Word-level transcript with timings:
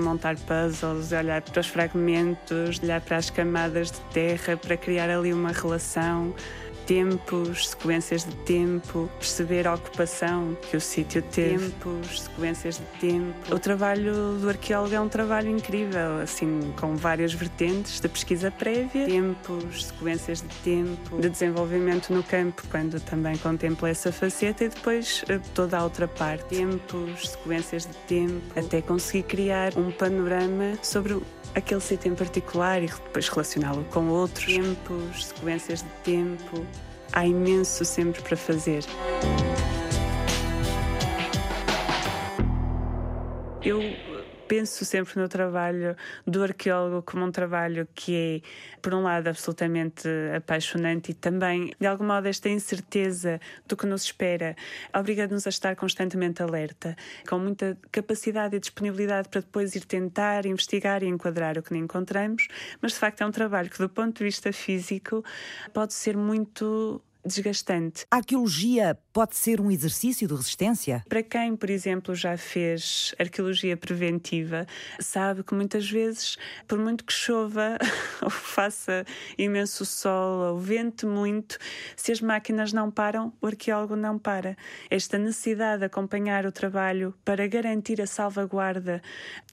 montar 0.00 0.36
puzzles, 0.36 1.12
olhar 1.12 1.42
para 1.42 1.60
os 1.60 1.66
fragmentos, 1.66 2.80
olhar 2.82 3.00
para 3.00 3.16
as 3.16 3.30
camadas 3.30 3.90
de 3.90 4.00
terra 4.12 4.56
para 4.56 4.76
criar 4.76 5.10
ali 5.10 5.32
uma 5.32 5.52
relação 5.52 6.34
tempos, 6.86 7.70
sequências 7.70 8.24
de 8.24 8.34
tempo, 8.36 9.10
perceber 9.18 9.66
a 9.66 9.74
ocupação 9.74 10.56
que 10.70 10.76
o 10.76 10.80
sítio 10.80 11.22
teve, 11.22 11.70
tempos, 11.70 12.22
sequências 12.22 12.76
de 12.76 13.00
tempo. 13.00 13.54
O 13.54 13.58
trabalho 13.58 14.38
do 14.38 14.48
arqueólogo 14.48 14.94
é 14.94 15.00
um 15.00 15.08
trabalho 15.08 15.50
incrível, 15.50 16.20
assim, 16.22 16.72
com 16.80 16.96
várias 16.96 17.32
vertentes 17.32 18.00
de 18.00 18.08
pesquisa 18.08 18.50
prévia, 18.50 19.06
tempos, 19.06 19.86
sequências 19.86 20.42
de 20.42 20.48
tempo, 20.62 21.20
de 21.20 21.28
desenvolvimento 21.28 22.12
no 22.12 22.22
campo, 22.22 22.62
quando 22.70 23.00
também 23.00 23.36
contempla 23.36 23.88
essa 23.88 24.12
faceta, 24.12 24.64
e 24.64 24.68
depois 24.68 25.24
eh, 25.28 25.40
toda 25.54 25.78
a 25.78 25.84
outra 25.84 26.06
parte, 26.06 26.44
tempos, 26.44 27.30
sequências 27.30 27.86
de 27.86 27.94
tempo, 28.06 28.58
até 28.58 28.82
conseguir 28.82 29.24
criar 29.24 29.76
um 29.76 29.90
panorama 29.90 30.78
sobre 30.82 31.20
aquele 31.54 31.80
sítio 31.80 32.12
em 32.12 32.14
particular 32.14 32.82
e 32.82 32.86
depois 32.86 33.28
relacioná-lo 33.28 33.84
com 33.84 34.08
outros. 34.08 34.46
Tempos, 34.46 35.26
sequências 35.26 35.82
de 35.82 35.88
tempo. 36.02 36.66
Há 37.16 37.24
imenso 37.24 37.84
sempre 37.84 38.20
para 38.22 38.36
fazer. 38.36 38.82
Eu 43.62 43.80
penso 44.44 44.84
sempre 44.84 45.18
no 45.18 45.28
trabalho 45.28 45.96
do 46.26 46.42
arqueólogo 46.42 47.02
como 47.02 47.24
um 47.24 47.30
trabalho 47.32 47.88
que 47.94 48.42
é, 48.44 48.78
por 48.80 48.94
um 48.94 49.02
lado, 49.02 49.28
absolutamente 49.28 50.08
apaixonante 50.36 51.10
e 51.10 51.14
também, 51.14 51.72
de 51.80 51.86
algum 51.86 52.04
modo, 52.04 52.28
esta 52.28 52.48
incerteza 52.48 53.40
do 53.66 53.76
que 53.76 53.86
nos 53.86 54.04
espera 54.04 54.54
obriga-nos 54.94 55.46
a 55.46 55.50
estar 55.50 55.74
constantemente 55.76 56.42
alerta, 56.42 56.96
com 57.28 57.38
muita 57.38 57.76
capacidade 57.90 58.56
e 58.56 58.60
disponibilidade 58.60 59.28
para 59.28 59.40
depois 59.40 59.74
ir 59.74 59.84
tentar 59.84 60.46
investigar 60.46 61.02
e 61.02 61.06
enquadrar 61.06 61.58
o 61.58 61.62
que 61.62 61.72
não 61.72 61.80
encontramos, 61.80 62.46
mas 62.80 62.92
de 62.92 62.98
facto 62.98 63.22
é 63.22 63.26
um 63.26 63.32
trabalho 63.32 63.70
que, 63.70 63.78
do 63.78 63.88
ponto 63.88 64.18
de 64.18 64.24
vista 64.24 64.52
físico, 64.52 65.24
pode 65.72 65.94
ser 65.94 66.16
muito 66.16 67.00
desgastante. 67.24 68.04
A 68.10 68.16
arqueologia 68.16 68.98
pode 69.12 69.36
ser 69.36 69.60
um 69.60 69.70
exercício 69.70 70.28
de 70.28 70.34
resistência? 70.34 71.04
Para 71.08 71.22
quem, 71.22 71.56
por 71.56 71.70
exemplo, 71.70 72.14
já 72.14 72.36
fez 72.36 73.14
arqueologia 73.18 73.76
preventiva, 73.76 74.66
sabe 75.00 75.42
que 75.42 75.54
muitas 75.54 75.88
vezes, 75.88 76.36
por 76.68 76.78
muito 76.78 77.04
que 77.04 77.12
chova 77.12 77.78
ou 78.20 78.30
faça 78.30 79.04
imenso 79.38 79.86
sol 79.86 80.52
ou 80.52 80.58
vente 80.58 81.06
muito, 81.06 81.58
se 81.96 82.12
as 82.12 82.20
máquinas 82.20 82.72
não 82.72 82.90
param, 82.90 83.32
o 83.40 83.46
arqueólogo 83.46 83.96
não 83.96 84.18
para. 84.18 84.56
Esta 84.90 85.16
necessidade 85.16 85.80
de 85.80 85.86
acompanhar 85.86 86.44
o 86.44 86.52
trabalho 86.52 87.14
para 87.24 87.46
garantir 87.46 88.00
a 88.02 88.06
salvaguarda 88.06 89.00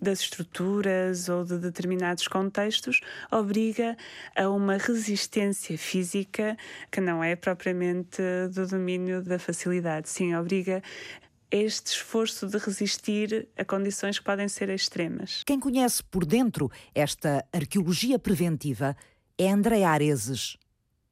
das 0.02 0.22
estruturas 0.22 1.30
ou 1.30 1.46
de 1.46 1.58
determinados 1.58 2.28
contextos 2.28 3.00
obriga 3.32 3.96
a 4.36 4.50
uma 4.50 4.78
resistência 4.78 5.78
física 5.78 6.58
que 6.92 7.00
não 7.00 7.24
é 7.24 7.36
própria 7.36 7.61
propriamente 7.62 8.24
do 8.52 8.66
domínio 8.66 9.22
da 9.22 9.38
facilidade. 9.38 10.10
Sim, 10.10 10.34
obriga 10.34 10.82
este 11.52 11.92
esforço 11.92 12.48
de 12.48 12.58
resistir 12.58 13.48
a 13.56 13.64
condições 13.64 14.18
que 14.18 14.26
podem 14.26 14.48
ser 14.48 14.70
extremas. 14.70 15.44
Quem 15.46 15.60
conhece 15.60 16.04
por 16.04 16.26
dentro 16.26 16.72
esta 16.96 17.46
arqueologia 17.54 18.18
preventiva 18.18 18.98
é 19.38 19.52
André 19.52 19.84
Areses. 19.84 20.58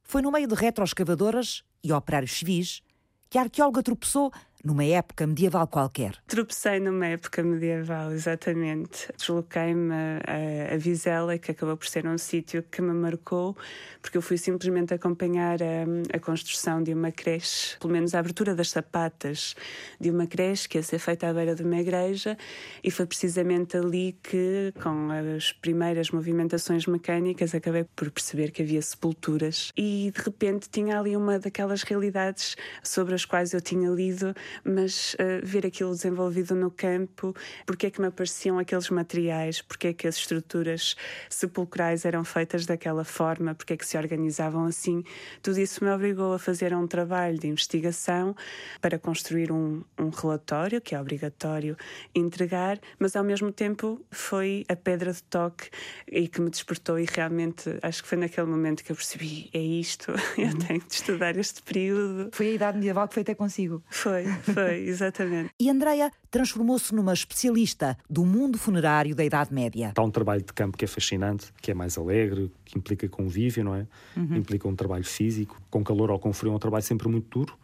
Foi 0.02 0.22
no 0.22 0.32
meio 0.32 0.48
de 0.48 0.56
retroescavadoras 0.56 1.62
e 1.84 1.92
operários 1.92 2.32
civis 2.32 2.82
que 3.28 3.38
a 3.38 3.42
arqueóloga 3.42 3.80
tropeçou 3.80 4.32
numa 4.64 4.84
época 4.84 5.26
medieval 5.26 5.66
qualquer. 5.66 6.14
Tropecei 6.26 6.80
numa 6.80 7.06
época 7.06 7.42
medieval, 7.42 8.12
exatamente. 8.12 9.08
Desloquei-me 9.16 9.92
a, 9.94 10.74
a 10.74 10.76
Vizela, 10.76 11.38
que 11.38 11.50
acabou 11.50 11.76
por 11.76 11.86
ser 11.86 12.06
um 12.06 12.18
sítio 12.18 12.62
que 12.70 12.82
me 12.82 12.92
marcou, 12.92 13.56
porque 14.02 14.16
eu 14.16 14.22
fui 14.22 14.36
simplesmente 14.36 14.94
acompanhar 14.94 15.58
a, 15.62 16.16
a, 16.16 16.18
construção 16.18 16.82
de 16.82 16.92
uma 16.92 17.10
creche, 17.10 17.78
pelo 17.78 17.92
menos 17.92 18.14
a 18.14 18.18
abertura 18.18 18.54
das 18.54 18.70
sapatas 18.70 19.54
de 19.98 20.10
uma 20.10 20.26
creche 20.26 20.68
que 20.68 20.78
ia 20.78 20.82
ser 20.82 20.98
feita 20.98 21.28
à 21.28 21.32
beira 21.32 21.54
de 21.54 21.62
uma 21.62 21.80
igreja, 21.80 22.36
e 22.82 22.90
foi 22.90 23.06
precisamente 23.06 23.76
ali 23.76 24.16
que, 24.22 24.72
com 24.82 25.08
as 25.10 25.52
primeiras 25.52 26.10
movimentações 26.10 26.86
mecânicas, 26.86 27.54
acabei 27.54 27.84
por 27.96 28.10
perceber 28.10 28.50
que 28.50 28.62
havia 28.62 28.82
sepulturas. 28.82 29.72
E 29.76 30.12
de 30.14 30.22
repente 30.22 30.68
tinha 30.70 30.98
ali 30.98 31.16
uma 31.16 31.38
daquelas 31.38 31.82
realidades 31.82 32.56
sobre 32.82 33.14
as 33.14 33.24
quais 33.24 33.52
eu 33.52 33.60
tinha 33.60 33.90
lido 33.90 34.34
mas 34.64 35.14
uh, 35.14 35.44
ver 35.44 35.66
aquilo 35.66 35.90
desenvolvido 35.90 36.54
no 36.54 36.70
campo, 36.70 37.34
porque 37.66 37.86
é 37.86 37.90
que 37.90 38.00
me 38.00 38.06
apareciam 38.06 38.58
aqueles 38.58 38.90
materiais, 38.90 39.62
porque 39.62 39.88
é 39.88 39.92
que 39.92 40.06
as 40.06 40.16
estruturas 40.16 40.96
sepulcrais 41.28 42.04
eram 42.04 42.24
feitas 42.24 42.66
daquela 42.66 43.04
forma, 43.04 43.54
porque 43.54 43.74
é 43.74 43.76
que 43.76 43.86
se 43.86 43.96
organizavam 43.96 44.64
assim, 44.64 45.04
tudo 45.42 45.58
isso 45.58 45.84
me 45.84 45.90
obrigou 45.90 46.32
a 46.32 46.38
fazer 46.38 46.74
um 46.74 46.86
trabalho 46.86 47.38
de 47.38 47.48
investigação 47.48 48.34
para 48.80 48.98
construir 48.98 49.52
um, 49.52 49.82
um 49.98 50.08
relatório 50.10 50.80
que 50.80 50.94
é 50.94 51.00
obrigatório 51.00 51.76
entregar, 52.14 52.78
mas 52.98 53.16
ao 53.16 53.24
mesmo 53.24 53.52
tempo 53.52 54.00
foi 54.10 54.64
a 54.68 54.76
pedra 54.76 55.12
de 55.12 55.22
toque 55.22 55.70
e 56.10 56.28
que 56.28 56.40
me 56.40 56.50
despertou 56.50 56.98
e 56.98 57.04
realmente 57.04 57.78
acho 57.82 58.02
que 58.02 58.08
foi 58.08 58.18
naquele 58.18 58.46
momento 58.46 58.84
que 58.84 58.92
eu 58.92 58.96
percebi, 58.96 59.50
é 59.52 59.58
isto, 59.58 60.12
eu 60.36 60.46
uhum. 60.46 60.58
tenho 60.58 60.80
de 60.80 60.94
estudar 60.94 61.36
este 61.36 61.62
período. 61.62 62.30
Foi 62.32 62.48
a 62.48 62.52
idade 62.52 62.78
medieval 62.78 63.08
que 63.08 63.14
foi 63.14 63.22
até 63.22 63.34
consigo. 63.34 63.82
Foi, 63.90 64.24
foi, 64.40 64.80
exatamente. 64.88 65.50
E 65.58 65.70
Andreia 65.70 66.10
transformou-se 66.30 66.94
numa 66.94 67.12
especialista 67.12 67.96
do 68.08 68.24
mundo 68.24 68.58
funerário 68.58 69.14
da 69.14 69.24
Idade 69.24 69.52
Média. 69.52 69.92
Há 69.96 70.02
um 70.02 70.10
trabalho 70.10 70.42
de 70.42 70.52
campo 70.52 70.76
que 70.76 70.84
é 70.84 70.88
fascinante, 70.88 71.52
que 71.60 71.70
é 71.70 71.74
mais 71.74 71.96
alegre, 71.96 72.50
que 72.64 72.78
implica 72.78 73.08
convívio, 73.08 73.64
não 73.64 73.74
é? 73.74 73.86
Uhum. 74.16 74.36
Implica 74.36 74.68
um 74.68 74.74
trabalho 74.74 75.04
físico, 75.04 75.60
com 75.70 75.82
calor 75.82 76.10
ou 76.10 76.18
com 76.18 76.32
frio, 76.32 76.52
é 76.52 76.54
um 76.54 76.58
trabalho 76.58 76.84
sempre 76.84 77.08
muito 77.08 77.28
duro, 77.38 77.56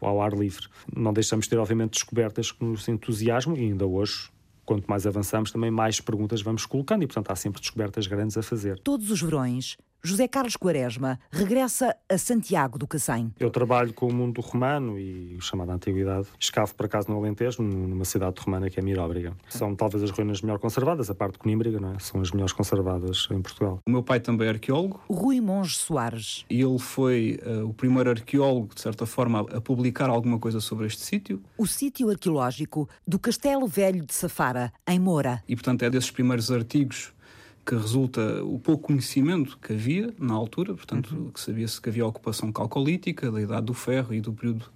ao 0.00 0.20
ar 0.20 0.32
livre. 0.32 0.66
Não 0.94 1.12
deixamos 1.12 1.46
de 1.46 1.50
ter, 1.50 1.58
obviamente, 1.58 1.92
descobertas 1.92 2.52
que 2.52 2.64
nos 2.64 2.86
entusiasmam 2.88 3.56
e 3.56 3.60
ainda 3.60 3.86
hoje 3.86 4.28
quanto 4.64 4.86
mais 4.86 5.06
avançamos, 5.06 5.50
também 5.50 5.70
mais 5.70 6.00
perguntas 6.00 6.40
vamos 6.42 6.66
colocando 6.66 7.02
e, 7.02 7.06
portanto, 7.06 7.30
há 7.30 7.36
sempre 7.36 7.60
descobertas 7.60 8.06
grandes 8.06 8.36
a 8.36 8.42
fazer. 8.42 8.78
Todos 8.80 9.10
os 9.10 9.20
verões, 9.20 9.76
José 10.06 10.28
Carlos 10.28 10.54
Quaresma 10.54 11.18
regressa 11.30 11.96
a 12.10 12.18
Santiago 12.18 12.78
do 12.78 12.86
Cacém. 12.86 13.32
Eu 13.40 13.50
trabalho 13.50 13.94
com 13.94 14.06
o 14.06 14.12
mundo 14.12 14.42
romano 14.42 14.98
e 14.98 15.34
o 15.34 15.40
chamado 15.40 15.70
Antiguidade. 15.70 16.28
Escavo, 16.38 16.74
por 16.74 16.84
acaso, 16.84 17.10
no 17.10 17.16
Alentejo, 17.16 17.62
numa 17.62 18.04
cidade 18.04 18.38
romana 18.38 18.68
que 18.68 18.78
é 18.78 18.82
Miróbriga. 18.82 19.34
São 19.48 19.74
talvez 19.74 20.04
as 20.04 20.10
ruínas 20.10 20.42
melhor 20.42 20.58
conservadas, 20.58 21.08
a 21.08 21.14
parte 21.14 21.32
de 21.32 21.38
Conímbriga, 21.38 21.80
não 21.80 21.94
é? 21.94 21.98
São 22.00 22.20
as 22.20 22.30
melhores 22.32 22.52
conservadas 22.52 23.26
em 23.30 23.40
Portugal. 23.40 23.80
O 23.86 23.90
meu 23.90 24.02
pai 24.02 24.20
também 24.20 24.46
é 24.46 24.50
arqueólogo. 24.50 25.00
Rui 25.08 25.40
Monge 25.40 25.74
Soares. 25.74 26.44
E 26.50 26.60
ele 26.60 26.78
foi 26.78 27.40
uh, 27.42 27.66
o 27.66 27.72
primeiro 27.72 28.10
arqueólogo, 28.10 28.74
de 28.74 28.82
certa 28.82 29.06
forma, 29.06 29.40
a 29.40 29.60
publicar 29.62 30.10
alguma 30.10 30.38
coisa 30.38 30.60
sobre 30.60 30.86
este 30.86 31.00
sítio. 31.00 31.42
O 31.56 31.66
sítio 31.66 32.10
arqueológico 32.10 32.86
do 33.08 33.18
Castelo 33.18 33.66
Velho 33.66 34.04
de 34.04 34.12
Safara, 34.12 34.70
em 34.86 34.98
Moura. 34.98 35.42
E, 35.48 35.56
portanto, 35.56 35.82
é 35.82 35.88
desses 35.88 36.10
primeiros 36.10 36.50
artigos 36.50 37.14
que 37.64 37.74
resulta 37.74 38.42
o 38.44 38.58
pouco 38.58 38.88
conhecimento 38.88 39.58
que 39.58 39.72
havia 39.72 40.12
na 40.18 40.34
altura, 40.34 40.74
portanto, 40.74 41.16
uhum. 41.16 41.30
que 41.30 41.40
sabia-se 41.40 41.80
que 41.80 41.88
havia 41.88 42.06
ocupação 42.06 42.52
calcolítica, 42.52 43.30
da 43.30 43.40
Idade 43.40 43.66
do 43.66 43.74
Ferro 43.74 44.12
e 44.12 44.20
do 44.20 44.32
período 44.32 44.66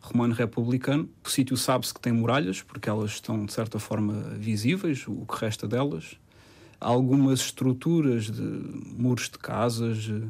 romano 0.00 0.32
republicano. 0.32 1.08
O 1.22 1.28
sítio 1.28 1.56
sabe-se 1.56 1.92
que 1.92 2.00
tem 2.00 2.12
muralhas, 2.12 2.62
porque 2.62 2.88
elas 2.88 3.10
estão, 3.12 3.44
de 3.44 3.52
certa 3.52 3.78
forma, 3.78 4.14
visíveis, 4.38 5.04
o 5.06 5.26
que 5.26 5.38
resta 5.38 5.68
delas. 5.68 6.16
Há 6.80 6.88
algumas 6.88 7.40
estruturas 7.40 8.30
de 8.30 8.42
muros 8.42 9.28
de 9.28 9.38
casas 9.38 10.08
eh, 10.10 10.28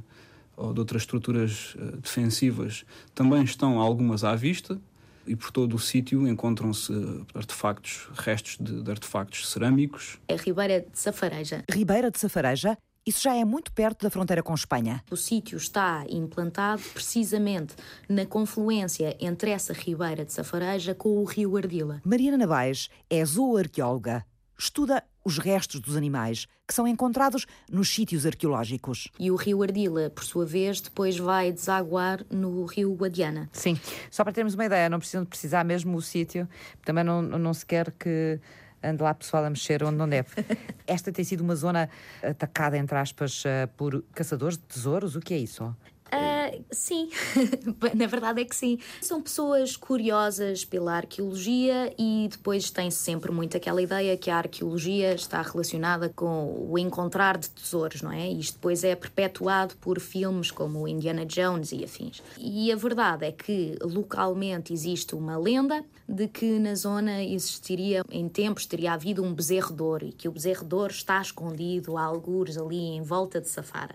ou 0.57 0.75
de 0.75 0.81
outras 0.81 1.03
estruturas 1.03 1.77
eh, 1.79 1.97
defensivas 2.03 2.85
também 3.15 3.45
estão 3.45 3.79
algumas 3.79 4.25
à 4.25 4.35
vista, 4.35 4.81
e 5.27 5.37
por 5.37 5.51
todo 5.51 5.75
o 5.75 5.79
sítio 5.79 6.27
encontram-se 6.27 6.93
artefactos, 7.35 8.09
restos 8.15 8.57
de, 8.61 8.83
de, 8.83 8.91
artefactos 8.91 9.49
cerâmicos. 9.49 10.19
É 10.29 10.37
Ribeira 10.37 10.81
de 10.81 10.99
Safareja. 10.99 11.65
Ribeira 11.71 12.11
de 12.11 12.19
Safareja? 12.19 12.77
Isso 13.07 13.23
já 13.23 13.35
é 13.35 13.45
muito 13.45 13.73
perto 13.73 14.03
da 14.03 14.11
fronteira 14.11 14.43
com 14.43 14.55
Espanha. 14.55 15.03
O 15.11 15.17
sítio 15.17 15.57
está 15.57 16.05
implantado 16.09 16.83
precisamente 16.93 17.75
na 18.09 18.27
confluência 18.27 19.17
entre 19.19 19.51
essa 19.51 19.73
Ribeira 19.73 20.25
de 20.25 20.33
Safareja 20.33 20.95
com 20.95 21.19
o 21.19 21.25
rio 21.25 21.57
Ardila. 21.57 22.01
Mariana 22.05 22.37
Navais 22.37 22.91
é 23.09 23.25
zooarqueóloga. 23.25 24.25
Estuda 24.59 25.03
os 25.25 25.39
restos 25.39 25.81
dos 25.81 25.97
animais 25.97 26.47
que 26.67 26.75
são 26.75 26.87
encontrados 26.87 27.47
nos 27.71 27.93
sítios 27.93 28.25
arqueológicos. 28.25 29.09
E 29.19 29.31
o 29.31 29.37
rio 29.37 29.63
Ardila, 29.63 30.11
por 30.11 30.25
sua 30.25 30.47
vez, 30.47 30.81
depois 30.81 31.19
vai 31.19 31.53
desaguar 31.53 32.25
no 32.31 32.65
rio 32.65 32.95
Guadiana. 32.95 33.49
Sim, 33.53 33.79
só 34.11 34.23
para 34.23 34.33
termos 34.33 34.55
uma 34.55 34.65
ideia, 34.65 34.89
não 34.89 34.99
precisam 34.99 35.23
de 35.23 35.29
precisar 35.29 35.65
mesmo 35.65 35.97
o 35.97 36.03
sítio, 36.03 36.49
também 36.85 37.05
não, 37.05 37.23
não 37.23 37.53
se 37.53 37.67
quer 37.67 37.91
que 37.93 38.41
ande 38.83 39.03
lá 39.03 39.13
pessoal 39.15 39.45
a 39.45 39.51
mexer 39.51 39.83
onde 39.83 39.97
não 39.97 40.09
deve. 40.09 40.29
Esta 40.87 41.13
tem 41.13 41.25
sido 41.25 41.43
uma 41.43 41.55
zona 41.55 41.89
atacada, 42.23 42.77
entre 42.79 42.97
aspas, 42.97 43.43
eh, 43.45 43.67
por 43.77 44.03
caçadores 44.15 44.57
de 44.57 44.65
tesouros. 44.65 45.17
O 45.17 45.21
que 45.21 45.35
é 45.35 45.39
isso? 45.39 45.75
Uh, 46.13 46.65
sim, 46.73 47.09
na 47.95 48.07
verdade 48.07 48.43
é 48.43 48.45
que 48.45 48.57
sim. 48.57 48.79
São 49.01 49.23
pessoas 49.23 49.77
curiosas 49.77 50.65
pela 50.65 50.95
arqueologia 50.95 51.95
e 51.97 52.29
depois 52.29 52.69
tem-se 52.71 52.99
sempre 52.99 53.31
muito 53.31 53.57
aquela 53.57 53.81
ideia 53.81 54.17
que 54.17 54.29
a 54.29 54.39
arqueologia 54.39 55.15
está 55.15 55.41
relacionada 55.41 56.09
com 56.09 56.67
o 56.69 56.77
encontrar 56.77 57.39
de 57.39 57.49
tesouros, 57.51 58.03
não 58.03 58.11
é? 58.11 58.29
Isto 58.29 58.55
depois 58.55 58.83
é 58.83 58.97
perpetuado 58.97 59.77
por 59.77 60.01
filmes 60.01 60.51
como 60.51 60.89
Indiana 60.89 61.25
Jones 61.25 61.71
e 61.71 61.85
afins. 61.85 62.21
E 62.37 62.73
a 62.73 62.77
verdade 62.77 63.27
é 63.27 63.33
que 63.33 63.77
localmente 63.81 64.73
existe 64.73 65.15
uma 65.15 65.37
lenda 65.37 65.85
de 66.09 66.27
que 66.27 66.59
na 66.59 66.75
zona 66.75 67.23
existiria, 67.23 68.03
em 68.11 68.29
tempos, 68.29 68.67
teria 68.67 68.95
havido 68.95 69.23
um 69.23 69.33
bezerro 69.33 69.73
de 69.73 69.83
ouro 69.83 70.07
e 70.07 70.13
que 70.13 70.29
o 70.29 70.33
bezerro 70.33 70.65
de 70.65 70.75
ouro 70.75 70.93
está 70.93 71.23
escondido 71.23 71.97
a 71.97 72.03
algures 72.03 72.59
ali 72.59 72.77
em 72.77 73.03
volta 73.03 73.41
de 73.41 73.49
Safara. 73.49 73.95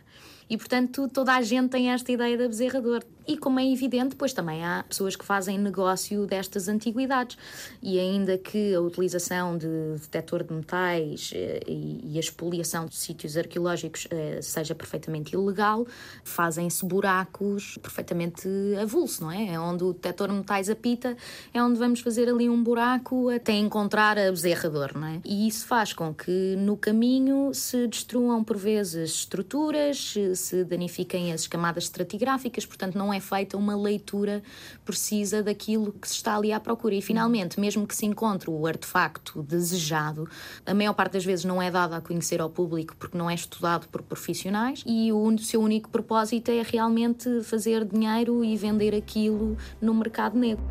E, 0.49 0.57
portanto, 0.57 1.07
toda 1.07 1.33
a 1.33 1.41
gente 1.41 1.69
tem 1.69 1.91
esta 1.91 2.11
ideia 2.11 2.37
da 2.37 2.47
bezerra 2.47 2.81
de 2.81 2.87
ouro. 2.87 3.05
E 3.27 3.37
como 3.37 3.59
é 3.59 3.65
evidente, 3.65 4.15
pois 4.15 4.33
também 4.33 4.63
há 4.63 4.85
pessoas 4.87 5.15
que 5.15 5.25
fazem 5.25 5.57
negócio 5.57 6.27
destas 6.27 6.67
antiguidades. 6.67 7.37
E 7.81 7.99
ainda 7.99 8.37
que 8.37 8.75
a 8.75 8.79
utilização 8.79 9.57
de 9.57 9.67
detector 9.99 10.43
de 10.43 10.53
metais 10.53 11.31
eh, 11.33 11.61
e 11.67 12.17
a 12.17 12.19
expoliação 12.19 12.85
de 12.85 12.95
sítios 12.95 13.35
arqueológicos 13.35 14.07
eh, 14.11 14.39
seja 14.43 14.75
perfeitamente 14.75 15.33
ilegal, 15.33 15.87
fazem-se 16.23 16.85
buracos 16.85 17.79
perfeitamente 17.81 18.47
avulso, 18.79 19.23
não 19.23 19.31
é? 19.31 19.53
É 19.53 19.59
onde 19.59 19.83
o 19.83 19.93
detector 19.93 20.27
de 20.27 20.35
metais 20.35 20.69
apita, 20.69 21.17
é 21.51 21.63
onde 21.63 21.79
vamos 21.79 22.01
fazer 22.01 22.29
ali 22.29 22.47
um 22.47 22.63
buraco 22.63 23.29
até 23.29 23.53
encontrar 23.53 24.19
a 24.19 24.29
bezerra 24.29 24.69
não 24.93 25.07
é? 25.07 25.19
E 25.23 25.47
isso 25.47 25.65
faz 25.65 25.93
com 25.93 26.13
que 26.13 26.55
no 26.57 26.77
caminho 26.77 27.53
se 27.53 27.87
destruam 27.87 28.43
por 28.43 28.57
vezes 28.57 29.11
estruturas, 29.11 30.15
se 30.35 30.63
danifiquem 30.63 31.31
as 31.31 31.47
camadas 31.47 31.85
estratigráficas, 31.85 32.65
portanto 32.65 32.95
não 32.95 33.13
é 33.13 33.19
feita 33.19 33.57
uma 33.57 33.75
leitura 33.75 34.43
precisa 34.83 35.41
daquilo 35.43 35.91
que 35.91 36.07
se 36.07 36.15
está 36.15 36.35
ali 36.35 36.51
à 36.51 36.59
procura. 36.59 36.95
E 36.95 37.01
finalmente, 37.01 37.59
mesmo 37.59 37.85
que 37.87 37.95
se 37.95 38.05
encontre 38.05 38.49
o 38.49 38.65
artefacto 38.65 39.41
desejado, 39.41 40.27
a 40.65 40.73
maior 40.73 40.93
parte 40.93 41.13
das 41.13 41.25
vezes 41.25 41.45
não 41.45 41.61
é 41.61 41.69
dado 41.69 41.93
a 41.93 42.01
conhecer 42.01 42.41
ao 42.41 42.49
público 42.49 42.95
porque 42.97 43.17
não 43.17 43.29
é 43.29 43.35
estudado 43.35 43.87
por 43.89 44.01
profissionais 44.01 44.83
e 44.85 45.11
o 45.11 45.37
seu 45.37 45.61
único 45.61 45.89
propósito 45.89 46.49
é 46.49 46.61
realmente 46.61 47.41
fazer 47.43 47.85
dinheiro 47.85 48.43
e 48.43 48.55
vender 48.55 48.95
aquilo 48.95 49.57
no 49.81 49.93
mercado 49.93 50.37
negro. 50.37 50.65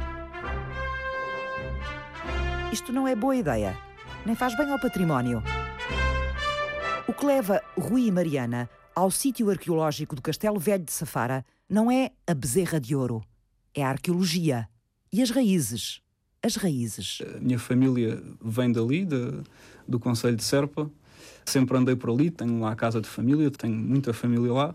Isto 2.72 2.92
não 2.92 3.06
é 3.06 3.14
boa 3.14 3.36
ideia, 3.36 3.76
nem 4.26 4.34
faz 4.34 4.56
bem 4.56 4.70
ao 4.70 4.80
património. 4.80 5.42
O 7.06 7.12
que 7.12 7.24
leva 7.24 7.62
Rui 7.78 8.06
e 8.06 8.10
Mariana 8.10 8.68
ao 8.94 9.10
sítio 9.10 9.50
arqueológico 9.50 10.14
do 10.14 10.22
Castelo 10.22 10.58
Velho 10.58 10.84
de 10.84 10.92
Safara 10.92 11.44
não 11.68 11.90
é 11.90 12.10
a 12.26 12.34
bezerra 12.34 12.80
de 12.80 12.94
ouro, 12.94 13.22
é 13.74 13.82
a 13.82 13.88
arqueologia 13.88 14.68
e 15.12 15.22
as 15.22 15.30
raízes. 15.30 16.00
As 16.42 16.56
raízes. 16.56 17.18
A 17.36 17.40
minha 17.40 17.58
família 17.58 18.22
vem 18.42 18.70
dali, 18.70 19.04
de, 19.04 19.42
do 19.88 19.98
Conselho 19.98 20.36
de 20.36 20.44
Serpa. 20.44 20.90
Sempre 21.46 21.76
andei 21.76 21.96
por 21.96 22.10
ali, 22.10 22.30
tenho 22.30 22.60
lá 22.60 22.72
a 22.72 22.76
casa 22.76 23.00
de 23.00 23.08
família, 23.08 23.50
tenho 23.50 23.74
muita 23.74 24.12
família 24.12 24.52
lá. 24.52 24.74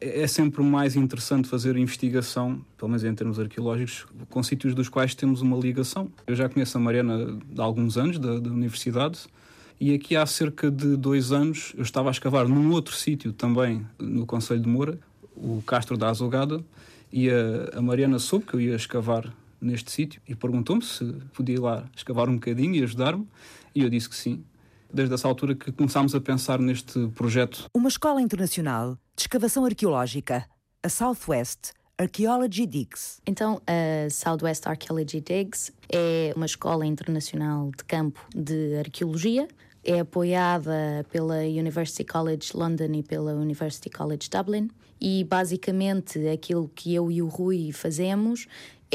É, 0.00 0.22
é 0.22 0.26
sempre 0.26 0.62
mais 0.62 0.94
interessante 0.94 1.48
fazer 1.48 1.76
investigação, 1.76 2.62
pelo 2.76 2.90
menos 2.90 3.04
em 3.04 3.14
termos 3.14 3.40
arqueológicos, 3.40 4.06
com 4.28 4.42
sítios 4.42 4.74
dos 4.74 4.88
quais 4.88 5.14
temos 5.14 5.40
uma 5.40 5.56
ligação. 5.56 6.10
Eu 6.26 6.34
já 6.34 6.48
conheço 6.48 6.76
a 6.76 6.80
Mariana 6.80 7.38
há 7.56 7.62
alguns 7.62 7.96
anos, 7.96 8.18
da, 8.18 8.38
da 8.38 8.50
universidade, 8.50 9.20
e 9.80 9.94
aqui 9.94 10.16
há 10.16 10.24
cerca 10.24 10.70
de 10.70 10.96
dois 10.96 11.32
anos 11.32 11.72
eu 11.76 11.82
estava 11.82 12.08
a 12.08 12.12
escavar 12.12 12.48
num 12.48 12.70
outro 12.72 12.94
sítio 12.94 13.32
também 13.32 13.86
no 13.98 14.24
Conselho 14.24 14.60
de 14.60 14.68
Moura, 14.68 14.98
o 15.36 15.62
Castro 15.66 15.96
da 15.96 16.08
Azogada, 16.08 16.64
e 17.12 17.30
a, 17.30 17.78
a 17.78 17.82
Mariana 17.82 18.18
soube 18.18 18.46
que 18.46 18.54
eu 18.54 18.60
ia 18.60 18.74
escavar 18.74 19.32
neste 19.60 19.90
sítio 19.90 20.20
e 20.26 20.34
perguntou-me 20.34 20.82
se 20.82 21.04
podia 21.32 21.56
ir 21.56 21.60
lá 21.60 21.84
escavar 21.94 22.28
um 22.28 22.34
bocadinho 22.34 22.74
e 22.74 22.82
ajudar-me, 22.82 23.26
e 23.74 23.82
eu 23.82 23.90
disse 23.90 24.08
que 24.08 24.16
sim. 24.16 24.42
Desde 24.92 25.12
essa 25.14 25.26
altura 25.26 25.54
que 25.54 25.72
começámos 25.72 26.14
a 26.14 26.20
pensar 26.20 26.58
neste 26.60 27.08
projeto. 27.08 27.66
Uma 27.74 27.88
escola 27.88 28.22
internacional 28.22 28.96
de 29.16 29.22
escavação 29.22 29.64
arqueológica, 29.64 30.46
a 30.82 30.88
Southwest 30.88 31.72
Archaeology 31.98 32.66
Digs. 32.66 33.20
Então, 33.26 33.60
a 33.66 34.08
Southwest 34.10 34.66
Archaeology 34.66 35.20
Digs 35.20 35.72
é 35.92 36.32
uma 36.36 36.46
escola 36.46 36.86
internacional 36.86 37.70
de 37.76 37.84
campo 37.84 38.20
de 38.34 38.76
arqueologia 38.78 39.48
é 39.86 40.00
apoiada 40.00 41.06
pela 41.12 41.38
University 41.38 42.04
College 42.04 42.50
London 42.54 42.92
e 42.92 43.02
pela 43.02 43.32
University 43.32 43.88
College 43.88 44.28
Dublin. 44.28 44.68
E 45.00 45.24
basicamente 45.24 46.26
aquilo 46.28 46.70
que 46.74 46.94
eu 46.94 47.10
e 47.10 47.22
o 47.22 47.28
Rui 47.28 47.70
fazemos 47.70 48.48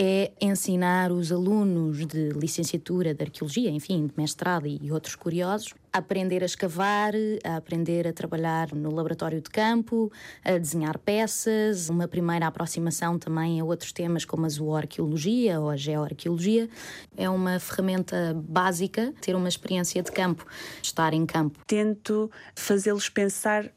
é 0.04 0.32
ensinar 0.42 1.12
os 1.12 1.32
alunos 1.32 2.08
de 2.08 2.30
licenciatura 2.30 3.14
de 3.14 3.24
arqueologia, 3.24 3.70
enfim, 3.70 4.08
de 4.08 4.14
mestrado 4.18 4.66
e 4.66 4.92
outros 4.92 5.14
curiosos, 5.16 5.76
a 5.94 6.00
aprender 6.00 6.42
a 6.42 6.46
escavar, 6.48 7.14
a 7.44 7.58
aprender 7.58 8.08
a 8.08 8.12
trabalhar 8.12 8.74
no 8.74 8.92
laboratório 8.92 9.40
de 9.40 9.48
campo, 9.52 10.12
a 10.44 10.58
desenhar 10.58 10.98
peças, 10.98 11.88
uma 11.88 12.08
primeira 12.08 12.48
aproximação 12.48 13.20
também 13.20 13.60
a 13.60 13.64
outros 13.64 13.92
temas 13.92 14.26
como 14.26 14.48
a 14.48 14.50
zooarqueologia 14.50 15.60
ou 15.60 15.70
a 15.70 15.78
geoarqueologia. 15.78 16.68
É 17.16 17.30
uma 17.30 17.60
ferramenta 17.60 18.34
básica 18.34 19.14
ter 19.22 19.36
uma 19.36 19.50
experiência 19.50 20.02
de 20.02 20.12
campo, 20.12 20.48
estar 20.82 21.14
em 21.14 21.28
campo. 21.28 21.60
Tento 21.68 22.32
fazê-los 22.56 23.08
pensar 23.08 23.72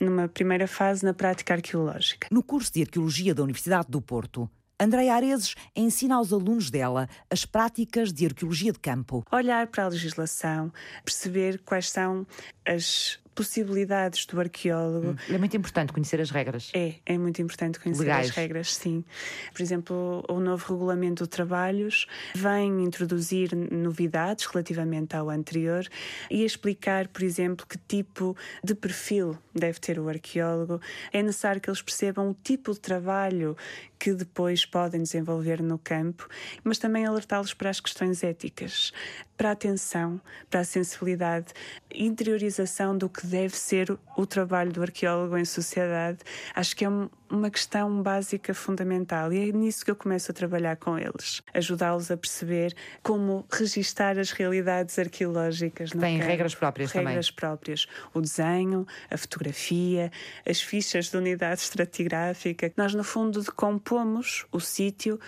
numa 0.00 0.26
primeira 0.26 0.66
fase 0.66 1.04
na 1.04 1.14
prática 1.14 1.54
arqueológica. 1.54 2.26
No 2.32 2.42
curso 2.42 2.72
de 2.72 2.82
Arqueologia 2.82 3.32
da 3.32 3.44
Universidade 3.44 3.86
do 3.88 4.00
Porto, 4.00 4.50
Andréia 4.80 5.14
Areses 5.14 5.56
ensina 5.74 6.14
aos 6.14 6.32
alunos 6.32 6.70
dela 6.70 7.08
as 7.28 7.44
práticas 7.44 8.12
de 8.12 8.26
arqueologia 8.26 8.70
de 8.70 8.78
campo. 8.78 9.24
Olhar 9.32 9.66
para 9.66 9.84
a 9.84 9.88
legislação, 9.88 10.72
perceber 11.04 11.60
quais 11.64 11.90
são 11.90 12.24
as 12.64 13.18
possibilidades 13.38 14.26
do 14.26 14.40
arqueólogo. 14.40 15.10
Hum, 15.10 15.16
é 15.32 15.38
muito 15.38 15.56
importante 15.56 15.92
conhecer 15.92 16.20
as 16.20 16.30
regras. 16.30 16.72
É, 16.74 16.94
é 17.06 17.16
muito 17.16 17.40
importante 17.40 17.78
conhecer 17.78 18.02
Legais. 18.02 18.30
as 18.30 18.34
regras, 18.34 18.74
sim. 18.74 19.04
Por 19.52 19.62
exemplo, 19.62 20.24
o 20.28 20.40
novo 20.40 20.72
regulamento 20.72 21.22
de 21.22 21.30
trabalhos 21.30 22.08
vem 22.34 22.82
introduzir 22.82 23.54
novidades 23.54 24.44
relativamente 24.46 25.14
ao 25.14 25.30
anterior 25.30 25.86
e 26.28 26.44
explicar, 26.44 27.06
por 27.06 27.22
exemplo, 27.22 27.64
que 27.64 27.78
tipo 27.78 28.36
de 28.62 28.74
perfil 28.74 29.38
deve 29.54 29.78
ter 29.78 30.00
o 30.00 30.08
arqueólogo. 30.08 30.80
É 31.12 31.22
necessário 31.22 31.60
que 31.60 31.70
eles 31.70 31.80
percebam 31.80 32.30
o 32.30 32.34
tipo 32.34 32.72
de 32.72 32.80
trabalho 32.80 33.56
que 33.98 34.12
depois 34.12 34.64
podem 34.64 35.02
desenvolver 35.02 35.62
no 35.62 35.78
campo, 35.78 36.28
mas 36.62 36.78
também 36.78 37.04
alertá-los 37.04 37.52
para 37.54 37.70
as 37.70 37.80
questões 37.80 38.22
éticas, 38.22 38.92
para 39.36 39.50
a 39.50 39.52
atenção, 39.52 40.20
para 40.48 40.60
a 40.60 40.64
sensibilidade, 40.64 41.52
interiorização 41.92 42.96
do 42.96 43.08
que 43.08 43.26
deve 43.26 43.56
ser 43.56 43.96
o 44.16 44.26
trabalho 44.26 44.72
do 44.72 44.82
arqueólogo 44.82 45.36
em 45.36 45.44
sociedade. 45.44 46.18
Acho 46.54 46.76
que 46.76 46.84
é 46.84 46.88
uma 47.30 47.50
questão 47.50 48.02
básica 48.02 48.54
fundamental 48.54 49.32
e 49.32 49.48
é 49.48 49.52
nisso 49.52 49.84
que 49.84 49.90
eu 49.90 49.96
começo 49.96 50.30
a 50.30 50.34
trabalhar 50.34 50.76
com 50.76 50.98
eles, 50.98 51.42
ajudá-los 51.52 52.10
a 52.10 52.16
perceber 52.16 52.74
como 53.02 53.46
registar 53.50 54.18
as 54.18 54.30
realidades 54.30 54.98
arqueológicas. 54.98 55.90
Tem 55.90 56.18
regras 56.18 56.54
próprias 56.54 56.90
regras 56.90 56.92
também. 56.92 57.14
Regras 57.14 57.30
próprias, 57.30 57.86
o 58.14 58.20
desenho, 58.20 58.86
a 59.10 59.16
fotografia, 59.16 60.10
as 60.48 60.60
fichas 60.60 61.10
de 61.10 61.16
unidade 61.16 61.60
estratigráfica. 61.60 62.72
Nós 62.76 62.94
no 62.94 63.04
fundo 63.04 63.42
decompomos 63.42 64.46
o 64.50 64.60
sítio 64.60 65.18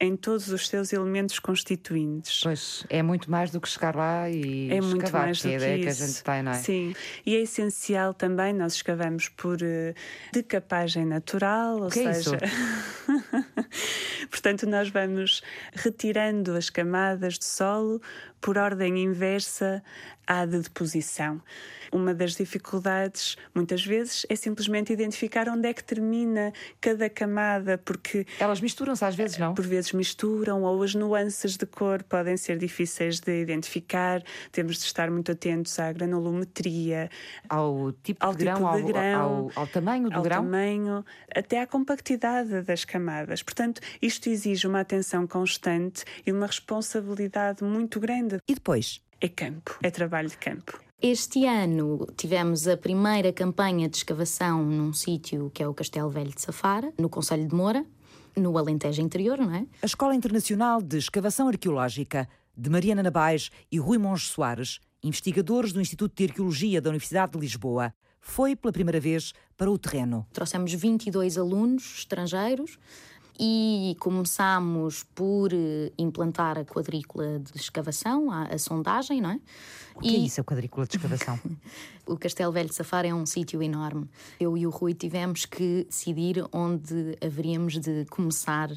em 0.00 0.16
todos 0.16 0.48
os 0.48 0.66
seus 0.66 0.92
elementos 0.92 1.38
constituintes. 1.38 2.40
Pois, 2.42 2.86
é 2.88 3.02
muito 3.02 3.30
mais 3.30 3.50
do 3.50 3.60
que 3.60 3.68
chegar 3.68 3.94
lá 3.94 4.30
e 4.30 4.70
é 4.70 4.78
escavar, 4.78 4.90
muito 4.90 5.12
mais 5.12 5.42
que 5.42 5.48
é 5.48 5.50
do 5.50 5.52
a 5.52 5.56
ideia 5.56 5.76
que, 5.76 5.82
que 5.82 5.88
a 5.90 6.06
gente 6.06 6.24
tem, 6.24 6.42
não 6.42 6.52
é? 6.52 6.54
Sim, 6.54 6.94
e 7.26 7.36
é 7.36 7.40
essencial 7.40 8.14
também, 8.14 8.54
nós 8.54 8.74
escavamos 8.74 9.28
por 9.28 9.56
uh, 9.56 9.94
decapagem 10.32 11.04
natural, 11.04 11.82
ou 11.82 11.90
que 11.90 12.00
é 12.00 12.14
seja... 12.14 12.38
Portanto, 14.30 14.66
nós 14.66 14.88
vamos 14.88 15.42
retirando 15.72 16.56
as 16.56 16.70
camadas 16.70 17.38
de 17.38 17.44
solo 17.44 18.00
por 18.40 18.56
ordem 18.56 18.98
inversa 18.98 19.82
à 20.26 20.46
de 20.46 20.60
deposição. 20.60 21.42
Uma 21.92 22.14
das 22.14 22.36
dificuldades, 22.36 23.36
muitas 23.52 23.84
vezes, 23.84 24.24
é 24.28 24.36
simplesmente 24.36 24.92
identificar 24.92 25.48
onde 25.48 25.68
é 25.68 25.74
que 25.74 25.82
termina 25.82 26.52
cada 26.80 27.10
camada, 27.10 27.76
porque. 27.78 28.24
Elas 28.38 28.60
misturam-se 28.60 29.04
às 29.04 29.16
vezes, 29.16 29.38
não? 29.38 29.54
Por 29.54 29.66
vezes 29.66 29.89
misturam, 29.92 30.62
ou 30.62 30.82
as 30.82 30.94
nuances 30.94 31.56
de 31.56 31.66
cor 31.66 32.02
podem 32.02 32.36
ser 32.36 32.58
difíceis 32.58 33.20
de 33.20 33.40
identificar. 33.40 34.22
Temos 34.52 34.78
de 34.78 34.84
estar 34.84 35.10
muito 35.10 35.32
atentos 35.32 35.78
à 35.78 35.92
granulometria, 35.92 37.10
ao 37.48 37.92
tipo 38.02 38.24
ao 38.24 38.34
de 38.34 38.44
grão, 38.44 38.56
tipo 38.56 38.76
de 38.76 38.82
grão 38.92 39.20
ao, 39.20 39.30
ao, 39.30 39.52
ao, 39.56 39.66
tamanho 39.66 40.08
do 40.08 40.16
ao 40.16 40.22
grão. 40.22 40.42
tamanho, 40.42 41.04
até 41.34 41.60
à 41.60 41.66
compactidade 41.66 42.62
das 42.62 42.84
camadas. 42.84 43.42
Portanto, 43.42 43.80
isto 44.00 44.28
exige 44.28 44.66
uma 44.66 44.80
atenção 44.80 45.26
constante 45.26 46.04
e 46.26 46.32
uma 46.32 46.46
responsabilidade 46.46 47.64
muito 47.64 48.00
grande. 48.00 48.38
E 48.48 48.54
depois? 48.54 49.00
É 49.20 49.28
campo, 49.28 49.78
é 49.82 49.90
trabalho 49.90 50.28
de 50.28 50.38
campo. 50.38 50.80
Este 51.02 51.46
ano 51.46 52.06
tivemos 52.14 52.68
a 52.68 52.76
primeira 52.76 53.32
campanha 53.32 53.88
de 53.88 53.96
escavação 53.96 54.62
num 54.62 54.92
sítio 54.92 55.50
que 55.54 55.62
é 55.62 55.66
o 55.66 55.72
Castelo 55.72 56.10
Velho 56.10 56.30
de 56.30 56.42
Safara, 56.42 56.92
no 56.98 57.08
Conselho 57.08 57.48
de 57.48 57.54
Moura, 57.54 57.86
no 58.36 58.56
Alentejo 58.56 59.00
Interior, 59.02 59.38
não 59.38 59.54
é? 59.54 59.66
A 59.82 59.86
Escola 59.86 60.14
Internacional 60.14 60.80
de 60.82 60.98
Escavação 60.98 61.48
Arqueológica 61.48 62.28
de 62.56 62.68
Mariana 62.70 63.02
Nabais 63.02 63.50
e 63.70 63.78
Rui 63.78 63.98
Monge 63.98 64.26
Soares, 64.26 64.80
investigadores 65.02 65.72
do 65.72 65.80
Instituto 65.80 66.14
de 66.16 66.24
Arqueologia 66.24 66.80
da 66.80 66.90
Universidade 66.90 67.32
de 67.32 67.38
Lisboa, 67.38 67.94
foi 68.20 68.54
pela 68.54 68.72
primeira 68.72 69.00
vez 69.00 69.32
para 69.56 69.70
o 69.70 69.78
terreno. 69.78 70.26
Trouxemos 70.32 70.72
22 70.72 71.38
alunos 71.38 71.98
estrangeiros 71.98 72.78
e 73.38 73.96
começámos 73.98 75.04
por 75.14 75.52
eh, 75.52 75.92
implantar 75.98 76.58
a 76.58 76.64
quadrícula 76.64 77.38
de 77.38 77.58
escavação, 77.58 78.30
a, 78.30 78.44
a 78.44 78.58
sondagem, 78.58 79.20
não 79.20 79.30
é? 79.30 79.40
O 79.94 80.00
que 80.00 80.08
é 80.08 80.12
e... 80.12 80.16
é 80.16 80.18
isso, 80.18 80.40
a 80.40 80.44
quadrícula 80.44 80.86
de 80.86 80.96
escavação? 80.96 81.38
o 82.06 82.16
Castelo 82.16 82.52
Velho 82.52 82.68
de 82.68 82.74
Safar 82.74 83.04
é 83.04 83.14
um 83.14 83.26
sítio 83.26 83.62
enorme. 83.62 84.08
Eu 84.38 84.56
e 84.56 84.66
o 84.66 84.70
Rui 84.70 84.94
tivemos 84.94 85.44
que 85.44 85.84
decidir 85.84 86.44
onde 86.52 87.16
haveríamos 87.24 87.78
de 87.78 88.04
começar 88.06 88.70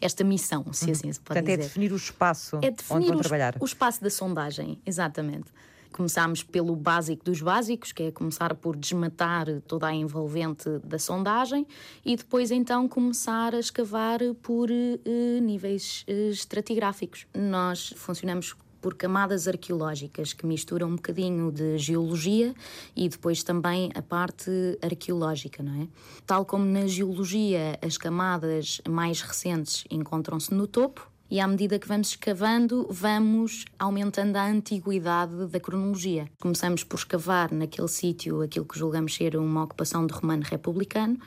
esta 0.00 0.22
missão, 0.22 0.64
se 0.72 0.86
uhum. 0.86 0.92
assim 0.92 1.12
se 1.12 1.20
pode 1.20 1.40
Portanto, 1.40 1.46
dizer. 1.46 1.60
é 1.60 1.62
definir 1.62 1.92
o 1.92 1.96
espaço 1.96 2.56
é 2.62 2.70
definir 2.70 2.98
onde 2.98 3.06
vão 3.08 3.16
o, 3.16 3.20
trabalhar. 3.20 3.56
O 3.60 3.64
espaço 3.64 4.02
da 4.02 4.10
sondagem, 4.10 4.80
exatamente. 4.84 5.50
Começámos 5.94 6.42
pelo 6.42 6.74
básico 6.74 7.24
dos 7.24 7.40
básicos, 7.40 7.92
que 7.92 8.02
é 8.02 8.10
começar 8.10 8.52
por 8.56 8.74
desmatar 8.74 9.46
toda 9.60 9.86
a 9.86 9.94
envolvente 9.94 10.68
da 10.82 10.98
sondagem 10.98 11.64
e 12.04 12.16
depois 12.16 12.50
então 12.50 12.88
começar 12.88 13.54
a 13.54 13.60
escavar 13.60 14.18
por 14.42 14.68
uh, 14.72 15.40
níveis 15.40 16.04
uh, 16.08 16.30
estratigráficos. 16.30 17.28
Nós 17.32 17.94
funcionamos 17.96 18.56
por 18.82 18.96
camadas 18.96 19.46
arqueológicas 19.46 20.32
que 20.32 20.44
misturam 20.44 20.88
um 20.88 20.96
bocadinho 20.96 21.52
de 21.52 21.78
geologia 21.78 22.52
e 22.96 23.08
depois 23.08 23.44
também 23.44 23.92
a 23.94 24.02
parte 24.02 24.50
arqueológica, 24.82 25.62
não 25.62 25.82
é? 25.82 25.88
Tal 26.26 26.44
como 26.44 26.64
na 26.64 26.88
geologia 26.88 27.78
as 27.80 27.96
camadas 27.96 28.80
mais 28.88 29.22
recentes 29.22 29.84
encontram-se 29.88 30.52
no 30.52 30.66
topo, 30.66 31.08
e 31.30 31.40
à 31.40 31.48
medida 31.48 31.78
que 31.78 31.88
vamos 31.88 32.08
escavando, 32.08 32.86
vamos 32.90 33.64
aumentando 33.78 34.36
a 34.36 34.46
antiguidade 34.46 35.46
da 35.46 35.58
cronologia. 35.58 36.28
Começamos 36.40 36.84
por 36.84 36.96
escavar 36.96 37.52
naquele 37.52 37.88
sítio 37.88 38.42
aquilo 38.42 38.66
que 38.66 38.78
julgamos 38.78 39.14
ser 39.14 39.36
uma 39.36 39.64
ocupação 39.64 40.06
de 40.06 40.12
romano 40.12 40.42
republicano, 40.44 41.18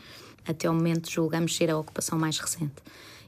até 0.48 0.70
o 0.70 0.74
momento 0.74 1.12
julgamos 1.12 1.56
ser 1.56 1.70
a 1.70 1.78
ocupação 1.78 2.18
mais 2.18 2.38
recente. 2.40 2.82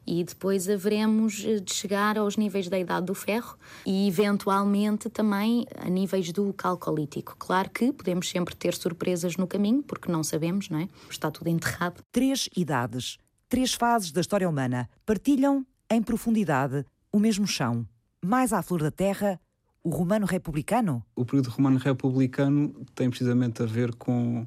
E 0.08 0.24
depois 0.24 0.68
haveremos 0.68 1.34
de 1.34 1.72
chegar 1.72 2.18
aos 2.18 2.36
níveis 2.38 2.68
da 2.68 2.80
Idade 2.80 3.06
do 3.06 3.14
Ferro 3.14 3.58
e, 3.86 4.08
eventualmente, 4.08 5.10
também 5.10 5.68
a 5.78 5.90
níveis 5.90 6.32
do 6.32 6.52
Calcolítico. 6.54 7.36
Claro 7.38 7.70
que 7.70 7.92
podemos 7.92 8.28
sempre 8.28 8.56
ter 8.56 8.74
surpresas 8.74 9.38
no 9.38 9.46
caminho, 9.46 9.84
porque 9.84 10.12
não 10.12 10.24
sabemos, 10.24 10.70
não 10.70 10.80
é? 10.80 10.88
Está 11.10 11.30
tudo 11.30 11.50
enterrado. 11.50 12.02
Três 12.12 12.50
idades, 12.56 13.18
três 13.48 13.74
fases 13.74 14.12
da 14.12 14.22
história 14.22 14.50
humana 14.50 14.90
partilham 15.06 15.66
em 15.92 16.02
profundidade, 16.02 16.86
o 17.12 17.20
mesmo 17.20 17.48
chão. 17.48 17.86
Mais 18.24 18.54
à 18.54 18.62
flor 18.62 18.82
da 18.82 18.92
terra, 18.92 19.40
o 19.84 19.90
romano 19.90 20.26
republicano? 20.26 21.04
O 21.16 21.26
período 21.26 21.50
romano 21.50 21.78
republicano 21.78 22.86
tem 22.94 23.10
precisamente 23.10 23.64
a 23.64 23.66
ver 23.66 23.96
com 23.96 24.46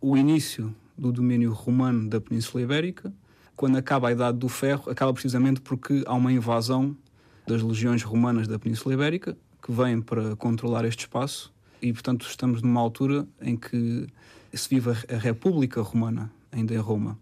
o 0.00 0.16
início 0.16 0.74
do 0.96 1.10
domínio 1.10 1.52
romano 1.52 2.08
da 2.08 2.20
Península 2.20 2.62
Ibérica. 2.62 3.12
Quando 3.56 3.76
acaba 3.76 4.08
a 4.08 4.12
Idade 4.12 4.38
do 4.38 4.48
Ferro, 4.48 4.90
acaba 4.90 5.12
precisamente 5.12 5.60
porque 5.60 6.04
há 6.06 6.14
uma 6.14 6.32
invasão 6.32 6.96
das 7.46 7.62
legiões 7.62 8.02
romanas 8.02 8.46
da 8.46 8.58
Península 8.58 8.94
Ibérica 8.94 9.36
que 9.62 9.72
vêm 9.72 10.00
para 10.00 10.36
controlar 10.36 10.84
este 10.84 11.00
espaço 11.00 11.52
e, 11.82 11.92
portanto, 11.92 12.26
estamos 12.26 12.62
numa 12.62 12.80
altura 12.80 13.26
em 13.40 13.56
que 13.56 14.06
se 14.52 14.68
vive 14.68 14.90
a 14.90 15.18
República 15.18 15.80
Romana, 15.82 16.30
ainda 16.52 16.72
em 16.72 16.78
Roma. 16.78 17.18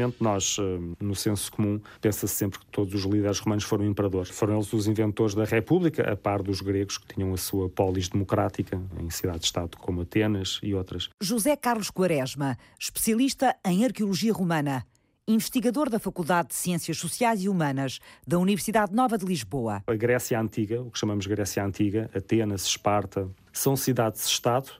Normalmente 0.00 0.22
nós, 0.22 0.56
eh, 0.58 0.94
no 0.98 1.14
senso 1.14 1.52
comum, 1.52 1.80
pensa-se 2.00 2.34
sempre 2.34 2.58
que 2.58 2.66
todos 2.66 2.94
os 2.94 3.04
líderes 3.04 3.38
romanos 3.38 3.64
foram 3.64 3.84
imperadores. 3.84 4.30
Foram 4.30 4.54
eles 4.54 4.72
os 4.72 4.86
inventores 4.86 5.34
da 5.34 5.44
República, 5.44 6.10
a 6.10 6.16
par 6.16 6.42
dos 6.42 6.60
gregos 6.62 6.96
que 6.96 7.14
tinham 7.14 7.34
a 7.34 7.36
sua 7.36 7.68
polis 7.68 8.08
democrática 8.08 8.80
em 8.98 9.10
cidades-estado 9.10 9.76
como 9.76 10.00
Atenas 10.00 10.58
e 10.62 10.74
outras. 10.74 11.10
José 11.20 11.54
Carlos 11.54 11.90
Quaresma, 11.90 12.56
especialista 12.78 13.54
em 13.64 13.84
arqueologia 13.84 14.32
romana 14.32 14.86
investigador 15.28 15.88
da 15.88 16.00
Faculdade 16.00 16.48
de 16.48 16.54
Ciências 16.56 16.98
Sociais 16.98 17.44
e 17.44 17.48
Humanas 17.48 18.00
da 18.26 18.36
Universidade 18.36 18.92
Nova 18.92 19.16
de 19.16 19.24
Lisboa. 19.24 19.80
A 19.86 19.94
Grécia 19.94 20.40
Antiga, 20.40 20.82
o 20.82 20.90
que 20.90 20.98
chamamos 20.98 21.24
Grécia 21.24 21.64
Antiga, 21.64 22.10
Atenas, 22.12 22.64
Esparta, 22.64 23.28
são 23.52 23.76
cidades-estado 23.76 24.72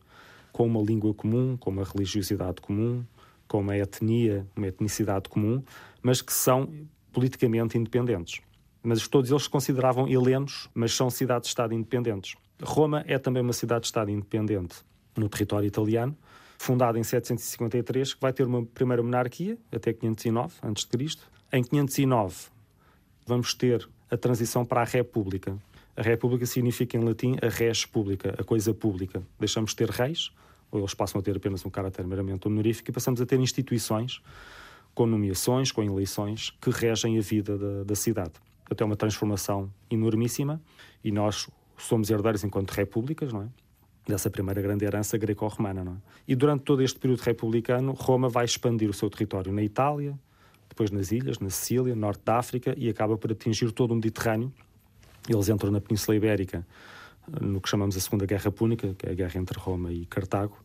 com 0.50 0.66
uma 0.66 0.82
língua 0.82 1.14
comum, 1.14 1.56
com 1.56 1.70
uma 1.70 1.84
religiosidade 1.84 2.60
comum, 2.60 3.04
com 3.50 3.58
uma 3.58 3.76
etnia, 3.76 4.46
uma 4.54 4.68
etnicidade 4.68 5.28
comum, 5.28 5.60
mas 6.00 6.22
que 6.22 6.32
são 6.32 6.72
politicamente 7.12 7.76
independentes. 7.76 8.40
Mas 8.80 9.08
todos 9.08 9.28
eles 9.28 9.42
se 9.42 9.50
consideravam 9.50 10.06
helenos, 10.06 10.70
mas 10.72 10.94
são 10.94 11.10
cidades-estado 11.10 11.74
independentes. 11.74 12.36
Roma 12.62 13.02
é 13.08 13.18
também 13.18 13.42
uma 13.42 13.52
cidade-estado 13.52 14.08
independente 14.08 14.76
no 15.16 15.28
território 15.28 15.66
italiano, 15.66 16.16
fundada 16.58 16.96
em 16.96 17.02
753, 17.02 18.14
que 18.14 18.20
vai 18.20 18.32
ter 18.32 18.46
uma 18.46 18.64
primeira 18.64 19.02
monarquia 19.02 19.58
até 19.72 19.92
509 19.92 20.54
a.C. 20.62 21.18
Em 21.52 21.64
509 21.64 22.50
vamos 23.26 23.52
ter 23.52 23.88
a 24.08 24.16
transição 24.16 24.64
para 24.64 24.82
a 24.82 24.84
República. 24.84 25.58
A 25.96 26.02
República 26.02 26.46
significa 26.46 26.96
em 26.96 27.00
latim 27.00 27.36
a 27.42 27.48
res 27.48 27.84
pública, 27.84 28.32
a 28.38 28.44
coisa 28.44 28.72
pública. 28.72 29.20
Deixamos 29.40 29.70
de 29.70 29.76
ter 29.76 29.90
reis, 29.90 30.30
eles 30.72 30.94
passam 30.94 31.20
a 31.20 31.22
ter 31.22 31.36
apenas 31.36 31.64
um 31.64 31.70
caráter 31.70 32.06
meramente 32.06 32.46
honorífico 32.46 32.90
e 32.90 32.92
passamos 32.92 33.20
a 33.20 33.26
ter 33.26 33.38
instituições 33.40 34.22
com 34.94 35.06
nomeações, 35.06 35.72
com 35.72 35.82
eleições, 35.82 36.50
que 36.60 36.70
regem 36.70 37.18
a 37.18 37.20
vida 37.20 37.56
da, 37.56 37.84
da 37.84 37.94
cidade. 37.94 38.32
Até 38.70 38.84
uma 38.84 38.96
transformação 38.96 39.72
enormíssima 39.90 40.60
e 41.02 41.10
nós 41.10 41.48
somos 41.76 42.10
herdeiros 42.10 42.44
enquanto 42.44 42.70
repúblicas, 42.72 43.32
não 43.32 43.42
é? 43.42 43.48
Dessa 44.06 44.30
primeira 44.30 44.60
grande 44.60 44.84
herança 44.84 45.16
greco-romana, 45.18 45.84
não 45.84 45.92
é? 45.92 45.96
E 46.26 46.34
durante 46.34 46.62
todo 46.64 46.82
este 46.82 46.98
período 46.98 47.20
republicano, 47.20 47.92
Roma 47.92 48.28
vai 48.28 48.44
expandir 48.44 48.88
o 48.88 48.92
seu 48.92 49.10
território 49.10 49.52
na 49.52 49.62
Itália, 49.62 50.18
depois 50.68 50.90
nas 50.90 51.10
ilhas, 51.12 51.38
na 51.38 51.50
Sicília, 51.50 51.94
norte 51.94 52.22
da 52.24 52.38
África 52.38 52.74
e 52.76 52.88
acaba 52.88 53.16
por 53.16 53.32
atingir 53.32 53.72
todo 53.72 53.90
o 53.90 53.94
Mediterrâneo. 53.94 54.52
Eles 55.28 55.48
entram 55.48 55.70
na 55.70 55.80
Península 55.80 56.16
Ibérica 56.16 56.66
no 57.40 57.60
que 57.60 57.68
chamamos 57.68 57.96
a 57.96 58.00
Segunda 58.00 58.26
Guerra 58.26 58.50
Púnica, 58.50 58.94
que 58.94 59.06
é 59.06 59.10
a 59.10 59.14
guerra 59.14 59.38
entre 59.38 59.58
Roma 59.58 59.92
e 59.92 60.06
Cartago, 60.06 60.56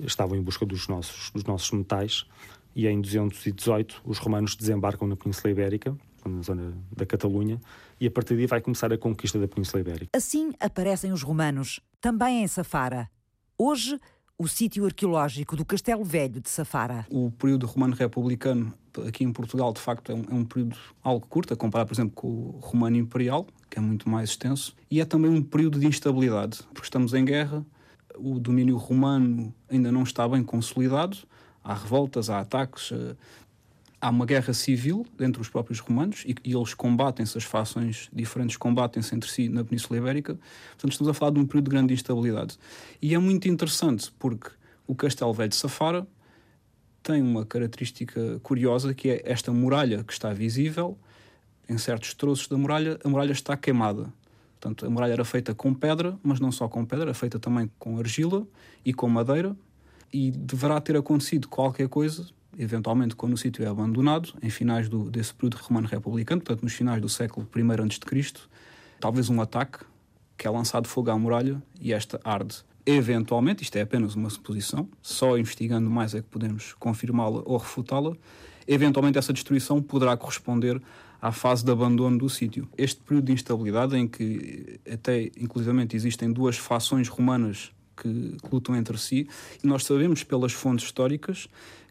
estavam 0.00 0.36
em 0.36 0.42
busca 0.42 0.64
dos 0.64 0.88
nossos, 0.88 1.30
dos 1.30 1.44
nossos 1.44 1.70
metais 1.72 2.26
e 2.74 2.86
em 2.86 3.00
218 3.00 4.02
os 4.04 4.18
romanos 4.18 4.54
desembarcam 4.54 5.08
na 5.08 5.16
Península 5.16 5.50
Ibérica, 5.50 5.96
na 6.24 6.42
zona 6.42 6.72
da 6.96 7.04
Catalunha, 7.04 7.60
e 8.00 8.06
a 8.06 8.10
partir 8.10 8.36
daí 8.36 8.46
vai 8.46 8.60
começar 8.60 8.92
a 8.92 8.98
conquista 8.98 9.38
da 9.38 9.48
Península 9.48 9.80
Ibérica. 9.80 10.16
Assim 10.16 10.52
aparecem 10.60 11.12
os 11.12 11.22
romanos, 11.22 11.80
também 12.00 12.42
em 12.42 12.46
Safara. 12.46 13.10
Hoje, 13.56 13.98
o 14.38 14.46
sítio 14.46 14.86
arqueológico 14.86 15.56
do 15.56 15.64
Castelo 15.64 16.04
Velho 16.04 16.40
de 16.40 16.48
Safara. 16.48 17.04
O 17.10 17.28
período 17.32 17.66
romano 17.66 17.96
republicano 17.96 18.72
aqui 19.06 19.24
em 19.24 19.32
Portugal, 19.32 19.72
de 19.72 19.80
facto, 19.80 20.12
é 20.12 20.14
um, 20.14 20.24
é 20.30 20.34
um 20.34 20.44
período 20.44 20.76
algo 21.02 21.26
curto, 21.26 21.52
a 21.52 21.56
comparar, 21.56 21.84
por 21.84 21.94
exemplo, 21.94 22.12
com 22.14 22.28
o 22.28 22.58
romano 22.62 22.96
imperial, 22.96 23.48
que 23.68 23.78
é 23.78 23.82
muito 23.82 24.08
mais 24.08 24.30
extenso, 24.30 24.76
e 24.88 25.00
é 25.00 25.04
também 25.04 25.30
um 25.30 25.42
período 25.42 25.80
de 25.80 25.86
instabilidade, 25.86 26.60
porque 26.72 26.86
estamos 26.86 27.14
em 27.14 27.24
guerra, 27.24 27.66
o 28.16 28.38
domínio 28.38 28.76
romano 28.76 29.52
ainda 29.68 29.90
não 29.90 30.04
está 30.04 30.26
bem 30.28 30.42
consolidado, 30.44 31.18
há 31.62 31.74
revoltas, 31.74 32.30
há 32.30 32.38
ataques, 32.38 32.92
eh, 32.92 33.16
há 34.00 34.10
uma 34.10 34.24
guerra 34.24 34.52
civil 34.52 35.04
entre 35.18 35.40
os 35.40 35.48
próprios 35.48 35.80
romanos 35.80 36.24
e, 36.24 36.34
e 36.44 36.54
eles 36.54 36.74
combatem-se, 36.74 37.36
as 37.36 37.44
fações 37.44 38.08
diferentes 38.12 38.56
combatem-se 38.56 39.14
entre 39.14 39.30
si 39.30 39.48
na 39.48 39.64
Península 39.64 39.98
Ibérica. 39.98 40.34
Portanto, 40.34 40.92
estamos 40.92 41.08
a 41.10 41.14
falar 41.14 41.32
de 41.32 41.40
um 41.40 41.46
período 41.46 41.64
de 41.64 41.70
grande 41.70 41.94
instabilidade. 41.94 42.58
E 43.02 43.14
é 43.14 43.18
muito 43.18 43.48
interessante 43.48 44.12
porque 44.18 44.50
o 44.86 44.94
Castelo 44.94 45.32
Velho 45.32 45.48
de 45.48 45.56
Safara 45.56 46.06
tem 47.02 47.22
uma 47.22 47.44
característica 47.44 48.38
curiosa 48.42 48.94
que 48.94 49.10
é 49.10 49.22
esta 49.24 49.52
muralha 49.52 50.04
que 50.04 50.12
está 50.12 50.32
visível, 50.32 50.98
em 51.68 51.76
certos 51.76 52.14
troços 52.14 52.48
da 52.48 52.56
muralha, 52.56 52.98
a 53.04 53.08
muralha 53.08 53.32
está 53.32 53.56
queimada. 53.56 54.12
Portanto, 54.60 54.86
a 54.86 54.90
muralha 54.90 55.12
era 55.12 55.24
feita 55.24 55.54
com 55.54 55.72
pedra, 55.72 56.18
mas 56.22 56.40
não 56.40 56.50
só 56.50 56.68
com 56.68 56.84
pedra, 56.84 57.06
era 57.06 57.14
feita 57.14 57.38
também 57.38 57.70
com 57.78 57.98
argila 57.98 58.46
e 58.84 58.92
com 58.92 59.08
madeira, 59.08 59.56
e 60.12 60.30
deverá 60.30 60.80
ter 60.80 60.96
acontecido 60.96 61.48
qualquer 61.48 61.88
coisa 61.88 62.26
eventualmente 62.56 63.16
quando 63.16 63.34
o 63.34 63.36
sítio 63.36 63.64
é 63.64 63.68
abandonado, 63.68 64.32
em 64.42 64.50
finais 64.50 64.88
do, 64.88 65.10
desse 65.10 65.34
período 65.34 65.56
romano-republicano, 65.56 66.40
portanto 66.40 66.62
nos 66.62 66.72
finais 66.72 67.00
do 67.00 67.08
século 67.08 67.48
I 67.54 67.60
a.C., 67.62 68.32
talvez 69.00 69.28
um 69.28 69.40
ataque 69.40 69.78
que 70.36 70.46
é 70.46 70.50
lançado 70.50 70.86
fogo 70.86 71.10
à 71.10 71.18
muralha 71.18 71.60
e 71.80 71.92
esta 71.92 72.20
arde. 72.24 72.56
Eventualmente, 72.86 73.62
isto 73.62 73.76
é 73.76 73.82
apenas 73.82 74.14
uma 74.14 74.30
suposição, 74.30 74.88
só 75.02 75.36
investigando 75.36 75.90
mais 75.90 76.14
é 76.14 76.22
que 76.22 76.28
podemos 76.28 76.72
confirmá-la 76.74 77.42
ou 77.44 77.58
refutá-la, 77.58 78.16
eventualmente 78.66 79.18
essa 79.18 79.32
destruição 79.32 79.82
poderá 79.82 80.16
corresponder 80.16 80.80
à 81.20 81.32
fase 81.32 81.64
de 81.64 81.70
abandono 81.70 82.16
do 82.16 82.30
sítio. 82.30 82.68
Este 82.78 83.00
período 83.02 83.26
de 83.26 83.32
instabilidade, 83.32 83.96
em 83.96 84.06
que 84.06 84.80
até 84.90 85.24
inclusivamente 85.36 85.96
existem 85.96 86.32
duas 86.32 86.56
fações 86.56 87.08
romanas 87.08 87.72
que 88.00 88.36
lutam 88.50 88.76
entre 88.76 88.96
si, 88.96 89.28
e 89.62 89.66
nós 89.66 89.84
sabemos 89.84 90.22
pelas 90.22 90.52
fontes 90.52 90.86
históricas 90.86 91.48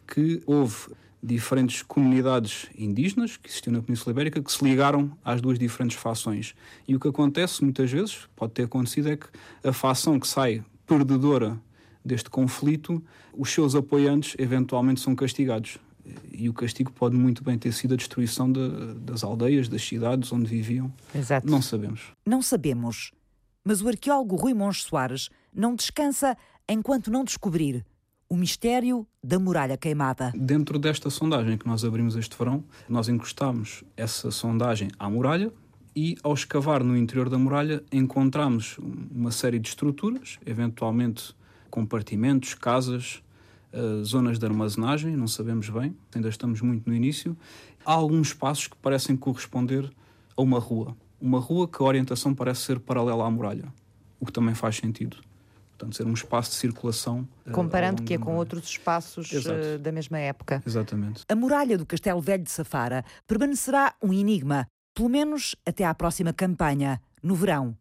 que 0.07 0.41
houve 0.45 0.95
diferentes 1.21 1.81
comunidades 1.81 2.67
indígenas 2.77 3.37
que 3.37 3.49
existiam 3.49 3.73
na 3.73 3.81
Península 3.81 4.11
Ibérica 4.11 4.41
que 4.41 4.51
se 4.51 4.63
ligaram 4.63 5.11
às 5.23 5.41
duas 5.41 5.59
diferentes 5.59 5.97
fações. 5.97 6.55
E 6.87 6.95
o 6.95 6.99
que 6.99 7.07
acontece 7.07 7.63
muitas 7.63 7.91
vezes, 7.91 8.27
pode 8.35 8.53
ter 8.53 8.63
acontecido, 8.63 9.09
é 9.09 9.17
que 9.17 9.27
a 9.63 9.73
fação 9.73 10.19
que 10.19 10.27
sai 10.27 10.63
perdedora 10.85 11.59
deste 12.05 12.29
conflito, 12.29 13.03
os 13.33 13.51
seus 13.51 13.75
apoiantes 13.75 14.35
eventualmente 14.39 15.01
são 15.01 15.15
castigados. 15.15 15.77
E 16.31 16.47
o 16.47 16.53
castigo 16.53 16.89
pode 16.91 17.17
muito 17.17 17.43
bem 17.43 17.57
ter 17.57 17.73
sido 17.73 17.93
a 17.93 17.97
destruição 17.97 18.49
de, 18.49 18.93
das 19.01 19.23
aldeias, 19.23 19.67
das 19.67 19.85
cidades 19.85 20.31
onde 20.31 20.45
viviam. 20.45 20.93
Exato. 21.13 21.45
Não 21.45 21.61
sabemos. 21.61 22.13
Não 22.25 22.41
sabemos. 22.41 23.11
Mas 23.61 23.81
o 23.81 23.89
arqueólogo 23.89 24.37
Rui 24.37 24.53
Monge 24.53 24.81
Soares 24.81 25.29
não 25.53 25.75
descansa 25.75 26.37
enquanto 26.69 27.11
não 27.11 27.25
descobrir 27.25 27.83
o 28.29 28.35
mistério 28.35 29.07
da 29.23 29.39
muralha 29.39 29.77
queimada. 29.77 30.33
Dentro 30.35 30.77
desta 30.77 31.09
sondagem 31.09 31.57
que 31.57 31.67
nós 31.67 31.83
abrimos 31.85 32.15
este 32.15 32.37
verão, 32.37 32.63
nós 32.87 33.07
encostamos 33.07 33.83
essa 33.95 34.31
sondagem 34.31 34.89
à 34.99 35.09
muralha 35.09 35.51
e, 35.95 36.15
ao 36.23 36.33
escavar 36.33 36.83
no 36.83 36.95
interior 36.95 37.29
da 37.29 37.37
muralha, 37.37 37.83
encontramos 37.91 38.77
uma 39.11 39.31
série 39.31 39.59
de 39.59 39.69
estruturas, 39.69 40.37
eventualmente 40.45 41.35
compartimentos, 41.69 42.53
casas, 42.53 43.21
uh, 43.73 44.03
zonas 44.03 44.37
de 44.37 44.45
armazenagem, 44.45 45.15
não 45.15 45.27
sabemos 45.27 45.69
bem, 45.69 45.95
ainda 46.13 46.29
estamos 46.29 46.61
muito 46.61 46.87
no 46.87 46.95
início. 46.95 47.35
Há 47.85 47.93
alguns 47.93 48.27
espaços 48.27 48.67
que 48.67 48.75
parecem 48.77 49.15
corresponder 49.15 49.89
a 50.35 50.41
uma 50.41 50.59
rua. 50.59 50.95
Uma 51.19 51.39
rua 51.39 51.67
que 51.67 51.81
a 51.81 51.85
orientação 51.85 52.35
parece 52.35 52.61
ser 52.61 52.79
paralela 52.79 53.25
à 53.25 53.31
muralha, 53.31 53.73
o 54.19 54.25
que 54.25 54.31
também 54.31 54.53
faz 54.53 54.75
sentido 54.75 55.17
portanto, 55.77 55.95
ser 55.95 56.05
um 56.05 56.13
espaço 56.13 56.49
de 56.51 56.55
circulação. 56.57 57.27
Eh, 57.45 57.51
Comparando 57.51 58.01
que 58.01 58.15
é 58.15 58.17
com 58.17 58.35
outros 58.35 58.65
espaços 58.65 59.31
uh, 59.31 59.77
da 59.79 59.91
mesma 59.91 60.17
época. 60.17 60.63
Exatamente. 60.65 61.23
A 61.29 61.35
muralha 61.35 61.77
do 61.77 61.85
Castelo 61.85 62.19
Velho 62.19 62.43
de 62.43 62.51
Safara 62.51 63.05
permanecerá 63.27 63.93
um 64.01 64.11
enigma, 64.11 64.67
pelo 64.93 65.09
menos 65.09 65.55
até 65.65 65.85
à 65.85 65.93
próxima 65.93 66.33
campanha, 66.33 66.99
no 67.21 67.35
verão. 67.35 67.77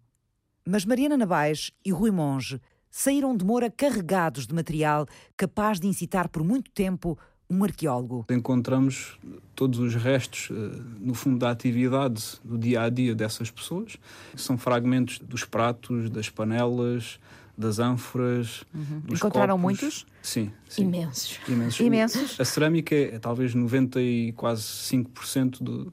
Mas 0.68 0.84
Mariana 0.84 1.16
Nabais 1.16 1.70
e 1.84 1.90
Rui 1.90 2.10
Monge 2.10 2.60
saíram 2.90 3.36
de 3.36 3.44
Moura 3.44 3.70
carregados 3.70 4.46
de 4.46 4.54
material 4.54 5.06
capaz 5.36 5.80
de 5.80 5.86
incitar 5.86 6.28
por 6.28 6.44
muito 6.44 6.70
tempo 6.70 7.18
um 7.48 7.62
arqueólogo. 7.62 8.26
Encontramos 8.28 9.18
todos 9.54 9.78
os 9.78 9.94
restos, 9.94 10.48
eh, 10.50 10.54
no 10.98 11.14
fundo, 11.14 11.38
da 11.38 11.50
atividade 11.50 12.40
do 12.44 12.58
dia 12.58 12.82
a 12.82 12.88
dia 12.88 13.14
dessas 13.14 13.50
pessoas. 13.50 13.96
São 14.34 14.58
fragmentos 14.58 15.20
dos 15.20 15.44
pratos, 15.44 16.10
das 16.10 16.28
panelas, 16.28 17.20
das 17.56 17.78
ânforas. 17.78 18.64
Uhum. 18.74 19.00
Dos 19.00 19.18
Encontraram 19.18 19.58
copos. 19.58 19.80
muitos? 19.80 20.06
Sim, 20.22 20.52
sim. 20.68 20.82
Imensos. 20.82 21.40
Imensos. 21.48 21.80
Imensos. 21.80 22.40
A 22.40 22.44
cerâmica 22.44 22.94
é, 22.94 23.14
é 23.14 23.18
talvez 23.18 23.54
90 23.54 24.00
e 24.00 24.32
quase 24.32 24.62
5% 24.62 25.62
do, 25.62 25.92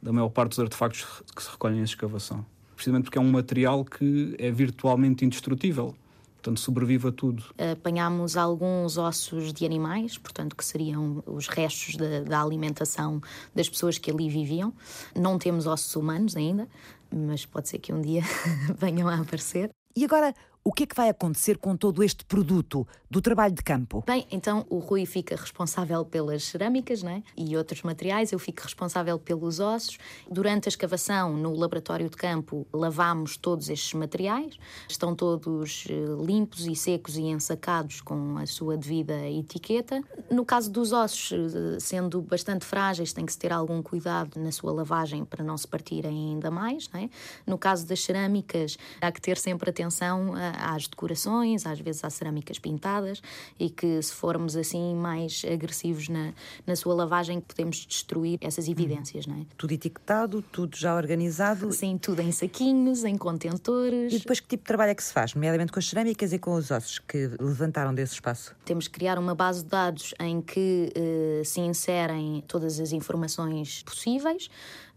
da 0.00 0.12
maior 0.12 0.28
parte 0.28 0.50
dos 0.50 0.60
artefactos 0.60 1.22
que 1.34 1.42
se 1.42 1.50
recolhem 1.50 1.80
em 1.80 1.84
escavação. 1.84 2.44
Precisamente 2.74 3.04
porque 3.04 3.18
é 3.18 3.20
um 3.20 3.30
material 3.30 3.84
que 3.84 4.34
é 4.38 4.50
virtualmente 4.50 5.24
indestrutível 5.24 5.94
portanto 6.42 6.58
sobrevive 6.58 7.08
a 7.08 7.12
tudo. 7.12 7.44
Apanhámos 7.72 8.36
alguns 8.36 8.98
ossos 8.98 9.52
de 9.52 9.64
animais, 9.64 10.18
portanto 10.18 10.56
que 10.56 10.64
seriam 10.64 11.22
os 11.24 11.46
restos 11.46 11.96
da 11.96 12.42
alimentação 12.42 13.22
das 13.54 13.68
pessoas 13.68 13.96
que 13.96 14.10
ali 14.10 14.28
viviam. 14.28 14.74
Não 15.14 15.38
temos 15.38 15.68
ossos 15.68 15.94
humanos 15.94 16.36
ainda, 16.36 16.68
mas 17.14 17.46
pode 17.46 17.68
ser 17.68 17.78
que 17.78 17.92
um 17.92 18.02
dia 18.02 18.22
venham 18.76 19.08
a 19.08 19.20
aparecer. 19.20 19.70
E 19.94 20.04
agora, 20.04 20.34
o 20.64 20.72
que 20.72 20.84
é 20.84 20.86
que 20.86 20.94
vai 20.94 21.08
acontecer 21.08 21.58
com 21.58 21.76
todo 21.76 22.02
este 22.02 22.24
produto 22.24 22.86
do 23.10 23.20
trabalho 23.20 23.52
de 23.52 23.62
campo? 23.62 24.04
Bem, 24.06 24.26
então 24.30 24.64
o 24.70 24.78
Rui 24.78 25.04
fica 25.06 25.34
responsável 25.34 26.04
pelas 26.04 26.44
cerâmicas 26.44 27.02
né? 27.02 27.22
e 27.36 27.56
outros 27.56 27.82
materiais, 27.82 28.32
eu 28.32 28.38
fico 28.38 28.62
responsável 28.62 29.18
pelos 29.18 29.58
ossos. 29.58 29.98
Durante 30.30 30.68
a 30.68 30.70
escavação 30.70 31.36
no 31.36 31.54
laboratório 31.56 32.08
de 32.08 32.16
campo, 32.16 32.66
lavamos 32.72 33.36
todos 33.36 33.68
estes 33.68 33.92
materiais, 33.94 34.56
estão 34.88 35.16
todos 35.16 35.84
eh, 35.90 35.94
limpos 36.24 36.66
e 36.66 36.76
secos 36.76 37.16
e 37.16 37.22
ensacados 37.22 38.00
com 38.00 38.38
a 38.38 38.46
sua 38.46 38.76
devida 38.76 39.28
etiqueta. 39.28 40.02
No 40.30 40.44
caso 40.44 40.70
dos 40.70 40.92
ossos, 40.92 41.32
eh, 41.32 41.80
sendo 41.80 42.22
bastante 42.22 42.64
frágeis, 42.64 43.12
tem 43.12 43.26
que 43.26 43.32
se 43.32 43.38
ter 43.38 43.52
algum 43.52 43.82
cuidado 43.82 44.38
na 44.38 44.52
sua 44.52 44.72
lavagem 44.72 45.24
para 45.24 45.42
não 45.42 45.56
se 45.58 45.66
partirem 45.66 46.30
ainda 46.30 46.50
mais. 46.50 46.88
Né? 46.90 47.10
No 47.44 47.58
caso 47.58 47.84
das 47.84 48.00
cerâmicas, 48.00 48.78
há 49.00 49.10
que 49.10 49.20
ter 49.20 49.36
sempre 49.36 49.68
atenção 49.68 50.34
a 50.34 50.51
às 50.58 50.86
decorações, 50.86 51.66
às 51.66 51.80
vezes 51.80 52.04
às 52.04 52.14
cerâmicas 52.14 52.58
pintadas, 52.58 53.22
e 53.58 53.70
que 53.70 54.00
se 54.02 54.12
formos 54.12 54.56
assim 54.56 54.94
mais 54.94 55.42
agressivos 55.50 56.08
na, 56.08 56.32
na 56.66 56.76
sua 56.76 56.94
lavagem, 56.94 57.40
podemos 57.40 57.86
destruir 57.86 58.38
essas 58.40 58.68
evidências, 58.68 59.26
não 59.26 59.36
é? 59.36 59.46
Tudo 59.56 59.72
etiquetado, 59.72 60.42
tudo 60.42 60.76
já 60.76 60.94
organizado? 60.96 61.72
Sim, 61.72 61.98
tudo 61.98 62.20
em 62.20 62.32
saquinhos, 62.32 63.04
em 63.04 63.16
contentores. 63.16 64.12
E 64.12 64.18
depois 64.18 64.40
que 64.40 64.48
tipo 64.48 64.62
de 64.62 64.66
trabalho 64.66 64.90
é 64.90 64.94
que 64.94 65.02
se 65.02 65.12
faz, 65.12 65.34
nomeadamente 65.34 65.72
com 65.72 65.78
as 65.78 65.88
cerâmicas 65.88 66.32
e 66.32 66.38
com 66.38 66.54
os 66.54 66.70
ossos 66.70 66.98
que 66.98 67.30
levantaram 67.40 67.94
desse 67.94 68.14
espaço? 68.14 68.54
Temos 68.64 68.88
que 68.88 68.94
criar 68.94 69.18
uma 69.18 69.34
base 69.34 69.62
de 69.62 69.70
dados 69.70 70.14
em 70.20 70.40
que 70.40 70.92
uh, 70.96 71.44
se 71.44 71.60
inserem 71.60 72.42
todas 72.46 72.78
as 72.78 72.92
informações 72.92 73.82
possíveis. 73.82 74.48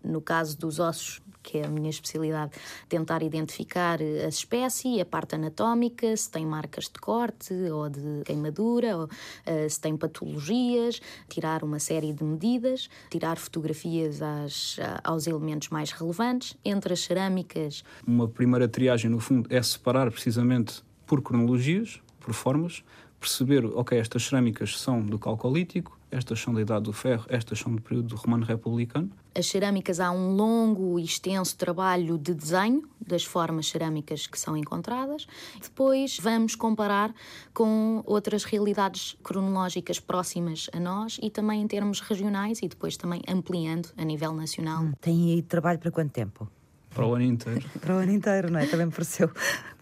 No 0.03 0.21
caso 0.21 0.55
dos 0.57 0.79
ossos, 0.79 1.19
que 1.45 1.59
é 1.59 1.65
a 1.65 1.69
minha 1.69 1.89
especialidade, 1.89 2.53
tentar 2.89 3.21
identificar 3.21 4.01
a 4.01 4.27
espécie, 4.27 4.99
a 4.99 5.05
parte 5.05 5.35
anatómica, 5.35 6.17
se 6.17 6.29
tem 6.29 6.45
marcas 6.45 6.85
de 6.85 6.99
corte 6.99 7.53
ou 7.53 7.87
de 7.87 8.23
queimadura, 8.25 8.97
ou, 8.97 9.03
uh, 9.05 9.69
se 9.69 9.79
tem 9.79 9.95
patologias, 9.95 10.99
tirar 11.29 11.63
uma 11.63 11.79
série 11.79 12.11
de 12.11 12.23
medidas, 12.23 12.89
tirar 13.11 13.37
fotografias 13.37 14.21
às, 14.21 14.77
aos 15.03 15.27
elementos 15.27 15.69
mais 15.69 15.91
relevantes. 15.91 16.57
Entre 16.65 16.93
as 16.93 17.01
cerâmicas. 17.01 17.83
Uma 18.05 18.27
primeira 18.27 18.67
triagem, 18.67 19.11
no 19.11 19.19
fundo, 19.19 19.47
é 19.53 19.61
separar 19.61 20.09
precisamente 20.11 20.83
por 21.05 21.21
cronologias, 21.21 22.01
por 22.19 22.33
formas, 22.33 22.83
perceber, 23.25 23.65
ok, 23.65 23.97
estas 23.97 24.23
cerâmicas 24.23 24.79
são 24.79 25.01
do 25.01 25.17
calcolítico, 25.17 25.97
estas 26.11 26.39
são 26.39 26.53
da 26.53 26.61
Idade 26.61 26.83
do 26.85 26.93
Ferro, 26.93 27.25
estas 27.27 27.57
são 27.57 27.73
do 27.73 27.81
período 27.81 28.15
romano 28.15 28.45
republicano. 28.45 29.09
As 29.33 29.47
cerâmicas 29.47 29.99
há 29.99 30.11
um 30.11 30.35
longo 30.35 30.99
e 30.99 31.03
extenso 31.03 31.57
trabalho 31.57 32.19
de 32.19 32.35
desenho 32.35 32.87
das 33.05 33.25
formas 33.25 33.67
cerâmicas 33.67 34.27
que 34.27 34.39
são 34.39 34.55
encontradas. 34.55 35.25
Depois 35.59 36.17
vamos 36.21 36.55
comparar 36.55 37.13
com 37.53 38.03
outras 38.05 38.43
realidades 38.43 39.17
cronológicas 39.23 39.99
próximas 39.99 40.69
a 40.71 40.79
nós 40.79 41.19
e 41.21 41.31
também 41.31 41.61
em 41.61 41.67
termos 41.67 41.99
regionais 41.99 42.59
e 42.61 42.67
depois 42.67 42.95
também 42.95 43.21
ampliando 43.27 43.89
a 43.97 44.05
nível 44.05 44.33
nacional. 44.33 44.83
Hum, 44.83 44.93
tem 45.01 45.33
aí 45.33 45.41
trabalho 45.41 45.79
para 45.79 45.91
quanto 45.91 46.11
tempo? 46.11 46.47
Para 46.95 47.05
o 47.05 47.13
ano 47.13 47.25
inteiro. 47.25 47.69
Para 47.79 47.95
o 47.95 47.97
ano 47.99 48.11
inteiro, 48.11 48.49
não 48.49 48.59
é? 48.59 48.65
Também 48.65 48.85
me 48.85 48.91
pareceu. 48.91 49.29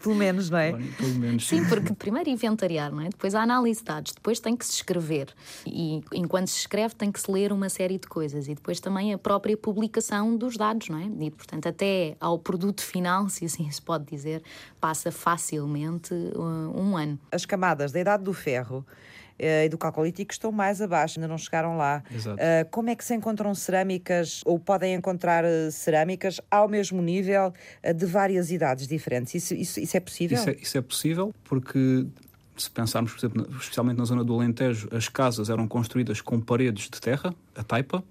Pelo 0.02 0.16
menos, 0.16 0.50
não 0.50 0.58
é? 0.58 0.72
Pelo 0.72 1.14
menos. 1.16 1.48
Sim, 1.48 1.64
porque 1.66 1.94
primeiro 1.94 2.30
inventariar, 2.30 2.92
não 2.92 3.02
é? 3.02 3.10
Depois 3.10 3.36
a 3.36 3.42
análise 3.42 3.80
de 3.80 3.86
dados, 3.86 4.12
depois 4.12 4.40
tem 4.40 4.58
que 4.58 4.66
se 4.66 4.74
escrever. 4.74 5.34
E 5.66 6.04
enquanto 6.12 6.48
se 6.48 6.58
escreve, 6.58 6.96
tem 6.96 7.12
que 7.12 7.22
se 7.22 7.32
ler 7.32 7.54
uma 7.54 7.70
série 7.70 7.98
de 7.98 8.08
coisas. 8.08 8.48
E 8.48 8.56
depois 8.56 8.80
também 8.82 9.14
a 9.14 9.18
própria 9.18 9.56
publicação 9.56 10.36
dos 10.36 10.58
dados, 10.58 10.90
não 10.90 10.98
é? 10.98 11.10
E, 11.26 11.32
portanto, 11.32 11.68
até 11.68 12.18
ao 12.20 12.38
produto 12.38 12.82
final, 12.82 13.30
se 13.30 13.46
assim 13.46 13.70
se 13.70 13.82
pode 13.82 14.06
dizer, 14.06 14.42
passa 14.82 15.12
facilmente 15.12 16.14
uh, 16.14 16.74
um 16.76 16.98
ano. 16.98 17.18
As 17.32 17.46
camadas 17.46 17.92
da 17.92 18.00
Idade 18.00 18.24
do 18.24 18.34
Ferro 18.34 18.86
e 19.40 19.70
do 19.70 19.78
calcolítico 19.78 20.32
estão 20.32 20.52
mais 20.52 20.82
abaixo, 20.82 21.20
ainda 21.20 21.28
não 21.28 21.38
chegaram 21.38 21.78
lá. 21.78 22.04
Exato. 22.14 22.38
Uh, 22.38 22.70
como 22.70 22.90
é 22.90 22.96
que 22.96 23.04
se 23.04 23.14
encontram 23.14 23.54
cerâmicas 23.56 24.42
ou 24.46 24.60
podem 24.60 24.94
encontrar 24.94 25.44
uh, 25.44 25.72
cerâmicas 25.72 26.40
ao 26.50 26.68
mesmo 26.68 27.02
nível 27.02 27.54
de 27.96 28.06
várias 28.06 28.52
idades 28.52 28.88
diferentes? 28.88 29.36
Isso, 29.36 29.54
isso, 29.54 29.80
isso 29.80 29.98
é 29.98 30.00
possível? 30.00 30.38
Isso 30.38 30.50
é, 30.50 30.54
isso 30.54 30.78
é 30.78 30.82
possível 30.82 31.34
porque 31.44 32.06
se 32.58 32.70
pensarmos, 32.70 33.12
por 33.12 33.20
exemplo, 33.20 33.48
especialmente 33.60 33.98
na 33.98 34.06
zona 34.06 34.24
do 34.24 34.34
Alentejo, 34.34 34.88
as 34.92 35.08
casas 35.10 35.50
eram 35.50 35.68
construídas 35.68 36.22
com 36.22 36.40
paredes 36.40 36.86
de 36.86 37.02
terra, 37.02 37.34
a 37.56 37.64
taipa. 37.64 38.04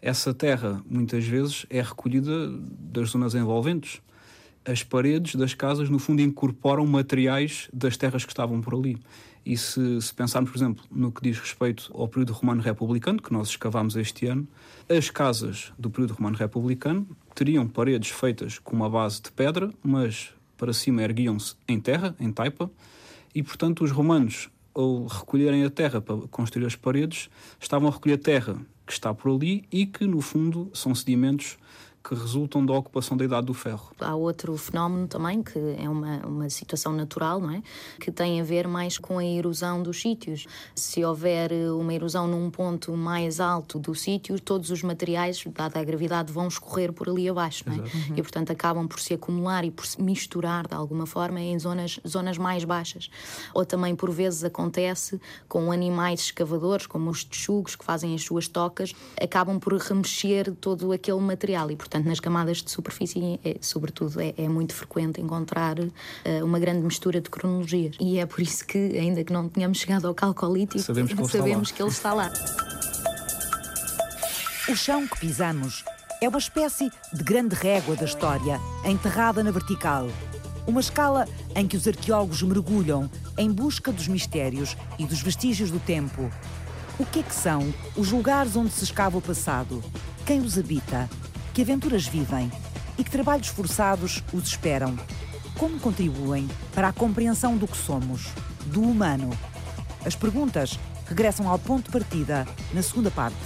Essa 0.00 0.34
terra, 0.34 0.82
muitas 0.88 1.24
vezes, 1.24 1.66
é 1.70 1.80
recolhida 1.80 2.50
das 2.50 3.10
zonas 3.10 3.34
envolventes 3.34 4.02
as 4.64 4.82
paredes 4.82 5.34
das 5.34 5.54
casas, 5.54 5.90
no 5.90 5.98
fundo, 5.98 6.22
incorporam 6.22 6.86
materiais 6.86 7.68
das 7.72 7.96
terras 7.96 8.24
que 8.24 8.32
estavam 8.32 8.60
por 8.60 8.74
ali. 8.74 8.98
E 9.44 9.58
se, 9.58 10.00
se, 10.00 10.14
pensarmos, 10.14 10.50
por 10.50 10.56
exemplo, 10.56 10.84
no 10.90 11.12
que 11.12 11.20
diz 11.20 11.38
respeito 11.38 11.90
ao 11.94 12.08
período 12.08 12.32
romano 12.32 12.62
republicano, 12.62 13.20
que 13.20 13.32
nós 13.32 13.48
escavámos 13.48 13.94
este 13.94 14.26
ano, 14.26 14.48
as 14.88 15.10
casas 15.10 15.70
do 15.78 15.90
período 15.90 16.14
romano 16.14 16.36
republicano 16.36 17.06
teriam 17.34 17.68
paredes 17.68 18.10
feitas 18.10 18.58
com 18.58 18.74
uma 18.74 18.88
base 18.88 19.20
de 19.20 19.30
pedra, 19.30 19.70
mas 19.82 20.30
para 20.56 20.72
cima 20.72 21.02
erguiam-se 21.02 21.56
em 21.68 21.78
terra, 21.78 22.16
em 22.18 22.32
taipa, 22.32 22.70
e 23.34 23.42
portanto 23.42 23.84
os 23.84 23.90
romanos, 23.90 24.48
ao 24.72 25.06
recolherem 25.06 25.62
a 25.64 25.70
terra 25.70 26.00
para 26.00 26.16
construir 26.28 26.64
as 26.64 26.74
paredes, 26.74 27.28
estavam 27.60 27.88
a 27.88 27.92
recolher 27.92 28.16
terra 28.16 28.56
que 28.86 28.92
está 28.92 29.12
por 29.12 29.30
ali 29.30 29.64
e 29.70 29.86
que, 29.86 30.06
no 30.06 30.20
fundo, 30.20 30.70
são 30.72 30.94
sedimentos 30.94 31.58
que 32.06 32.14
resultam 32.14 32.64
da 32.64 32.74
ocupação 32.74 33.16
da 33.16 33.24
Idade 33.24 33.46
do 33.46 33.54
Ferro. 33.54 33.90
Há 33.98 34.14
outro 34.14 34.54
fenómeno 34.58 35.08
também, 35.08 35.42
que 35.42 35.58
é 35.78 35.88
uma, 35.88 36.18
uma 36.26 36.50
situação 36.50 36.92
natural, 36.92 37.40
não 37.40 37.50
é? 37.50 37.62
Que 37.98 38.12
tem 38.12 38.42
a 38.42 38.44
ver 38.44 38.68
mais 38.68 38.98
com 38.98 39.18
a 39.18 39.24
erosão 39.24 39.82
dos 39.82 40.02
sítios. 40.02 40.46
Se 40.74 41.02
houver 41.02 41.50
uma 41.72 41.94
erosão 41.94 42.28
num 42.28 42.50
ponto 42.50 42.94
mais 42.94 43.40
alto 43.40 43.78
do 43.78 43.94
sítio, 43.94 44.38
todos 44.38 44.68
os 44.70 44.82
materiais, 44.82 45.42
dada 45.54 45.80
a 45.80 45.84
gravidade, 45.84 46.30
vão 46.30 46.46
escorrer 46.46 46.92
por 46.92 47.08
ali 47.08 47.26
abaixo, 47.26 47.64
não 47.66 47.76
é? 47.76 47.78
Uhum. 47.78 48.16
E, 48.16 48.22
portanto, 48.22 48.50
acabam 48.50 48.86
por 48.86 49.00
se 49.00 49.14
acumular 49.14 49.64
e 49.64 49.70
por 49.70 49.86
se 49.86 50.02
misturar, 50.02 50.68
de 50.68 50.74
alguma 50.74 51.06
forma, 51.06 51.40
em 51.40 51.58
zonas, 51.58 51.98
zonas 52.06 52.36
mais 52.36 52.64
baixas. 52.64 53.08
Ou 53.54 53.64
também, 53.64 53.96
por 53.96 54.10
vezes, 54.10 54.44
acontece 54.44 55.18
com 55.48 55.72
animais 55.72 56.20
escavadores, 56.20 56.86
como 56.86 57.08
os 57.08 57.24
texugos, 57.24 57.74
que 57.74 57.84
fazem 57.84 58.14
as 58.14 58.22
suas 58.22 58.46
tocas, 58.46 58.92
acabam 59.18 59.58
por 59.58 59.72
remexer 59.72 60.52
todo 60.60 60.92
aquele 60.92 61.20
material 61.20 61.70
e, 61.70 61.76
portanto, 61.76 61.93
Portanto, 61.94 62.08
nas 62.08 62.18
camadas 62.18 62.56
de 62.60 62.72
superfície, 62.72 63.38
é, 63.44 63.56
sobretudo, 63.60 64.20
é, 64.20 64.34
é, 64.36 64.48
muito 64.48 64.74
frequente 64.74 65.20
encontrar 65.20 65.78
uh, 65.78 65.92
uma 66.42 66.58
grande 66.58 66.80
mistura 66.80 67.20
de 67.20 67.30
cronologias. 67.30 67.94
E 68.00 68.18
é 68.18 68.26
por 68.26 68.40
isso 68.40 68.66
que, 68.66 68.98
ainda 68.98 69.22
que 69.22 69.32
não 69.32 69.48
tenhamos 69.48 69.78
chegado 69.78 70.08
ao 70.08 70.12
calcolítico, 70.12 70.80
sabemos 70.80 71.12
que 71.12 71.20
ele, 71.20 71.28
sabemos 71.28 71.68
está, 71.68 71.76
que 71.76 71.82
ele 71.84 71.90
está 71.90 72.12
lá. 72.12 72.32
O 74.68 74.74
chão 74.74 75.06
que 75.06 75.20
pisamos 75.20 75.84
é 76.20 76.28
uma 76.28 76.38
espécie 76.38 76.90
de 77.12 77.22
grande 77.22 77.54
régua 77.54 77.94
da 77.94 78.06
história, 78.06 78.60
enterrada 78.84 79.44
na 79.44 79.52
vertical. 79.52 80.08
Uma 80.66 80.80
escala 80.80 81.28
em 81.54 81.64
que 81.68 81.76
os 81.76 81.86
arqueólogos 81.86 82.42
mergulham 82.42 83.08
em 83.38 83.52
busca 83.52 83.92
dos 83.92 84.08
mistérios 84.08 84.76
e 84.98 85.06
dos 85.06 85.22
vestígios 85.22 85.70
do 85.70 85.78
tempo. 85.78 86.28
O 86.98 87.06
que 87.06 87.20
é 87.20 87.22
que 87.22 87.34
são 87.34 87.72
os 87.94 88.10
lugares 88.10 88.56
onde 88.56 88.72
se 88.72 88.82
escava 88.82 89.16
o 89.16 89.22
passado? 89.22 89.80
Quem 90.26 90.40
os 90.40 90.58
habita? 90.58 91.08
Que 91.54 91.62
aventuras 91.62 92.04
vivem 92.04 92.50
e 92.98 93.04
que 93.04 93.10
trabalhos 93.10 93.46
forçados 93.46 94.24
os 94.32 94.48
esperam? 94.48 94.98
Como 95.56 95.78
contribuem 95.78 96.48
para 96.74 96.88
a 96.88 96.92
compreensão 96.92 97.56
do 97.56 97.68
que 97.68 97.76
somos, 97.76 98.26
do 98.66 98.82
humano? 98.82 99.30
As 100.04 100.16
perguntas 100.16 100.76
regressam 101.06 101.48
ao 101.48 101.58
ponto 101.58 101.84
de 101.84 101.92
partida 101.92 102.44
na 102.72 102.82
segunda 102.82 103.08
parte. 103.08 103.36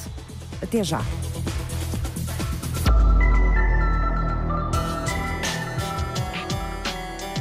Até 0.62 0.82
já! 0.82 1.02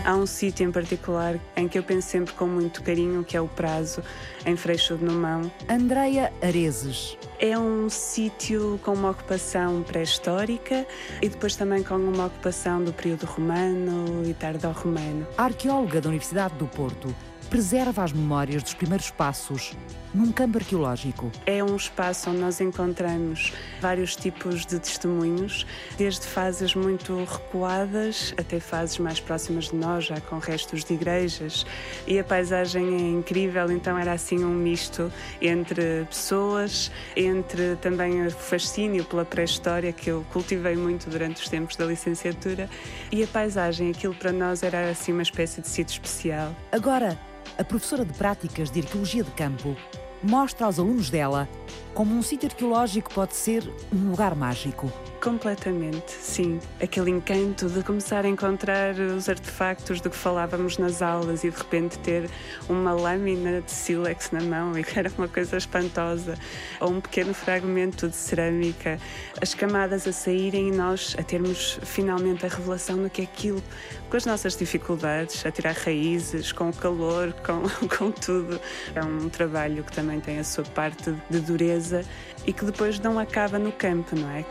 Há 0.08 0.16
um 0.16 0.26
sítio 0.26 0.66
em 0.66 0.72
particular 0.72 1.38
em 1.54 1.68
que 1.68 1.78
eu 1.78 1.84
penso 1.84 2.08
sempre 2.08 2.34
com 2.34 2.48
muito 2.48 2.82
carinho, 2.82 3.26
que 3.26 3.36
é 3.36 3.42
o 3.42 3.48
Prazo, 3.50 4.02
em 4.46 4.56
Freixo 4.56 4.96
de 4.96 5.04
Numão. 5.04 5.52
Andreia 5.70 6.32
Arezes. 6.42 7.18
É 7.38 7.60
um 7.60 7.90
sítio 7.90 8.80
com 8.86 8.94
uma 8.94 9.10
ocupação 9.10 9.84
pré-histórica 9.84 10.88
e 11.22 11.28
depois 11.28 11.58
também 11.58 11.84
com 11.84 11.96
uma 11.96 12.28
ocupação 12.28 12.82
do 12.82 12.94
período 12.94 13.26
romano 13.26 14.24
e 14.26 14.34
tardo-romano. 14.34 15.28
Arqueóloga 15.38 16.00
da 16.00 16.08
Universidade 16.08 16.56
do 16.56 16.68
Porto 16.68 17.14
preserva 17.48 18.04
as 18.04 18.12
memórias 18.12 18.62
dos 18.62 18.74
primeiros 18.74 19.10
passos 19.10 19.76
num 20.14 20.32
campo 20.32 20.58
arqueológico. 20.58 21.32
É 21.46 21.64
um 21.64 21.76
espaço 21.76 22.30
onde 22.30 22.40
nós 22.40 22.60
encontramos 22.60 23.54
vários 23.80 24.16
tipos 24.16 24.66
de 24.66 24.80
testemunhos, 24.80 25.66
desde 25.98 26.26
fases 26.26 26.74
muito 26.74 27.24
recuadas 27.24 28.34
até 28.38 28.60
fases 28.60 28.98
mais 28.98 29.20
próximas 29.20 29.66
de 29.66 29.76
nós, 29.76 30.06
já 30.06 30.20
com 30.22 30.40
restos 30.40 30.84
de 30.84 30.94
igrejas. 30.94 31.66
E 32.08 32.18
a 32.18 32.24
paisagem 32.24 32.96
é 32.96 33.12
incrível, 33.12 33.72
então 33.72 33.98
era 33.98 34.14
assim 34.14 34.44
um 34.44 34.54
misto 34.54 35.12
entre 35.42 36.06
pessoas, 36.06 36.92
entre 37.16 37.76
também 37.78 38.26
o 38.26 38.32
fascínio 38.32 39.04
pela 39.06 39.26
pré-história 39.26 39.92
que 39.94 40.10
eu 40.10 40.26
cultivei 40.32 40.76
muito 40.76 41.10
durante 41.10 41.44
os 41.44 41.50
tempos 41.50 41.76
da 41.76 41.86
licenciatura 41.86 42.70
e 43.12 43.24
a 43.24 43.28
paisagem, 43.28 43.92
aquilo 43.92 44.16
para 44.16 44.32
nós 44.32 44.64
era 44.64 44.90
assim 44.90 45.12
uma 45.12 45.22
espécie 45.22 45.62
de 45.62 45.68
sítio 45.68 45.94
especial. 45.94 46.56
Agora, 46.72 47.18
a 47.58 47.64
professora 47.64 48.06
de 48.06 48.14
práticas 48.14 48.70
de 48.70 48.82
arqueologia 48.82 49.24
de 49.24 49.32
campo 49.32 49.76
mostra 50.22 50.66
aos 50.66 50.80
alunos 50.80 51.10
dela 51.10 51.50
como 51.98 52.14
um 52.14 52.22
sítio 52.22 52.48
arqueológico 52.48 53.12
pode 53.12 53.36
ser 53.36 53.68
um 53.92 54.12
lugar 54.12 54.36
mágico. 54.36 54.94
Completamente, 55.20 56.12
sim. 56.12 56.60
Aquele 56.80 57.10
encanto 57.10 57.68
de 57.68 57.84
começar 57.84 58.24
a 58.24 58.28
encontrar 58.28 58.94
os 59.00 59.28
artefactos 59.28 60.00
do 60.00 60.12
que 60.12 60.16
falávamos 60.16 60.78
nas 60.78 61.02
aulas 61.02 61.44
e 61.44 61.50
de 61.50 61.58
repente 61.58 61.98
ter 61.98 62.30
uma 62.70 62.94
lâmina 62.94 63.62
de 63.62 63.72
sílex 63.72 64.30
na 64.30 64.42
mão 64.42 64.78
e 64.78 64.84
que 64.84 64.98
era 64.98 65.12
uma 65.18 65.28
coisa 65.28 65.58
espantosa, 65.58 66.36
ou 66.80 66.92
um 66.92 67.02
pequeno 67.02 67.34
fragmento 67.34 68.08
de 68.08 68.16
cerâmica, 68.16 69.00
as 69.42 69.56
camadas 69.56 70.08
a 70.08 70.14
saírem 70.14 70.68
e 70.68 70.72
nós 70.72 71.16
a 71.18 71.24
termos 71.24 71.80
finalmente 71.82 72.46
a 72.46 72.50
revelação 72.50 73.02
do 73.02 73.10
que 73.10 73.22
é 73.22 73.24
aquilo, 73.24 73.64
com 74.08 74.18
as 74.18 74.26
nossas 74.26 74.56
dificuldades, 74.56 75.44
a 75.48 75.52
tirar 75.52 75.74
raízes, 75.74 76.52
com 76.52 76.70
o 76.70 76.74
calor, 76.74 77.34
com, 77.44 77.64
com 77.98 78.12
tudo. 78.12 78.62
É 78.94 79.04
um 79.04 79.30
trabalho 79.30 79.84
que 79.84 79.92
também 79.92 80.20
tem 80.20 80.38
a 80.38 80.44
sua 80.44 80.64
parte 80.64 81.12
de 81.28 81.40
dureza 81.40 81.87
e 82.46 82.54
que 82.54 82.66
depois 82.66 83.00
não 83.00 83.20
acaba 83.20 83.60
no 83.60 83.72
campo, 83.72 84.16
não 84.16 84.30
é? 84.30 84.46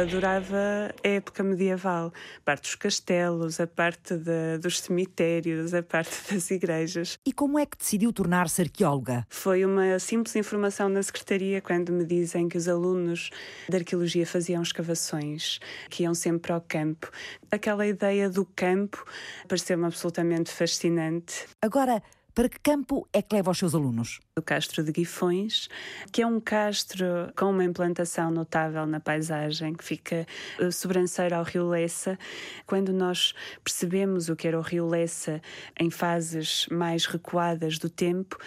adorava 0.00 0.94
a 1.04 1.08
época 1.08 1.42
medieval, 1.42 2.12
a 2.38 2.40
parte 2.44 2.62
dos 2.62 2.74
castelos, 2.76 3.60
a 3.60 3.66
parte 3.66 4.16
de, 4.16 4.58
dos 4.58 4.80
cemitérios, 4.80 5.74
a 5.74 5.82
parte 5.82 6.10
das 6.32 6.50
igrejas. 6.50 7.18
E 7.26 7.32
como 7.32 7.58
é 7.58 7.66
que 7.66 7.76
decidiu 7.76 8.12
tornar-se 8.12 8.62
arqueóloga? 8.62 9.26
Foi 9.28 9.64
uma 9.64 9.98
simples 9.98 10.36
informação 10.36 10.88
na 10.88 11.02
secretaria 11.02 11.60
quando 11.60 11.92
me 11.92 12.04
dizem 12.04 12.48
que 12.48 12.56
os 12.56 12.68
alunos 12.68 13.30
de 13.68 13.76
arqueologia 13.76 14.26
faziam 14.26 14.62
escavações, 14.62 15.58
que 15.90 16.04
iam 16.04 16.14
sempre 16.14 16.52
ao 16.52 16.60
campo. 16.60 17.10
Aquela 17.50 17.86
ideia 17.86 18.30
do 18.30 18.44
campo 18.44 19.04
pareceu-me 19.48 19.86
absolutamente 19.86 20.50
fascinante. 20.50 21.46
Agora, 21.60 22.02
para 22.34 22.48
que 22.48 22.58
campo 22.60 23.08
é 23.12 23.20
que 23.20 23.34
leva 23.34 23.50
os 23.50 23.58
seus 23.58 23.74
alunos? 23.74 24.20
O 24.36 24.42
Castro 24.42 24.84
de 24.84 24.92
Guifões, 24.92 25.68
que 26.12 26.22
é 26.22 26.26
um 26.26 26.40
castro 26.40 27.32
com 27.36 27.46
uma 27.50 27.64
implantação 27.64 28.30
notável 28.30 28.86
na 28.86 29.00
paisagem, 29.00 29.74
que 29.74 29.82
fica 29.82 30.26
eh, 30.60 30.70
sobranceiro 30.70 31.34
ao 31.34 31.42
Rio 31.42 31.68
Lessa. 31.68 32.18
Quando 32.66 32.92
nós 32.92 33.34
percebemos 33.64 34.28
o 34.28 34.36
que 34.36 34.46
era 34.46 34.58
o 34.58 34.62
Rio 34.62 34.86
Lessa 34.86 35.42
em 35.78 35.90
fases 35.90 36.66
mais 36.70 37.06
recuadas 37.06 37.78
do 37.78 37.90
tempo, 37.90 38.38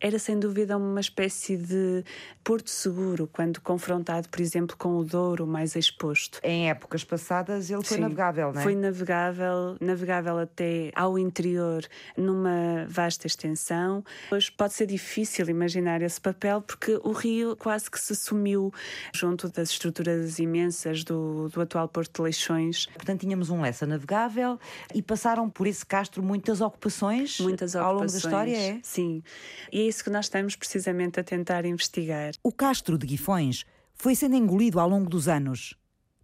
era 0.00 0.18
sem 0.18 0.38
dúvida 0.38 0.76
uma 0.76 1.00
espécie 1.00 1.56
de 1.56 2.04
porto 2.44 2.70
seguro 2.70 3.28
quando 3.32 3.60
confrontado, 3.60 4.28
por 4.28 4.40
exemplo, 4.40 4.76
com 4.76 4.96
o 4.96 5.04
Douro 5.04 5.46
mais 5.46 5.74
exposto. 5.74 6.40
Em 6.42 6.70
épocas 6.70 7.02
passadas 7.02 7.68
ele 7.68 7.82
foi 7.82 7.96
Sim, 7.96 8.02
navegável, 8.02 8.52
não 8.52 8.60
é? 8.60 8.62
Foi 8.62 8.76
navegável, 8.76 9.76
navegável 9.80 10.38
até 10.38 10.92
ao 10.94 11.18
interior 11.18 11.84
numa 12.16 12.86
vasta 12.88 13.26
extensão. 13.26 14.04
Hoje 14.30 14.52
pode 14.52 14.74
ser 14.74 14.86
difícil 14.86 15.48
imaginar 15.48 16.00
esse 16.00 16.20
papel 16.20 16.62
porque 16.62 16.98
o 17.02 17.10
rio 17.10 17.56
quase 17.56 17.90
que 17.90 17.98
se 17.98 18.14
sumiu 18.14 18.72
junto 19.12 19.48
das 19.48 19.70
estruturas 19.70 20.38
imensas 20.38 21.02
do, 21.02 21.48
do 21.48 21.60
atual 21.60 21.88
Porto 21.88 22.16
de 22.16 22.22
Leixões. 22.22 22.86
Portanto, 22.86 23.20
tínhamos 23.20 23.50
um 23.50 23.60
Lessa 23.60 23.84
navegável 23.84 24.60
e 24.94 25.02
passaram 25.02 25.50
por 25.50 25.66
esse 25.66 25.84
castro 25.84 26.22
muitas 26.22 26.60
ocupações, 26.60 27.40
muitas 27.40 27.74
ocupações 27.74 27.84
ao 27.84 27.94
longo 27.94 28.10
da 28.10 28.16
história, 28.16 28.56
é? 28.56 28.80
Sim. 28.82 29.22
E 29.72 29.87
isso 29.88 30.04
que 30.04 30.10
nós 30.10 30.26
estamos 30.26 30.54
precisamente 30.54 31.18
a 31.18 31.24
tentar 31.24 31.64
investigar. 31.64 32.32
O 32.42 32.52
castro 32.52 32.98
de 32.98 33.06
Guifões 33.06 33.64
foi 33.94 34.14
sendo 34.14 34.36
engolido 34.36 34.78
ao 34.78 34.88
longo 34.88 35.08
dos 35.08 35.26
anos 35.26 35.74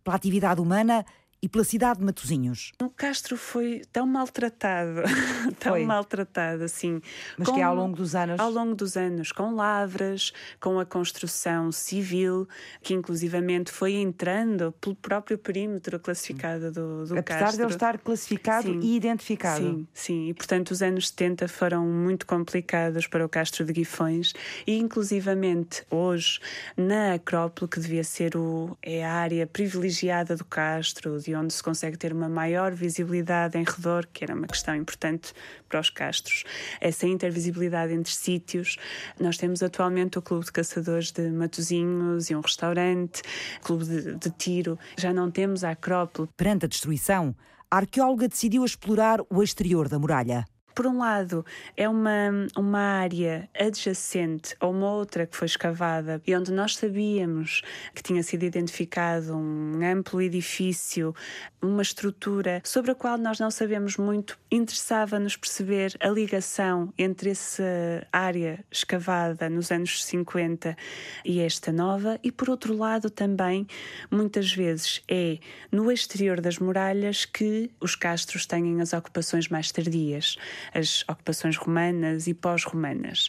pela 0.05 0.17
atividade 0.17 0.61
humana 0.61 1.05
e 1.45 1.49
pela 1.49 1.63
cidade 1.63 1.99
de 1.99 2.07
Matosinhos. 2.07 2.73
O 2.83 2.89
Castro 2.89 3.37
foi 3.37 3.83
tão 3.93 4.07
maltratado, 4.07 5.03
tão 5.61 5.73
foi. 5.73 5.85
maltratado, 5.85 6.65
assim. 6.65 7.03
Mas 7.37 7.47
com, 7.47 7.55
que 7.55 7.61
ao 7.61 7.75
longo 7.75 7.95
dos 7.95 8.15
anos? 8.15 8.41
Ao 8.41 8.51
longo 8.51 8.75
dos 8.75 8.97
anos, 8.97 9.31
com 9.31 9.55
lavras, 9.55 10.33
com 10.59 10.81
a 10.81 10.87
construção 10.87 11.71
civil, 11.71 12.49
que 12.81 12.95
inclusivamente 12.95 13.71
foi 13.71 13.93
entrando 13.97 14.73
pelo 14.81 14.95
próprio 14.97 15.37
perímetro 15.37 16.01
classificado 16.01 16.73
do, 16.73 17.05
do 17.05 17.19
Apesar 17.19 17.41
Castro. 17.41 17.57
de 17.59 17.63
ele 17.65 17.75
estar 17.75 17.99
classificado 17.99 18.69
sim, 18.69 18.81
e 18.81 18.97
identificado. 18.97 19.63
Sim, 19.63 19.89
sim. 19.93 20.29
E, 20.31 20.33
portanto, 20.33 20.71
os 20.71 20.81
anos 20.81 21.09
70 21.09 21.47
foram 21.47 21.85
muito 21.85 22.25
complicados 22.25 23.07
para 23.07 23.23
o 23.23 23.29
Castro 23.29 23.67
de 23.67 23.73
Guifões 23.75 24.33
e, 24.67 24.79
inclusivamente, 24.79 25.85
hoje, 25.91 26.41
na 26.75 27.13
Acrópole, 27.13 27.71
que 27.71 27.79
devia 27.79 28.03
ser 28.03 28.35
o, 28.35 28.75
é 28.83 29.05
a 29.05 29.13
área 29.13 29.47
privilegiada 29.47 30.35
do 30.35 30.45
Castro, 30.47 31.21
de 31.21 31.34
onde 31.35 31.53
se 31.53 31.63
consegue 31.63 31.97
ter 31.97 32.13
uma 32.13 32.29
maior 32.29 32.73
visibilidade 32.73 33.59
em 33.59 33.65
redor, 33.65 34.07
que 34.13 34.25
era 34.25 34.35
uma 34.35 34.47
questão 34.47 34.75
importante 34.75 35.33
para 35.69 35.81
os 35.81 35.91
castros. 35.91 36.45
Essa 36.81 37.07
intervisibilidade 37.07 37.93
entre 37.93 38.13
sítios. 38.13 38.77
Nós 39.19 39.37
temos 39.37 39.63
atualmente 39.63 40.19
o 40.19 40.23
Clube 40.23 40.45
de 40.45 40.53
Caçadores 40.53 41.11
de 41.11 41.31
Matozinhos 41.31 42.31
e 42.31 42.35
um 42.35 42.41
restaurante, 42.41 43.23
Clube 43.63 43.85
de, 43.85 44.15
de 44.17 44.31
Tiro. 44.31 44.79
Já 44.99 45.13
não 45.13 45.31
temos 45.31 45.65
a 45.65 45.71
Acrópole. 45.71 46.29
Perante 46.37 46.67
a 46.67 46.69
destruição, 46.69 47.35
a 47.71 47.79
arqueóloga 47.79 48.29
decidiu 48.29 48.65
explorar 48.65 49.21
o 49.29 49.43
exterior 49.43 49.89
da 49.89 49.99
muralha 49.99 50.45
por 50.75 50.87
um 50.87 50.99
lado, 50.99 51.47
é 51.77 51.89
uma, 51.89 52.47
uma 52.57 52.81
área 52.81 53.49
adjacente 53.59 54.57
a 54.59 54.67
uma 54.67 54.91
outra 54.91 55.27
que 55.27 55.37
foi 55.37 55.47
escavada 55.47 56.21
e 56.27 56.35
onde 56.35 56.51
nós 56.51 56.77
sabíamos 56.77 57.63
que 57.95 58.03
tinha 58.03 58.23
sido 58.23 58.43
identificado 58.43 59.37
um 59.37 59.81
amplo 59.85 60.21
edifício, 60.21 61.15
uma 61.63 61.83
estrutura 61.83 62.61
sobre 62.65 62.91
a 62.91 62.95
qual 62.95 63.17
nós 63.17 63.39
não 63.39 63.51
sabemos 63.51 63.97
muito. 63.97 64.37
Interessava-nos 64.51 65.37
perceber 65.37 65.95
a 66.01 66.09
ligação 66.09 66.93
entre 66.99 67.31
essa 67.31 68.07
área 68.13 68.65
escavada 68.71 69.49
nos 69.49 69.71
anos 69.71 70.05
50 70.05 70.77
e 71.25 71.41
esta 71.41 71.71
nova, 71.71 72.19
e 72.23 72.33
por 72.33 72.51
outro 72.51 72.77
lado, 72.77 73.11
também, 73.11 73.67
muitas 74.11 74.53
vezes, 74.53 75.03
é 75.09 75.39
no 75.71 75.91
exterior 75.91 76.41
das 76.41 76.59
muralhas 76.59 77.25
que 77.25 77.71
os 77.81 77.95
castros 77.95 78.45
têm 78.45 78.81
as 78.81 78.93
ocupações 78.93 79.49
mais 79.49 79.71
tardias 79.71 80.37
as 80.73 81.05
ocupações 81.09 81.57
romanas 81.57 82.27
e 82.27 82.35
pós-romanas, 82.35 83.29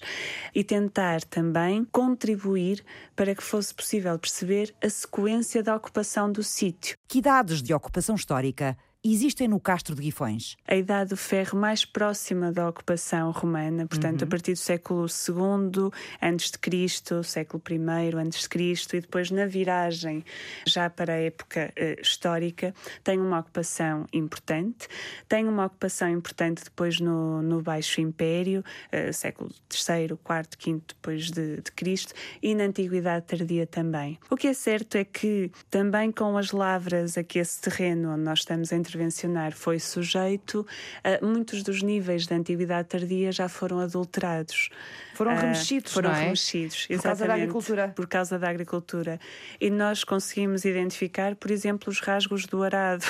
e 0.54 0.64
tentar 0.64 1.24
também 1.24 1.86
contribuir 1.86 2.84
para 3.16 3.34
que 3.36 3.44
fosse 3.44 3.74
possível 3.74 4.18
perceber 4.20 4.74
a 4.84 4.90
sequência 4.90 5.64
da 5.64 5.76
ocupação 5.76 6.32
do 6.32 6.44
sítio. 6.44 6.98
Que 7.08 7.20
idades 7.20 7.62
de 7.62 7.74
ocupação 7.74 8.16
histórica 8.16 8.78
existem 9.14 9.48
no 9.48 9.60
Castro 9.60 9.94
de 9.94 10.02
Guifões? 10.02 10.56
A 10.68 10.76
idade 10.76 11.12
do 11.12 11.18
ferro 11.18 11.60
mais 11.60 11.86
próxima 11.86 12.52
da 12.52 12.68
ocupação 12.68 13.30
romana, 13.32 13.86
portanto, 13.86 14.22
uhum. 14.22 14.28
a 14.28 14.32
partir 14.32 14.54
do 14.54 14.58
século 14.58 15.06
II 15.06 15.92
antes 16.22 16.50
de 16.50 16.58
Cristo, 16.58 17.24
século 17.24 17.62
I 17.70 18.16
antes 18.16 18.42
de 18.42 18.50
Cristo, 18.50 18.96
e 18.96 19.02
depois 19.02 19.30
na 19.30 19.46
viragem 19.46 20.24
já 20.66 20.90
para 20.90 21.14
a 21.14 21.18
época 21.18 21.72
uh, 21.78 22.02
histórica, 22.02 22.74
tem 23.04 23.20
uma 23.20 23.40
ocupação 23.40 24.08
importante. 24.12 24.88
Tem 25.30 25.48
uma 25.48 25.66
ocupação 25.66 26.10
importante 26.10 26.64
depois 26.64 27.00
no, 27.00 27.44
no 27.44 27.62
Baixo 27.62 28.02
Império, 28.02 28.64
uh, 28.92 29.14
século 29.14 29.52
III, 29.72 30.14
IV, 30.14 30.76
V 30.78 30.82
depois 30.88 31.30
de, 31.30 31.62
de 31.62 31.72
Cristo, 31.74 32.14
e 32.42 32.56
na 32.56 32.64
Antiguidade 32.64 33.28
Tardia 33.28 33.68
também. 33.68 34.18
O 34.32 34.36
que 34.36 34.48
é 34.48 34.54
certo 34.54 34.96
é 34.96 35.04
que 35.04 35.52
também 35.70 36.12
com 36.12 36.38
as 36.38 36.52
lavras 36.52 37.18
a 37.18 37.24
que 37.24 37.38
esse 37.38 37.62
terreno 37.62 38.14
onde 38.14 38.24
nós 38.24 38.40
estamos 38.40 38.72
entre 38.72 38.95
intervencionar 38.96 39.54
foi 39.54 39.80
sujeito, 39.80 40.66
uh, 41.04 41.26
muitos 41.26 41.62
dos 41.62 41.82
níveis 41.82 42.26
da 42.26 42.36
antiguidade 42.36 42.88
tardia 42.88 43.32
já 43.32 43.50
foram 43.50 43.80
adulterados. 43.80 44.70
Foram 45.14 45.34
uh, 45.34 45.38
remexidos, 45.38 45.94
Foram 45.94 46.12
é? 46.12 46.24
remexidos, 46.24 46.88
por 46.88 47.02
causa 47.02 47.28
da 47.28 47.34
agricultura. 47.34 47.88
Por 47.90 48.08
causa 48.08 48.40
da 48.40 48.50
agricultura. 48.50 49.20
E 49.60 49.70
nós 49.70 50.04
conseguimos 50.04 50.66
identificar, 50.66 51.36
por 51.36 51.52
exemplo, 51.52 51.90
os 51.90 52.00
rasgos 52.00 52.46
do 52.46 52.64
arado. 52.64 53.06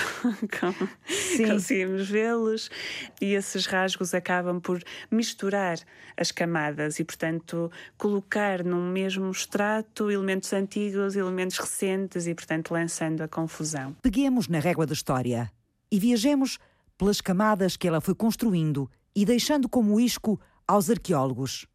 conseguimos 1.47 2.09
vê-los 2.09 2.69
e 3.21 3.33
esses 3.33 3.65
rasgos 3.65 4.13
acabam 4.13 4.59
por 4.59 4.81
misturar 5.09 5.77
as 6.17 6.31
camadas 6.31 6.99
e, 6.99 7.03
portanto, 7.03 7.71
colocar 7.97 8.63
num 8.63 8.89
mesmo 8.91 9.29
extrato 9.29 10.09
elementos 10.09 10.53
antigos, 10.53 11.15
elementos 11.15 11.57
recentes 11.57 12.27
e, 12.27 12.33
portanto, 12.33 12.71
lançando 12.71 13.21
a 13.21 13.27
confusão. 13.27 13.95
Peguemos 14.01 14.47
na 14.47 14.59
régua 14.59 14.85
da 14.85 14.93
história 14.93 15.51
e 15.91 15.99
viajemos 15.99 16.57
pelas 16.97 17.21
camadas 17.21 17.75
que 17.77 17.87
ela 17.87 18.01
foi 18.01 18.15
construindo 18.15 18.89
e 19.15 19.25
deixando 19.25 19.67
como 19.69 19.99
isco 19.99 20.39
aos 20.67 20.89
arqueólogos. 20.89 21.67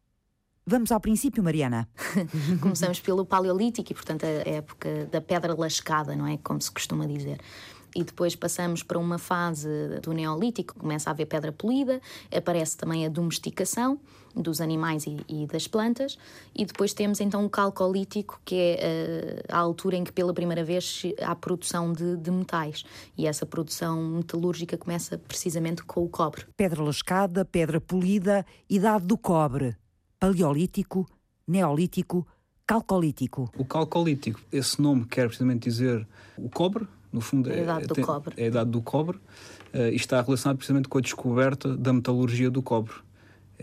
Vamos 0.65 0.91
ao 0.91 0.99
princípio, 0.99 1.43
Mariana. 1.43 1.89
Começamos 2.61 2.99
pelo 2.99 3.25
Paleolítico 3.25 3.91
e, 3.91 3.95
portanto, 3.95 4.25
a 4.25 4.27
época 4.27 5.07
da 5.11 5.19
pedra 5.19 5.55
lascada, 5.55 6.15
não 6.15 6.27
é? 6.27 6.37
Como 6.37 6.61
se 6.61 6.71
costuma 6.71 7.05
dizer 7.05 7.39
e 7.95 8.03
depois 8.03 8.35
passamos 8.35 8.83
para 8.83 8.97
uma 8.97 9.17
fase 9.17 9.67
do 10.01 10.13
Neolítico, 10.13 10.75
começa 10.75 11.09
a 11.09 11.13
haver 11.13 11.25
pedra 11.25 11.51
polida, 11.51 12.01
aparece 12.33 12.77
também 12.77 13.05
a 13.05 13.09
domesticação 13.09 13.99
dos 14.35 14.61
animais 14.61 15.05
e, 15.05 15.17
e 15.27 15.45
das 15.45 15.67
plantas, 15.67 16.17
e 16.55 16.65
depois 16.65 16.93
temos 16.93 17.19
então 17.19 17.45
o 17.45 17.49
Calcolítico, 17.49 18.39
que 18.45 18.55
é 18.55 19.41
uh, 19.49 19.55
a 19.55 19.57
altura 19.57 19.95
em 19.95 20.03
que 20.03 20.11
pela 20.11 20.33
primeira 20.33 20.63
vez 20.63 21.03
há 21.21 21.35
produção 21.35 21.93
de, 21.93 22.17
de 22.17 22.31
metais, 22.31 22.83
e 23.17 23.27
essa 23.27 23.45
produção 23.45 24.01
metalúrgica 24.01 24.77
começa 24.77 25.17
precisamente 25.17 25.83
com 25.83 26.03
o 26.03 26.09
cobre. 26.09 26.45
Pedra 26.55 26.83
lascada, 26.83 27.43
pedra 27.45 27.81
polida, 27.81 28.45
idade 28.69 29.05
do 29.05 29.17
cobre, 29.17 29.75
paleolítico, 30.19 31.07
neolítico, 31.47 32.25
calcolítico. 32.65 33.51
O 33.57 33.65
calcolítico, 33.65 34.39
esse 34.51 34.81
nome 34.81 35.05
quer 35.05 35.27
precisamente 35.27 35.63
dizer 35.63 36.07
o 36.37 36.49
cobre, 36.49 36.87
no 37.11 37.19
fundo 37.19 37.51
é, 37.51 37.59
a 37.59 37.63
idade 37.63 37.87
do 37.87 37.93
tem, 37.93 38.03
cobre. 38.03 38.35
É 38.37 38.43
a 38.43 38.47
idade 38.47 38.69
do 38.69 38.81
cobre 38.81 39.17
uh, 39.17 39.89
e 39.91 39.95
está 39.95 40.21
relacionado 40.21 40.57
precisamente 40.57 40.87
com 40.87 40.97
a 40.97 41.01
descoberta 41.01 41.75
da 41.75 41.91
metalurgia 41.91 42.49
do 42.49 42.61
cobre. 42.61 42.93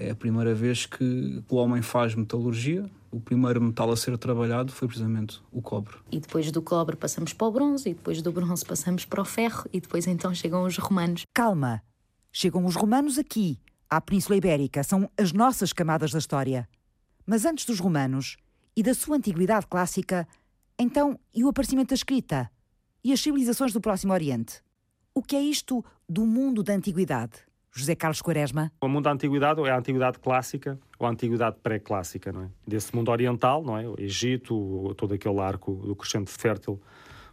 É 0.01 0.11
a 0.11 0.15
primeira 0.15 0.55
vez 0.55 0.87
que 0.87 1.43
o 1.49 1.57
homem 1.57 1.83
faz 1.83 2.15
metalurgia. 2.15 2.89
O 3.11 3.19
primeiro 3.19 3.61
metal 3.61 3.91
a 3.91 3.97
ser 3.97 4.17
trabalhado 4.17 4.71
foi 4.71 4.87
precisamente 4.87 5.41
o 5.51 5.61
cobre. 5.61 5.97
E 6.13 6.21
depois 6.21 6.53
do 6.53 6.63
cobre 6.63 6.95
passamos 6.95 7.33
para 7.33 7.47
o 7.47 7.51
bronze, 7.51 7.89
e 7.89 7.95
depois 7.95 8.23
do 8.23 8.31
bronze 8.31 8.65
passamos 8.65 9.05
para 9.05 9.23
o 9.23 9.25
ferro, 9.25 9.65
e 9.73 9.81
depois 9.81 10.07
então 10.07 10.33
chegam 10.35 10.63
os 10.65 10.77
romanos. 10.77 11.25
Calma! 11.35 11.83
Chegam 12.31 12.65
os 12.65 12.77
romanos 12.77 13.19
aqui, 13.19 13.59
à 13.91 14.01
Península 14.01 14.37
Ibérica. 14.37 14.85
São 14.85 15.11
as 15.17 15.33
nossas 15.33 15.73
camadas 15.73 16.13
da 16.13 16.19
história. 16.19 16.69
Mas 17.27 17.45
antes 17.45 17.65
dos 17.65 17.81
romanos 17.81 18.37
e 18.77 18.83
da 18.83 18.95
sua 18.95 19.17
antiguidade 19.17 19.67
clássica, 19.67 20.29
então, 20.79 21.19
e 21.35 21.43
o 21.43 21.49
aparecimento 21.49 21.89
da 21.89 21.95
escrita? 21.95 22.51
e 23.03 23.13
as 23.13 23.21
civilizações 23.21 23.73
do 23.73 23.81
Próximo 23.81 24.13
Oriente. 24.13 24.61
O 25.15 25.23
que 25.23 25.37
é 25.37 25.41
isto 25.41 25.85
do 26.09 26.27
mundo 26.27 26.63
da 26.63 26.75
antiguidade? 26.75 27.48
José 27.79 27.95
Carlos 27.95 28.21
Quaresma. 28.21 28.73
O 28.81 28.89
mundo 28.89 29.05
da 29.05 29.13
antiguidade 29.13 29.61
é 29.63 29.71
a 29.71 29.79
antiguidade 29.79 30.19
clássica 30.19 30.79
ou 30.99 31.07
a 31.07 31.11
antiguidade 31.11 31.57
pré-clássica, 31.63 32.33
não 32.33 32.43
é? 32.43 32.49
Desse 32.67 32.95
mundo 32.95 33.11
oriental, 33.11 33.63
não 33.63 33.79
é? 33.79 33.87
O 33.87 33.95
Egito, 33.99 34.95
todo 34.97 35.15
aquele 35.15 35.39
arco 35.39 35.73
do 35.75 35.95
crescente 35.95 36.31
fértil 36.31 36.81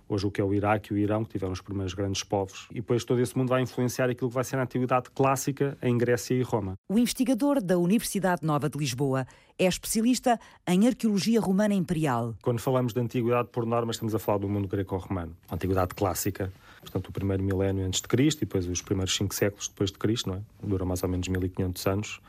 hoje 0.08 0.26
o 0.26 0.32
que 0.32 0.40
é 0.40 0.44
o 0.44 0.54
Iraque 0.54 0.94
e 0.94 0.96
o 0.96 0.98
Irão, 0.98 1.24
que 1.24 1.32
tiveram 1.32 1.54
os 1.54 1.62
primeiros 1.62 1.94
grandes 1.94 2.24
povos. 2.24 2.68
E 2.72 2.76
depois 2.76 3.04
todo 3.04 3.20
esse 3.20 3.38
mundo 3.38 3.50
vai 3.50 3.62
influenciar 3.62 4.10
aquilo 4.10 4.30
que 4.30 4.36
vai 4.36 4.44
ser 4.44 4.58
a 4.58 4.64
antiguidade 4.64 5.10
clássica 5.12 5.78
em 5.82 5.98
Grécia 5.98 6.34
e 6.36 6.42
Roma. 6.42 6.76
O 6.90 6.98
investigador 6.98 7.62
da 7.62 7.78
Universidade 7.78 8.46
Nova 8.46 8.70
de 8.70 8.78
Lisboa 8.78 9.26
é 9.58 9.66
especialista 9.66 10.40
em 10.68 10.88
arqueologia 10.88 11.40
romana 11.40 11.74
imperial. 11.74 12.36
Quando 12.42 12.60
falamos 12.60 12.94
de 12.94 13.00
antiguidade, 13.00 13.50
por 13.52 13.66
norma, 13.66 13.92
estamos 13.92 14.14
a 14.14 14.20
falar 14.20 14.40
do 14.40 14.50
mundo 14.50 14.68
greco-romano. 14.68 15.36
Antiguidade 15.52 15.96
clássica, 15.96 16.52
portanto, 16.86 17.10
o 17.10 17.12
primeiro 17.12 17.44
milénio 17.44 17.86
antes 17.86 18.02
de 18.02 18.08
Cristo 18.08 18.40
e 18.40 18.46
depois 18.46 18.68
os 18.68 18.82
primeiros 18.82 19.16
cinco 19.16 19.36
séculos 19.36 19.68
depois 19.68 19.92
de 19.92 19.98
Cristo, 19.98 20.30
não 20.30 20.38
é? 20.38 20.42
Dura 20.64 20.86
mais 20.86 21.04
ou 21.04 21.10
menos 21.10 21.28
1500 21.28 21.88
anos. 21.88 22.22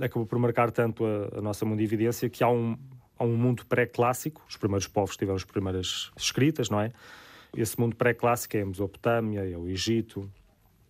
Acabou 0.00 0.26
por 0.26 0.38
marcar 0.38 0.70
tanto 0.70 1.04
a, 1.04 1.38
a 1.38 1.40
nossa 1.40 1.64
mundividência 1.64 2.28
que 2.28 2.42
há 2.42 2.48
um, 2.48 2.76
a 3.18 3.24
um 3.24 3.36
mundo 3.36 3.64
pré-clássico. 3.66 4.42
Os 4.48 4.56
primeiros 4.56 4.86
povos 4.86 5.16
tiveram 5.16 5.36
as 5.36 5.44
primeiras 5.44 6.10
escritas, 6.16 6.68
não 6.68 6.80
é? 6.80 6.92
Esse 7.56 7.78
mundo 7.78 7.94
pré-clássico 7.96 8.56
é 8.56 8.62
a 8.62 8.66
Mesopotâmia, 8.66 9.48
é 9.48 9.56
o 9.56 9.68
Egito, 9.68 10.30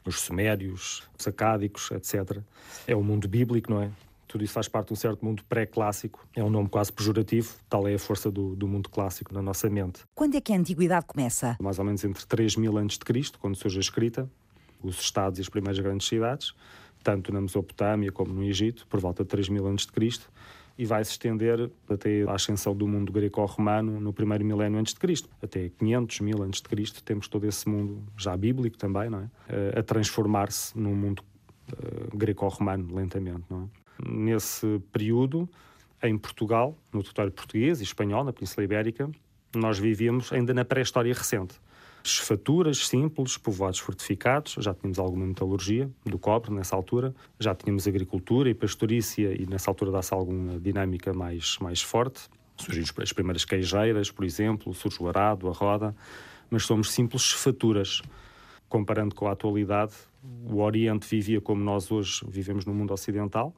os 0.04 0.20
Sumérios, 0.20 1.02
os 1.18 1.26
Acádicos, 1.26 1.90
etc. 1.90 2.38
É 2.86 2.94
o 2.94 3.02
mundo 3.02 3.28
bíblico, 3.28 3.70
não 3.70 3.82
é? 3.82 3.90
Tudo 4.32 4.44
isso 4.44 4.54
faz 4.54 4.66
parte 4.66 4.86
de 4.86 4.94
um 4.94 4.96
certo 4.96 5.22
mundo 5.22 5.44
pré-clássico. 5.46 6.26
É 6.34 6.42
um 6.42 6.48
nome 6.48 6.66
quase 6.66 6.90
pejorativo, 6.90 7.54
tal 7.68 7.86
é 7.86 7.92
a 7.92 7.98
força 7.98 8.30
do, 8.30 8.56
do, 8.56 8.66
mundo 8.66 8.88
clássico 8.88 9.34
na 9.34 9.42
nossa 9.42 9.68
mente. 9.68 10.04
Quando 10.14 10.36
é 10.36 10.40
que 10.40 10.54
a 10.54 10.56
antiguidade 10.56 11.04
começa? 11.04 11.54
Mais 11.60 11.78
ou 11.78 11.84
menos 11.84 12.02
entre 12.02 12.24
3 12.24 12.56
mil 12.56 12.78
a.C., 12.78 13.32
quando 13.38 13.56
surge 13.56 13.76
a 13.76 13.80
escrita, 13.80 14.26
os 14.82 14.98
estados 14.98 15.38
e 15.38 15.42
as 15.42 15.50
primeiras 15.50 15.78
grandes 15.78 16.08
cidades, 16.08 16.54
tanto 17.04 17.30
na 17.30 17.42
Mesopotâmia 17.42 18.10
como 18.10 18.32
no 18.32 18.42
Egito, 18.42 18.86
por 18.86 19.00
volta 19.00 19.22
de 19.22 19.28
3 19.28 19.50
mil 19.50 19.68
a.C., 19.68 20.22
e 20.78 20.86
vai 20.86 21.04
se 21.04 21.10
estender 21.10 21.70
até 21.86 22.22
a 22.22 22.32
ascensão 22.32 22.74
do 22.74 22.88
mundo 22.88 23.12
greco-romano 23.12 24.00
no 24.00 24.14
primeiro 24.14 24.46
milénio 24.46 24.80
antes 24.80 24.94
de 24.94 25.00
Cristo, 25.00 25.28
até 25.42 25.68
500 25.68 26.20
mil 26.20 26.42
antes 26.42 26.62
de 26.62 26.68
Cristo, 26.70 27.04
temos 27.04 27.28
todo 27.28 27.46
esse 27.46 27.68
mundo 27.68 28.02
já 28.16 28.34
bíblico 28.34 28.78
também, 28.78 29.10
não 29.10 29.18
é? 29.18 29.30
Eh, 29.50 29.78
a 29.80 29.82
transformar-se 29.82 30.78
num 30.78 30.94
mundo 30.94 31.22
uh, 31.70 32.16
greco-romano 32.16 32.94
lentamente, 32.94 33.44
não 33.50 33.64
é? 33.64 33.81
Nesse 34.06 34.80
período, 34.92 35.48
em 36.02 36.18
Portugal, 36.18 36.76
no 36.92 37.02
território 37.02 37.32
português 37.32 37.80
e 37.80 37.84
espanhol, 37.84 38.24
na 38.24 38.32
Península 38.32 38.64
Ibérica, 38.64 39.10
nós 39.54 39.78
vivíamos 39.78 40.32
ainda 40.32 40.52
na 40.52 40.64
pré-história 40.64 41.12
recente. 41.12 41.54
Esfaturas 42.04 42.88
simples, 42.88 43.36
povoados 43.36 43.78
fortificados, 43.78 44.56
já 44.58 44.74
tínhamos 44.74 44.98
alguma 44.98 45.24
metalurgia 45.24 45.88
do 46.04 46.18
cobre 46.18 46.52
nessa 46.52 46.74
altura, 46.74 47.14
já 47.38 47.54
tínhamos 47.54 47.86
agricultura 47.86 48.50
e 48.50 48.54
pastorícia 48.54 49.40
e 49.40 49.46
nessa 49.46 49.70
altura 49.70 49.92
dá-se 49.92 50.12
alguma 50.12 50.58
dinâmica 50.58 51.12
mais, 51.12 51.58
mais 51.60 51.80
forte. 51.80 52.22
Surgiram 52.56 52.88
as 52.98 53.12
primeiras 53.12 53.44
queijeiras, 53.44 54.10
por 54.10 54.24
exemplo, 54.24 54.74
surge 54.74 55.00
o 55.00 55.08
arado, 55.08 55.48
a 55.48 55.52
roda, 55.52 55.94
mas 56.50 56.64
somos 56.64 56.90
simples 56.90 57.22
esfaturas. 57.22 58.02
Comparando 58.68 59.14
com 59.14 59.28
a 59.28 59.32
atualidade, 59.32 59.92
o 60.44 60.60
Oriente 60.60 61.06
vivia 61.06 61.40
como 61.40 61.62
nós 61.62 61.92
hoje 61.92 62.24
vivemos 62.26 62.64
no 62.64 62.74
mundo 62.74 62.92
ocidental, 62.92 63.54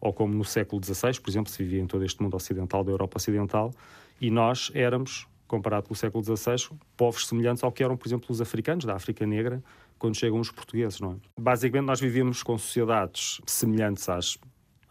ou 0.00 0.12
como 0.12 0.34
no 0.34 0.44
século 0.44 0.82
XVI, 0.84 1.20
por 1.20 1.30
exemplo, 1.30 1.50
se 1.50 1.62
vivia 1.62 1.80
em 1.80 1.86
todo 1.86 2.04
este 2.04 2.22
mundo 2.22 2.34
ocidental, 2.36 2.84
da 2.84 2.90
Europa 2.90 3.16
Ocidental, 3.16 3.72
e 4.20 4.30
nós 4.30 4.70
éramos 4.74 5.26
comparado 5.46 5.86
com 5.86 5.94
o 5.94 5.96
século 5.96 6.24
XVI, 6.24 6.76
povos 6.96 7.26
semelhantes 7.26 7.62
ao 7.62 7.70
que 7.70 7.82
eram, 7.82 7.96
por 7.96 8.08
exemplo, 8.08 8.26
os 8.30 8.40
africanos 8.40 8.84
da 8.84 8.94
África 8.94 9.26
Negra, 9.26 9.62
quando 9.98 10.16
chegam 10.16 10.40
os 10.40 10.50
portugueses, 10.50 11.00
não 11.00 11.12
é? 11.12 11.16
Basicamente, 11.40 11.86
nós 11.86 12.00
vivíamos 12.00 12.42
com 12.42 12.58
sociedades 12.58 13.40
semelhantes 13.46 14.08
às, 14.08 14.38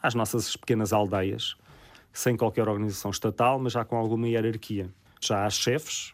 às 0.02 0.16
nossas 0.16 0.56
pequenas 0.56 0.94
aldeias, 0.94 1.56
sem 2.12 2.38
qualquer 2.38 2.68
organização 2.68 3.12
estatal, 3.12 3.60
mas 3.60 3.74
já 3.74 3.84
com 3.84 3.98
alguma 3.98 4.28
hierarquia. 4.28 4.90
Já 5.20 5.46
há 5.46 5.50
chefes, 5.50 6.14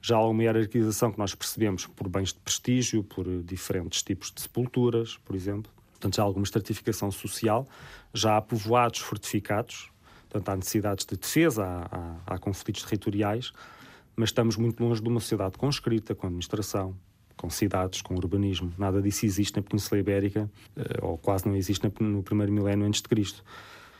já 0.00 0.16
há 0.16 0.26
uma 0.26 0.42
hierarquização 0.42 1.12
que 1.12 1.18
nós 1.18 1.34
percebemos 1.34 1.86
por 1.86 2.08
bens 2.08 2.32
de 2.32 2.40
prestígio, 2.40 3.04
por 3.04 3.26
diferentes 3.42 4.02
tipos 4.02 4.32
de 4.32 4.40
sepulturas, 4.40 5.16
por 5.18 5.34
exemplo. 5.36 5.70
Portanto, 6.02 6.16
já 6.16 6.22
há 6.22 6.26
alguma 6.26 6.42
estratificação 6.42 7.12
social, 7.12 7.68
já 8.12 8.36
há 8.36 8.40
povoados 8.40 8.98
fortificados, 8.98 9.88
portanto, 10.28 10.48
há 10.48 10.56
necessidades 10.56 11.06
de 11.06 11.16
defesa, 11.16 11.64
há, 11.64 11.96
há, 12.26 12.34
há 12.34 12.38
conflitos 12.38 12.82
territoriais, 12.82 13.52
mas 14.16 14.30
estamos 14.30 14.56
muito 14.56 14.82
longe 14.82 15.00
de 15.00 15.08
uma 15.08 15.20
sociedade 15.20 15.56
com 15.56 15.68
escrita, 15.68 16.12
com 16.12 16.26
administração, 16.26 16.96
com 17.36 17.48
cidades, 17.48 18.02
com 18.02 18.16
urbanismo. 18.16 18.72
Nada 18.76 19.00
disso 19.00 19.24
existe 19.24 19.56
na 19.56 19.62
Península 19.62 20.00
Ibérica, 20.00 20.50
eh, 20.76 20.98
ou 21.00 21.16
quase 21.16 21.46
não 21.46 21.54
existe 21.54 21.88
no 22.00 22.22
primeiro 22.24 22.52
milénio 22.52 22.84
antes 22.84 23.00
de 23.00 23.08
Cristo. 23.08 23.44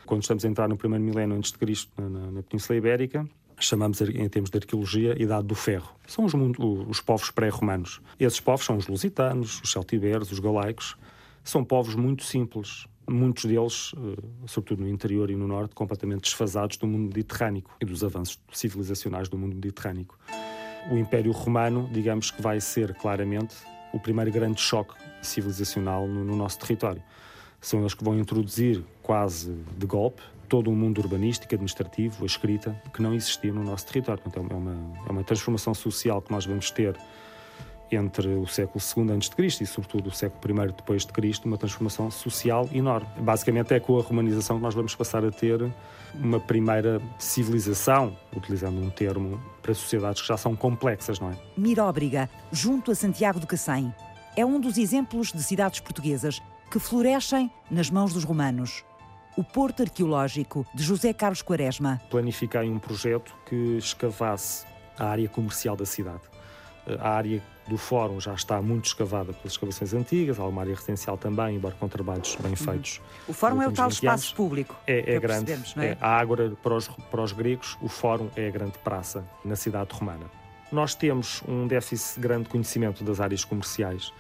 Quando 0.05 0.23
estamos 0.23 0.45
a 0.45 0.49
entrar 0.49 0.69
no 0.69 0.77
primeiro 0.77 1.05
milénio 1.05 1.37
antes 1.37 1.53
de 1.53 1.59
Cristo 1.59 1.93
na, 1.97 2.33
na 2.33 2.43
Península 2.43 2.77
Ibérica, 2.77 3.25
chamamos 3.61 4.01
em 4.01 4.29
termos 4.29 4.51
de 4.51 4.59
arqueologia 4.59 5.15
Idade 5.23 5.47
do 5.47 5.55
Ferro. 5.55 5.95
São 6.09 6.25
os, 6.25 6.35
os 6.35 7.01
povos 7.01 7.31
pré-romanos. 7.31 8.01
Esses 8.19 8.41
povos 8.41 8.67
são 8.67 8.77
os 8.77 8.89
lusitanos, 8.89 9.61
os 9.63 9.71
celtiberos, 9.71 10.33
os 10.33 10.41
galaicos. 10.41 10.97
São 11.45 11.65
povos 11.65 11.95
muito 11.95 12.23
simples, 12.25 12.87
muitos 13.09 13.45
deles, 13.45 13.93
eh, 13.97 14.23
sobretudo 14.47 14.83
no 14.83 14.89
interior 14.89 15.31
e 15.31 15.37
no 15.37 15.47
norte, 15.47 15.75
completamente 15.75 16.23
desfasados 16.23 16.77
do 16.77 16.87
mundo 16.87 17.15
mediterrâneo 17.15 17.65
e 17.81 17.85
dos 17.85 18.05
avanços 18.05 18.39
civilizacionais 18.53 19.29
do 19.29 19.37
mundo 19.37 19.55
mediterrâneo. 19.55 20.07
O 20.91 20.97
Império 20.97 21.33
Romano, 21.33 21.89
digamos 21.93 22.31
que 22.31 22.41
vai 22.41 22.61
ser 22.61 22.95
claramente 22.95 23.55
o 23.93 23.99
primeiro 23.99 24.31
grande 24.31 24.61
choque 24.61 24.95
civilizacional 25.21 26.07
no, 26.09 26.25
no 26.25 26.37
nosso 26.37 26.59
território. 26.59 27.03
São 27.61 27.81
eles 27.81 27.95
que 27.95 28.03
vão 28.03 28.19
introduzir, 28.19 28.83
quase 29.03 29.53
de 29.77 29.87
golpe, 29.87 30.23
todo 30.49 30.71
um 30.71 30.75
mundo 30.75 31.01
urbanístico, 31.01 31.55
administrativo, 31.55 32.25
a 32.25 32.27
escrita, 32.27 32.81
que 32.93 33.01
não 33.01 33.15
existia 33.15 33.53
no 33.53 33.63
nosso 33.63 33.87
território. 33.87 34.23
Então, 34.27 34.47
é 34.51 34.55
uma, 34.55 34.97
é 35.07 35.13
uma 35.13 35.25
transformação 35.25 35.73
social 35.73 36.21
que 36.21 36.31
nós 36.33 36.45
vamos 36.45 36.71
ter 36.71 36.97
entre 37.97 38.29
o 38.29 38.47
século 38.47 38.83
II 38.97 39.17
a.C. 39.17 39.63
e, 39.63 39.67
sobretudo, 39.67 40.09
o 40.09 40.13
século 40.13 40.63
I 40.65 40.73
depois 40.73 41.05
de 41.05 41.13
Cristo, 41.13 41.47
uma 41.47 41.59
transformação 41.59 42.11
social 42.11 42.69
enorme. 42.73 43.09
Basicamente 43.19 43.75
é 43.75 43.81
com 43.81 43.99
a 43.99 44.03
romanização 44.03 44.57
que 44.57 44.63
nós 44.63 44.75
vamos 44.75 44.95
passar 44.95 45.25
a 45.25 45.31
ter 45.31 45.71
uma 46.15 46.41
primeira 46.41 47.01
civilização, 47.19 48.17
utilizando 48.37 48.81
um 48.81 48.91
termo 48.91 49.41
para 49.63 49.75
sociedades 49.75 50.21
que 50.23 50.29
já 50.29 50.37
são 50.37 50.55
complexas, 50.55 51.19
não 51.21 51.31
é? 51.31 51.37
Miróbriga, 51.57 52.29
junto 52.51 52.91
a 52.91 52.95
Santiago 52.95 53.41
do 53.41 53.47
Cacém, 53.47 53.95
é 54.37 54.45
um 54.45 54.61
dos 54.61 54.79
exemplos 54.79 55.33
de 55.33 55.43
cidades 55.43 55.81
portuguesas 55.81 56.43
que 56.71 56.79
florescem 56.79 57.51
nas 57.71 57.91
mãos 57.91 58.13
dos 58.15 58.25
romanos. 58.25 58.85
O 59.37 59.45
Porto 59.45 59.83
Arqueológico 59.83 60.67
de 60.75 60.83
José 60.83 61.13
Carlos 61.13 61.43
Quaresma. 61.43 62.01
Planifiquei 62.11 62.69
um 62.69 62.79
projeto 62.79 63.35
que 63.47 63.77
escavasse 63.79 64.67
a 64.99 65.07
área 65.07 65.29
comercial 65.29 65.77
da 65.77 65.87
cidade. 65.87 66.32
A 66.99 67.11
área 67.11 67.43
do 67.69 67.79
fórum 67.79 68.21
já 68.21 68.35
está 68.35 68.61
muito 68.61 68.87
escavada 68.87 69.33
pelas 69.33 69.53
escavações 69.53 69.95
antigas, 69.95 70.39
há 70.39 70.45
uma 70.45 70.63
área 70.63 70.75
residencial 70.75 71.17
também, 71.17 71.57
embora 71.57 71.75
com 71.79 71.89
trabalhos 71.89 72.37
bem 72.41 72.51
uhum. 72.51 72.57
feitos. 72.57 73.01
O 73.29 73.33
fórum 73.33 73.63
é 73.63 73.69
o 73.69 73.73
tal 73.73 73.89
espaço 73.89 74.25
anos. 74.25 74.33
público. 74.33 74.77
É, 74.87 75.15
é 75.15 75.21
grande. 75.21 75.53
É? 75.53 75.87
É, 75.87 75.99
a 76.01 76.19
Ágora, 76.19 76.53
para 76.63 76.75
os, 76.75 76.89
para 76.89 77.23
os 77.23 77.33
gregos, 77.33 77.79
o 77.81 77.89
fórum 77.89 78.29
é 78.37 78.49
a 78.49 78.51
grande 78.51 78.79
praça 78.79 79.25
na 79.45 79.55
cidade 79.55 79.95
romana. 79.95 80.27
Nós 80.73 80.95
temos 80.95 81.43
um 81.47 81.67
déficit 81.67 82.19
grande 82.19 82.45
de 82.45 82.51
conhecimento 82.51 83.05
das 83.05 83.21
áreas 83.21 83.45
comerciais 83.45 84.13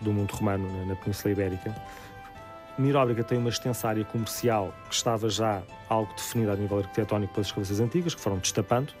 do 0.00 0.12
mundo 0.12 0.32
romano 0.32 0.66
na, 0.78 0.86
na 0.86 0.96
Península 0.96 1.32
Ibérica. 1.32 1.74
Miróbriga 2.78 3.24
tem 3.24 3.36
uma 3.36 3.48
extensa 3.48 3.88
área 3.88 4.04
comercial 4.04 4.72
que 4.88 4.94
estava 4.94 5.28
já 5.28 5.62
algo 5.88 6.12
definida 6.14 6.52
a 6.52 6.56
nível 6.56 6.78
arquitetónico 6.78 7.34
pelas 7.34 7.48
escavações 7.48 7.80
antigas, 7.80 8.14
que 8.14 8.20
foram 8.20 8.38
destapando, 8.38 8.92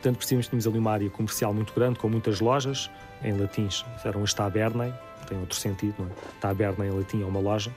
Portanto, 0.00 0.16
percebemos 0.16 0.46
que 0.46 0.50
tínhamos 0.50 0.66
ali 0.66 0.78
uma 0.78 0.92
área 0.92 1.10
comercial 1.10 1.52
muito 1.52 1.74
grande, 1.74 1.98
com 1.98 2.08
muitas 2.08 2.40
lojas, 2.40 2.90
em 3.22 3.38
latins 3.38 3.84
eram 4.02 4.22
as 4.22 4.32
tabernae, 4.32 4.94
tem 5.28 5.38
outro 5.38 5.56
sentido, 5.56 5.94
não 5.98 6.06
é? 6.06 6.10
Taberna 6.40 6.86
em 6.86 6.90
latim 6.90 7.22
é 7.22 7.26
uma 7.26 7.38
loja. 7.38 7.70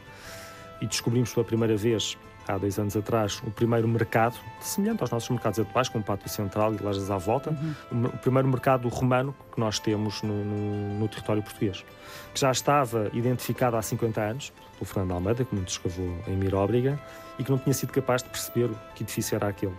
E 0.81 0.88
descobrimos 0.88 1.33
pela 1.33 1.45
primeira 1.45 1.75
vez, 1.75 2.17
há 2.47 2.57
dois 2.57 2.79
anos 2.79 2.95
atrás, 2.95 3.41
o 3.45 3.51
primeiro 3.51 3.88
mercado, 3.89 4.38
semelhante 4.62 5.01
aos 5.01 5.12
nossos 5.12 5.29
mercados 5.29 5.59
atuais, 5.59 5.89
com 5.89 5.99
um 5.99 6.01
pátio 6.01 6.29
central 6.29 6.73
e 6.73 6.77
lojas 6.77 7.12
à 7.12 7.17
volta, 7.17 7.51
uhum. 7.91 8.05
o 8.05 8.17
primeiro 8.17 8.47
mercado 8.47 8.88
romano 8.88 9.36
que 9.53 9.59
nós 9.59 9.79
temos 9.79 10.21
no, 10.21 10.45
no, 10.45 10.99
no, 10.99 11.07
território 11.09 11.43
português, 11.43 11.86
que 12.33 12.39
já 12.39 12.51
estava 12.51 13.09
identificado 13.13 13.75
há 13.75 13.81
50 13.81 14.21
anos, 14.21 14.53
pelo 14.77 14.86
Fernando 14.86 15.12
Almeida, 15.12 15.43
que 15.43 15.53
muito 15.53 15.69
escavou 15.69 16.17
em 16.27 16.38
Miróbriga, 16.38 16.97
e 17.38 17.43
que 17.43 17.51
não 17.51 17.57
tinha 17.57 17.73
sido 17.73 17.91
capaz 17.91 18.23
de 18.23 18.29
perceber 18.29 18.69
que 18.95 19.03
edifício 19.03 19.36
era 19.36 19.47
aquele. 19.47 19.75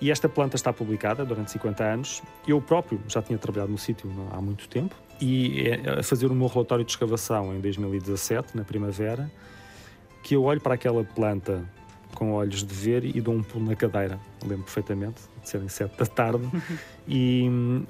E 0.00 0.10
esta 0.10 0.28
planta 0.28 0.56
está 0.56 0.72
publicada 0.72 1.24
durante 1.24 1.50
50 1.52 1.84
anos. 1.84 2.22
Eu 2.46 2.60
próprio 2.60 3.00
já 3.08 3.22
tinha 3.22 3.38
trabalhado 3.38 3.72
no 3.72 3.78
sítio 3.78 4.10
há 4.30 4.40
muito 4.40 4.68
tempo 4.68 4.94
e 5.20 5.68
é 5.68 6.00
a 6.00 6.02
fazer 6.02 6.26
o 6.26 6.34
meu 6.34 6.48
relatório 6.48 6.84
de 6.84 6.90
escavação 6.90 7.54
em 7.54 7.60
2017, 7.60 8.56
na 8.56 8.64
primavera, 8.64 9.30
que 10.22 10.36
eu 10.36 10.44
olho 10.44 10.60
para 10.60 10.74
aquela 10.74 11.02
planta 11.02 11.64
com 12.14 12.32
olhos 12.32 12.62
de 12.62 12.74
ver 12.74 13.04
e 13.04 13.20
dou 13.20 13.34
um 13.34 13.42
pulo 13.42 13.66
na 13.66 13.76
cadeira. 13.76 14.18
lembro 14.42 14.64
perfeitamente, 14.64 15.22
de 15.42 15.48
serem 15.48 15.68
sete 15.68 15.96
da 15.96 16.06
tarde. 16.06 16.48
e 17.08 17.48
hum, 17.48 17.84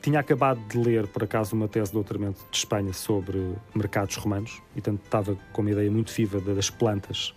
tinha 0.00 0.20
acabado 0.20 0.60
de 0.68 0.78
ler, 0.78 1.06
por 1.06 1.24
acaso, 1.24 1.56
uma 1.56 1.66
tese 1.66 1.90
de 1.90 1.94
doutoramento 1.94 2.40
de 2.50 2.56
Espanha 2.56 2.92
sobre 2.92 3.54
mercados 3.74 4.16
romanos 4.16 4.60
e, 4.76 4.80
portanto, 4.80 5.00
estava 5.04 5.36
com 5.52 5.62
uma 5.62 5.70
ideia 5.70 5.90
muito 5.90 6.12
viva 6.12 6.40
das 6.40 6.70
plantas 6.70 7.34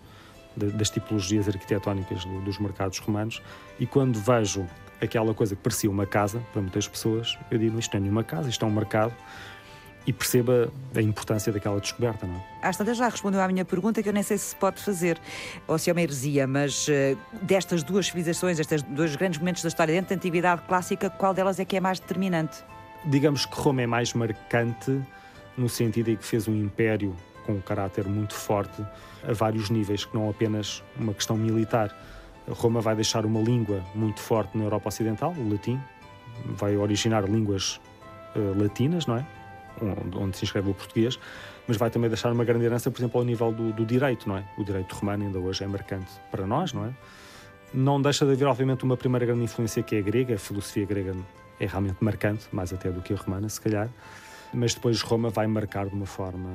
das 0.56 0.90
tipologias 0.90 1.48
arquitetónicas 1.48 2.26
dos 2.26 2.60
mercados 2.60 3.00
romanos 3.00 3.42
e 3.80 3.86
quando 3.86 4.20
vejo 4.20 4.66
aquela 5.02 5.34
coisa 5.34 5.56
que 5.56 5.62
parecia 5.62 5.90
uma 5.90 6.06
casa 6.06 6.40
para 6.52 6.62
muitas 6.62 6.88
pessoas, 6.88 7.38
eu 7.50 7.58
digo 7.58 7.80
isto 7.80 7.94
não 7.94 7.98
é 7.98 8.02
nenhuma 8.02 8.24
casa, 8.24 8.50
isto 8.50 8.64
é 8.64 8.68
um 8.68 8.72
mercado 8.72 9.14
e 10.06 10.12
perceba 10.12 10.72
a 10.96 11.02
importância 11.02 11.52
daquela 11.52 11.80
descoberta, 11.80 12.26
não 12.26 12.36
é? 12.36 12.68
Às 12.68 12.76
tantas 12.76 12.98
já 12.98 13.08
respondeu 13.08 13.40
à 13.40 13.48
minha 13.48 13.64
pergunta 13.64 14.02
que 14.02 14.10
eu 14.10 14.14
nem 14.14 14.24
sei 14.24 14.38
se 14.38 14.46
se 14.46 14.56
pode 14.56 14.82
fazer, 14.82 15.20
ou 15.68 15.78
se 15.78 15.90
é 15.90 15.94
uma 15.94 16.02
heresia, 16.02 16.48
mas 16.48 16.88
uh, 16.88 17.18
destas 17.42 17.84
duas 17.84 18.08
civilizações, 18.08 18.60
estes 18.60 18.82
dois 18.82 19.16
grandes 19.16 19.40
momentos 19.40 19.62
da 19.62 19.70
história 19.70 19.94
dentro 19.94 20.10
da 20.10 20.16
Antiguidade 20.16 20.64
Clássica, 20.68 21.10
qual 21.10 21.34
delas 21.34 21.60
é 21.60 21.66
que 21.66 21.76
é 21.76 21.80
mais 21.80 22.00
determinante? 22.00 22.64
Digamos 23.06 23.46
que 23.46 23.56
Roma 23.56 23.82
é 23.84 23.88
mais 23.88 24.14
marcante 24.14 25.02
no 25.58 25.70
sentido 25.70 26.10
em 26.10 26.16
que 26.16 26.26
fez 26.26 26.48
um 26.48 26.56
império 26.56 27.16
com 27.52 27.58
um 27.58 27.62
caráter 27.62 28.08
muito 28.08 28.34
forte 28.34 28.82
a 29.28 29.34
vários 29.34 29.70
níveis, 29.70 30.06
que 30.06 30.16
não 30.16 30.30
apenas 30.30 30.84
uma 30.98 31.14
questão 31.14 31.38
militar. 31.38 31.96
Roma 32.50 32.82
vai 32.82 32.96
deixar 32.96 33.26
uma 33.26 33.42
língua 33.42 33.84
muito 33.94 34.20
forte 34.20 34.58
na 34.58 34.64
Europa 34.64 34.90
Ocidental, 34.90 35.34
o 35.38 35.52
latim, 35.52 35.80
vai 36.46 36.76
originar 36.76 37.24
línguas 37.26 37.80
uh, 38.36 38.62
latinas, 38.62 39.06
não 39.06 39.18
é? 39.18 39.26
Onde, 39.82 40.18
onde, 40.18 40.38
se 40.38 40.44
inscreve 40.46 40.70
o 40.70 40.74
português, 40.74 41.20
mas 41.68 41.78
vai 41.78 41.90
também 41.90 42.10
deixar 42.10 42.32
uma 42.32 42.44
grande 42.44 42.66
herança, 42.66 42.92
por 42.92 43.00
exemplo, 43.00 43.20
ao 43.20 43.26
nível 43.26 43.52
do, 43.52 43.72
do, 43.72 43.86
direito, 43.86 44.28
não 44.28 44.38
é? 44.38 44.44
O 44.58 44.64
direito 44.64 44.94
romano 44.94 45.26
ainda 45.26 45.40
hoje 45.40 45.64
é 45.64 45.68
marcante 45.68 46.12
para 46.30 46.46
nós, 46.46 46.74
não 46.74 46.86
é? 46.86 46.92
Não 47.74 48.02
deixa 48.02 48.26
de 48.26 48.34
haver, 48.34 48.48
obviamente, 48.48 48.84
uma 48.84 48.98
primeira 48.98 49.26
grande 49.26 49.44
influência 49.44 49.82
que 49.82 49.96
é 49.96 50.00
a 50.00 50.02
grega, 50.02 50.36
a 50.36 50.38
filosofia 50.38 50.86
grega 50.86 51.16
é 51.60 51.66
realmente 51.66 51.98
marcante, 52.02 52.48
mais 52.52 52.74
até 52.74 52.92
do 52.92 53.02
que 53.02 53.14
a 53.14 53.16
romana, 53.16 53.48
se 53.48 53.62
calhar 53.62 53.88
mas 54.54 54.74
depois 54.74 55.02
Roma 55.02 55.30
vai 55.30 55.48
marcar 55.48 55.88
de 55.88 55.96
uma 55.96 56.06
forma 56.06 56.50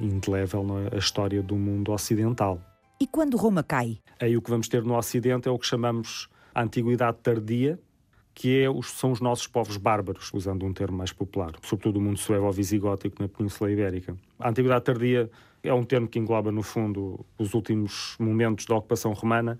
indelével 0.00 0.66
é? 0.90 0.96
a 0.96 0.98
história 0.98 1.42
do 1.42 1.56
mundo 1.56 1.92
ocidental. 1.92 2.60
E 3.00 3.06
quando 3.06 3.36
Roma 3.36 3.62
cai? 3.62 3.98
Aí 4.20 4.36
o 4.36 4.42
que 4.42 4.50
vamos 4.50 4.68
ter 4.68 4.82
no 4.84 4.96
Ocidente 4.96 5.48
é 5.48 5.50
o 5.50 5.58
que 5.58 5.66
chamamos 5.66 6.28
a 6.54 6.62
Antiguidade 6.62 7.18
Tardia, 7.22 7.78
que 8.34 8.62
é 8.62 8.70
os, 8.70 8.90
são 8.92 9.10
os 9.10 9.20
nossos 9.20 9.46
povos 9.46 9.76
bárbaros, 9.76 10.30
usando 10.32 10.64
um 10.64 10.72
termo 10.72 10.96
mais 10.96 11.12
popular, 11.12 11.52
sobretudo 11.62 11.98
o 11.98 12.00
mundo 12.00 12.18
suevo-visigótico 12.18 13.20
na 13.20 13.28
Península 13.28 13.70
Ibérica. 13.70 14.16
A 14.38 14.50
Antiguidade 14.50 14.84
Tardia 14.84 15.30
é 15.62 15.74
um 15.74 15.84
termo 15.84 16.08
que 16.08 16.18
engloba, 16.18 16.50
no 16.52 16.62
fundo, 16.62 17.24
os 17.38 17.54
últimos 17.54 18.16
momentos 18.18 18.66
da 18.66 18.76
ocupação 18.76 19.12
romana 19.12 19.58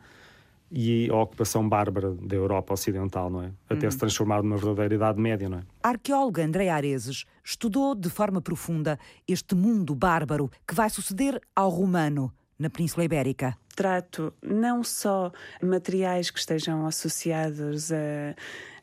e 0.72 1.08
a 1.10 1.16
ocupação 1.16 1.68
bárbara 1.68 2.14
da 2.14 2.34
Europa 2.34 2.72
Ocidental, 2.72 3.28
não 3.28 3.42
é? 3.42 3.52
Até 3.68 3.90
se 3.90 3.98
transformar 3.98 4.42
numa 4.42 4.56
verdadeira 4.56 4.94
Idade 4.94 5.20
Média, 5.20 5.48
não 5.48 5.58
é? 5.58 5.62
A 5.82 5.90
arqueóloga 5.90 6.42
Andréa 6.42 6.74
Areses 6.74 7.24
estudou 7.44 7.94
de 7.94 8.08
forma 8.08 8.40
profunda 8.40 8.98
este 9.28 9.54
mundo 9.54 9.94
bárbaro 9.94 10.50
que 10.66 10.74
vai 10.74 10.88
suceder 10.88 11.38
ao 11.54 11.68
romano 11.68 12.32
na 12.58 12.70
Península 12.70 13.04
Ibérica 13.04 13.56
trato 13.74 14.32
não 14.42 14.84
só 14.84 15.32
materiais 15.62 16.30
que 16.30 16.38
estejam 16.38 16.86
associados 16.86 17.90
a 17.90 18.34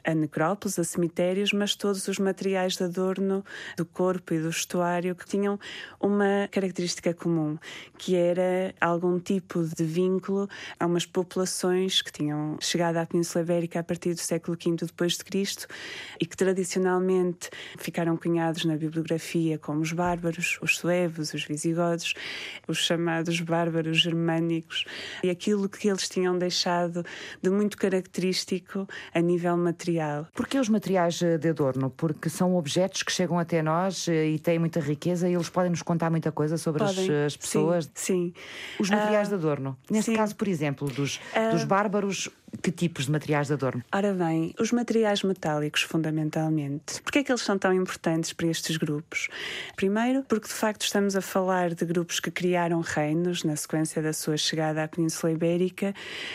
a 0.03 0.13
necrópolis, 0.13 0.79
a 0.79 0.83
cemitérios, 0.83 1.51
mas 1.51 1.75
todos 1.75 2.07
os 2.07 2.19
materiais 2.19 2.77
de 2.77 2.83
adorno 2.83 3.43
do 3.75 3.85
corpo 3.85 4.33
e 4.33 4.39
do 4.39 4.49
estuário 4.49 5.15
que 5.15 5.25
tinham 5.25 5.59
uma 5.99 6.47
característica 6.51 7.13
comum, 7.13 7.57
que 7.97 8.15
era 8.15 8.73
algum 8.79 9.19
tipo 9.19 9.63
de 9.63 9.83
vínculo 9.83 10.47
a 10.79 10.85
umas 10.85 11.05
populações 11.05 12.01
que 12.01 12.11
tinham 12.11 12.57
chegado 12.61 12.97
à 12.97 13.05
Península 13.05 13.43
Ibérica 13.43 13.79
a 13.79 13.83
partir 13.83 14.13
do 14.13 14.19
século 14.19 14.57
V 14.57 14.75
depois 14.85 15.17
de 15.17 15.23
Cristo 15.23 15.67
e 16.19 16.25
que 16.25 16.37
tradicionalmente 16.37 17.49
ficaram 17.77 18.15
cunhados 18.15 18.65
na 18.65 18.77
bibliografia 18.77 19.57
como 19.57 19.81
os 19.81 19.91
bárbaros, 19.91 20.57
os 20.61 20.77
suevos, 20.77 21.33
os 21.33 21.43
visigodos, 21.43 22.13
os 22.67 22.77
chamados 22.77 23.39
bárbaros 23.41 23.99
germânicos. 23.99 24.85
E 25.23 25.29
aquilo 25.29 25.67
que 25.67 25.89
eles 25.89 26.07
tinham 26.07 26.37
deixado 26.37 27.03
de 27.41 27.49
muito 27.49 27.77
característico 27.77 28.87
a 29.13 29.19
nível 29.19 29.57
material 29.57 29.88
material. 29.89 30.27
Porquê 30.33 30.59
os 30.59 30.69
materiais 30.69 31.21
eh, 31.21 31.37
de 31.37 31.49
adorno? 31.49 31.89
Porque 31.89 32.29
são 32.29 32.55
objetos 32.55 33.03
que 33.03 33.11
chegam 33.11 33.39
até 33.39 33.61
nós 33.61 34.07
eh, 34.07 34.29
e 34.29 34.39
têm 34.39 34.59
muita 34.59 34.79
riqueza 34.79 35.27
e 35.27 35.33
eles 35.33 35.49
podem 35.49 35.71
nos 35.71 35.81
contar 35.81 36.09
muita 36.09 36.31
coisa 36.31 36.57
sobre 36.57 36.83
as, 36.83 36.97
eh, 36.97 37.25
as, 37.25 37.35
pessoas. 37.35 37.89
Sim. 37.93 38.33
sim. 38.33 38.33
Os 38.79 38.89
materiais 38.89 39.27
uh, 39.27 39.31
de 39.31 39.35
adorno. 39.35 39.77
Neste 39.89 40.11
sim. 40.11 40.17
caso, 40.17 40.35
por 40.35 40.47
exemplo, 40.47 40.87
dos, 40.89 41.17
uh, 41.17 41.51
dos 41.51 41.63
bárbaros, 41.63 42.29
que 42.61 42.71
tipos 42.71 43.05
de 43.05 43.11
materiais 43.11 43.47
de 43.47 43.53
adorno? 43.53 43.83
Ora 43.93 44.13
bem, 44.13 44.53
os 44.59 44.71
materiais 44.71 45.23
metálicos, 45.23 45.81
fundamentalmente. 45.81 47.01
Porquê 47.01 47.19
é 47.19 47.23
que 47.23 47.31
eles 47.31 47.41
são 47.41 47.57
tão 47.57 47.73
importantes 47.73 48.33
para 48.33 48.47
estes 48.47 48.77
grupos? 48.77 49.27
Primeiro, 49.75 50.23
porque 50.23 50.47
de 50.47 50.53
facto 50.53 50.83
estamos 50.83 51.15
a 51.15 51.21
falar 51.21 51.73
de 51.73 51.85
grupos 51.85 52.19
que 52.19 52.31
criaram 52.31 52.81
reinos 52.81 53.43
na 53.43 53.55
sequência 53.55 54.01
da 54.01 54.13
sua 54.13 54.37
chegada 54.37 54.83
à 54.83 54.87
Península 54.87 55.31
Ibérica, 55.31 55.93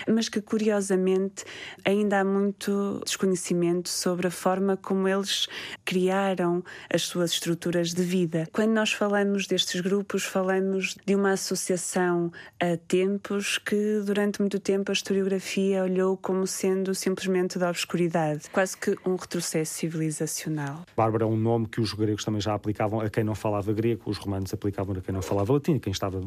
mas 0.09 0.29
que 0.29 0.41
curiosamente 0.41 1.45
ainda 1.85 2.21
há 2.21 2.25
muito 2.25 3.01
desconhecimento 3.05 3.89
sobre 3.89 4.27
a 4.27 4.31
forma 4.31 4.77
como 4.77 5.09
eles 5.09 5.47
criaram 5.95 6.65
as 6.93 7.03
suas 7.03 7.31
estruturas 7.31 7.95
de 7.95 8.03
vida. 8.03 8.49
Quando 8.53 8.73
nós 8.73 8.93
falamos 8.93 9.47
destes 9.47 9.81
grupos, 9.81 10.25
falamos 10.25 10.97
de 11.07 11.15
uma 11.15 11.31
associação 11.31 12.33
a 12.59 12.77
tempos 12.77 13.59
que 13.59 14.03
durante 14.05 14.41
muito 14.41 14.59
tempo 14.59 14.91
a 14.91 14.93
historiografia 14.93 15.85
olhou 15.85 16.17
como 16.17 16.49
sendo 16.49 16.97
simplesmente 16.97 17.61
da 17.61 17.71
obscuridade, 17.71 18.51
quase 18.51 18.77
que 18.77 18.97
um 19.07 19.15
retrocesso 19.15 19.75
civilizacional. 19.75 20.85
Bárbara 20.97 21.23
é 21.23 21.29
um 21.29 21.37
nome 21.37 21.69
que 21.69 21.81
os 21.81 21.93
gregos 21.93 22.25
também 22.25 22.41
já 22.41 22.55
aplicavam 22.55 23.01
a 23.01 23.09
quem 23.09 23.23
não 23.23 23.37
falava 23.37 23.73
grego, 23.73 24.11
os 24.11 24.19
romanos 24.19 24.53
aplicavam 24.53 24.97
a 24.97 25.01
quem 25.01 25.15
não 25.15 25.23
falava 25.23 25.53
latim, 25.53 25.79
quem 25.79 25.93
estava 25.93 26.21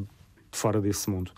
fora 0.50 0.80
desse 0.80 1.10
mundo. 1.10 1.34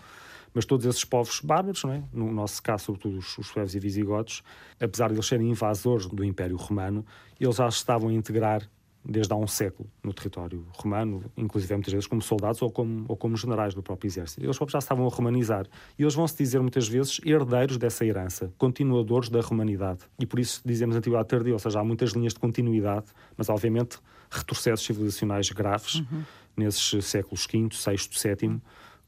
Mas 0.52 0.64
todos 0.64 0.86
esses 0.86 1.04
povos 1.04 1.40
bárbaros, 1.40 1.84
não 1.84 1.92
é? 1.92 2.02
no 2.12 2.32
nosso 2.32 2.62
caso, 2.62 2.86
sobretudo 2.86 3.18
os, 3.18 3.38
os 3.38 3.46
suevos 3.46 3.74
e 3.74 3.78
visigodos, 3.78 4.42
apesar 4.80 5.08
de 5.08 5.14
eles 5.14 5.26
serem 5.26 5.50
invasores 5.50 6.06
do 6.06 6.24
Império 6.24 6.56
Romano, 6.56 7.04
eles 7.38 7.56
já 7.56 7.68
estavam 7.68 8.08
a 8.08 8.12
integrar 8.12 8.68
desde 9.04 9.32
há 9.32 9.36
um 9.36 9.46
século 9.46 9.88
no 10.02 10.12
território 10.12 10.66
romano, 10.72 11.24
inclusive 11.36 11.72
muitas 11.74 11.92
vezes 11.92 12.06
como 12.06 12.20
soldados 12.20 12.60
ou 12.60 12.70
como, 12.70 13.04
ou 13.08 13.16
como 13.16 13.36
generais 13.36 13.74
do 13.74 13.82
próprio 13.82 14.08
exército. 14.08 14.44
Eles 14.44 14.56
já 14.68 14.78
estavam 14.78 15.06
a 15.06 15.08
romanizar 15.08 15.66
e 15.98 16.02
eles 16.02 16.14
vão 16.14 16.26
se 16.28 16.36
dizer 16.36 16.60
muitas 16.60 16.86
vezes 16.86 17.20
herdeiros 17.24 17.78
dessa 17.78 18.04
herança, 18.04 18.52
continuadores 18.58 19.28
da 19.28 19.40
romanidade. 19.40 20.00
E 20.18 20.26
por 20.26 20.38
isso 20.38 20.60
dizemos 20.64 20.96
antiguidade 20.96 21.28
tardia, 21.28 21.52
ou 21.52 21.58
seja, 21.58 21.80
há 21.80 21.84
muitas 21.84 22.10
linhas 22.10 22.34
de 22.34 22.40
continuidade, 22.40 23.06
mas 23.36 23.48
obviamente 23.48 23.98
retrocessos 24.30 24.84
civilizacionais 24.84 25.50
graves 25.50 25.96
uhum. 25.96 26.22
nesses 26.56 27.04
séculos 27.06 27.46
V, 27.50 27.68
VI, 27.72 28.36
VII, 28.46 28.60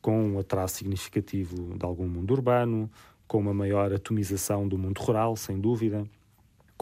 com 0.03 0.33
um 0.33 0.39
atraso 0.39 0.75
significativo 0.75 1.79
de 1.79 1.87
algum 1.87 2.07
mundo 2.07 2.33
urbano, 2.33 2.91
com 3.27 3.39
uma 3.39 3.55
maior 3.55 3.95
atomização 3.95 4.69
do 4.69 4.77
mundo 4.77 4.99
rural, 4.99 5.37
sem 5.37 5.59
dúvida 5.59 6.07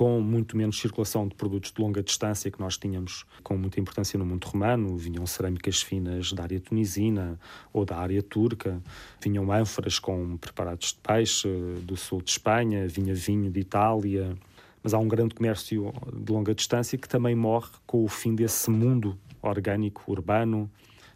com 0.00 0.18
muito 0.18 0.56
menos 0.56 0.80
circulação 0.80 1.28
de 1.28 1.34
produtos 1.34 1.72
de 1.72 1.82
longa 1.82 2.02
distância 2.02 2.50
que 2.50 2.58
nós 2.58 2.78
tínhamos 2.78 3.26
com 3.42 3.54
muita 3.58 3.78
importância 3.78 4.18
no 4.18 4.24
mundo 4.24 4.46
romano. 4.46 4.96
Vinham 4.96 5.26
cerâmicas 5.26 5.82
finas 5.82 6.32
da 6.32 6.44
área 6.44 6.58
tunisina 6.58 7.38
ou 7.70 7.84
da 7.84 7.98
área 7.98 8.22
turca, 8.22 8.80
vinham 9.20 9.52
ânforas 9.52 9.98
com 9.98 10.38
preparados 10.38 10.94
de 10.94 11.00
peixe 11.06 11.48
do 11.82 11.98
sul 11.98 12.22
de 12.22 12.30
Espanha, 12.30 12.88
vinha 12.88 13.14
vinho 13.14 13.50
de 13.50 13.60
Itália. 13.60 14.34
Mas 14.82 14.94
há 14.94 14.98
um 14.98 15.06
grande 15.06 15.34
comércio 15.34 15.92
de 16.14 16.32
longa 16.32 16.54
distância 16.54 16.96
que 16.96 17.06
também 17.06 17.34
morre 17.34 17.68
com 17.86 18.02
o 18.02 18.08
fim 18.08 18.34
desse 18.34 18.70
mundo 18.70 19.18
orgânico, 19.42 20.02
urbano, 20.06 20.70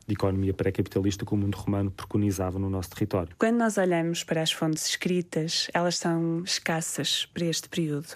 de 0.06 0.14
economia 0.14 0.52
pré-capitalista 0.52 1.24
que 1.24 1.32
o 1.32 1.36
mundo 1.36 1.56
romano 1.56 1.90
preconizava 1.90 2.58
no 2.58 2.68
nosso 2.68 2.90
território. 2.90 3.34
Quando 3.38 3.56
nós 3.56 3.78
olhamos 3.78 4.22
para 4.22 4.42
as 4.42 4.52
fontes 4.52 4.86
escritas, 4.86 5.68
elas 5.72 5.96
são 5.96 6.42
escassas 6.44 7.26
para 7.32 7.46
este 7.46 7.68
período. 7.68 8.08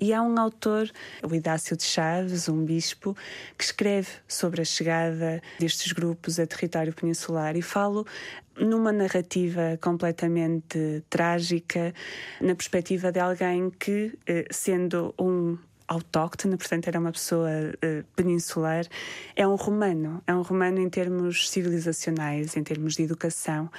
E 0.00 0.12
há 0.12 0.22
um 0.22 0.38
autor, 0.38 0.90
o 1.22 1.34
Idácio 1.34 1.76
de 1.76 1.84
Chaves, 1.84 2.48
um 2.48 2.64
bispo, 2.64 3.16
que 3.56 3.64
escreve 3.64 4.08
sobre 4.26 4.62
a 4.62 4.64
chegada 4.64 5.42
destes 5.58 5.92
grupos 5.92 6.38
a 6.38 6.46
território 6.46 6.92
peninsular 6.92 7.56
e 7.56 7.62
falo 7.62 8.06
numa 8.58 8.92
narrativa 8.92 9.78
completamente 9.80 11.04
trágica, 11.08 11.94
na 12.40 12.54
perspectiva 12.54 13.12
de 13.12 13.20
alguém 13.20 13.70
que, 13.70 14.18
eh, 14.26 14.46
sendo 14.50 15.14
um 15.18 15.56
autóctone, 15.88 16.56
portanto 16.56 16.86
era 16.86 17.00
uma 17.00 17.10
pessoa 17.10 17.48
uh, 17.48 18.04
peninsular, 18.14 18.84
é 19.34 19.46
um 19.48 19.56
romano, 19.56 20.22
é 20.26 20.34
um 20.34 20.42
romano 20.42 20.78
em 20.78 20.88
termos 20.88 21.48
civilizacionais, 21.50 22.56
em 22.56 22.62
termos 22.62 22.94
de 22.94 23.02
educação. 23.02 23.70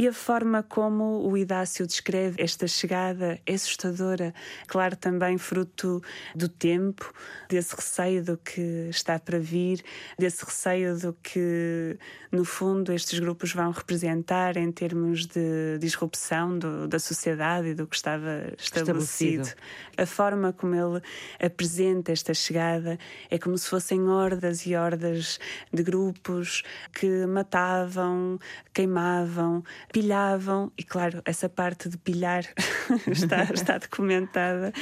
E 0.00 0.06
a 0.06 0.12
forma 0.12 0.62
como 0.62 1.28
o 1.28 1.36
Idácio 1.36 1.84
descreve 1.84 2.40
esta 2.40 2.68
chegada 2.68 3.40
é 3.44 3.54
assustadora. 3.54 4.32
Claro, 4.68 4.94
também 4.94 5.36
fruto 5.36 6.00
do 6.36 6.48
tempo, 6.48 7.12
desse 7.48 7.74
receio 7.74 8.22
do 8.22 8.38
que 8.38 8.86
está 8.90 9.18
para 9.18 9.40
vir, 9.40 9.82
desse 10.16 10.44
receio 10.44 10.96
do 10.96 11.12
que, 11.14 11.98
no 12.30 12.44
fundo, 12.44 12.92
estes 12.92 13.18
grupos 13.18 13.52
vão 13.52 13.72
representar 13.72 14.56
em 14.56 14.70
termos 14.70 15.26
de 15.26 15.78
disrupção 15.80 16.56
do, 16.56 16.86
da 16.86 17.00
sociedade 17.00 17.70
e 17.70 17.74
do 17.74 17.84
que 17.84 17.96
estava 17.96 18.52
estabelecido. 18.56 19.42
estabelecido. 19.42 19.54
A 19.96 20.06
forma 20.06 20.52
como 20.52 20.76
ele 20.76 21.02
apresenta 21.44 22.12
esta 22.12 22.32
chegada 22.32 23.00
é 23.28 23.36
como 23.36 23.58
se 23.58 23.68
fossem 23.68 24.08
hordas 24.08 24.64
e 24.64 24.76
hordas 24.76 25.40
de 25.72 25.82
grupos 25.82 26.62
que 26.92 27.26
matavam, 27.26 28.38
queimavam, 28.72 29.64
pilhavam, 29.92 30.70
e 30.76 30.82
claro, 30.82 31.22
essa 31.24 31.48
parte 31.48 31.88
de 31.88 31.96
pilhar 31.96 32.44
está, 33.06 33.44
está 33.52 33.78
documentada, 33.78 34.72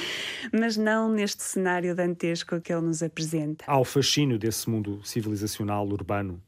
mas 0.52 0.76
não 0.76 1.11
neste 1.11 1.42
cenário 1.42 1.94
dantesco 1.94 2.61
que 2.61 2.72
ele 2.72 2.82
nos 2.82 3.02
apresenta. 3.02 3.64
Há 3.66 3.78
o 3.78 3.84
fascínio 3.84 4.38
desse 4.38 4.68
mundo 4.68 5.00
civilizacional 5.04 5.86
urbano 5.86 6.42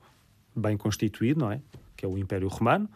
bem 0.55 0.77
constituído, 0.77 1.41
não 1.41 1.53
é? 1.53 1.61
Que 1.97 2.05
é 2.05 2.09
o 2.09 2.19
Império 2.19 2.49
Romano, 2.49 2.89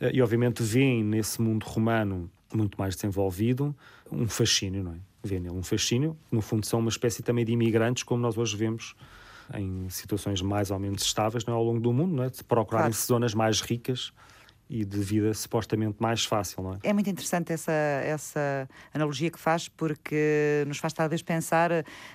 eh, 0.00 0.10
e 0.14 0.22
obviamente 0.22 0.62
vêem 0.62 1.04
nesse 1.04 1.40
mundo 1.40 1.64
romano 1.64 2.30
muito 2.52 2.78
mais 2.78 2.94
desenvolvido 2.94 3.74
um 4.10 4.28
fascínio, 4.28 4.82
não 4.82 4.92
é? 4.92 4.98
Vêem 5.22 5.40
nele 5.40 5.56
um 5.56 5.62
fascínio, 5.62 6.16
no 6.30 6.40
fundo 6.40 6.66
são 6.66 6.80
uma 6.80 6.90
espécie 6.90 7.22
também 7.22 7.44
de 7.44 7.52
imigrantes, 7.52 8.02
como 8.02 8.20
nós 8.22 8.36
hoje 8.36 8.56
vemos 8.56 8.94
em 9.54 9.88
situações 9.90 10.40
mais 10.40 10.70
ou 10.70 10.78
menos 10.78 11.02
estáveis 11.02 11.44
não 11.44 11.54
é? 11.54 11.56
ao 11.56 11.62
longo 11.62 11.80
do 11.80 11.92
mundo, 11.92 12.14
não 12.14 12.24
é? 12.24 12.30
de 12.30 12.42
procurarem-se 12.44 13.06
claro. 13.06 13.20
zonas 13.20 13.34
mais 13.34 13.60
ricas 13.60 14.12
e 14.68 14.84
de 14.84 14.98
vida 14.98 15.32
supostamente 15.34 15.96
mais 16.00 16.24
fácil, 16.24 16.62
não 16.62 16.74
é? 16.74 16.78
É 16.82 16.92
muito 16.92 17.08
interessante 17.10 17.52
essa, 17.52 17.72
essa 17.72 18.68
analogia 18.92 19.30
que 19.30 19.38
faz, 19.38 19.68
porque 19.68 20.64
nos 20.66 20.78
faz 20.78 20.92
talvez 20.92 21.22
pensar, 21.22 21.70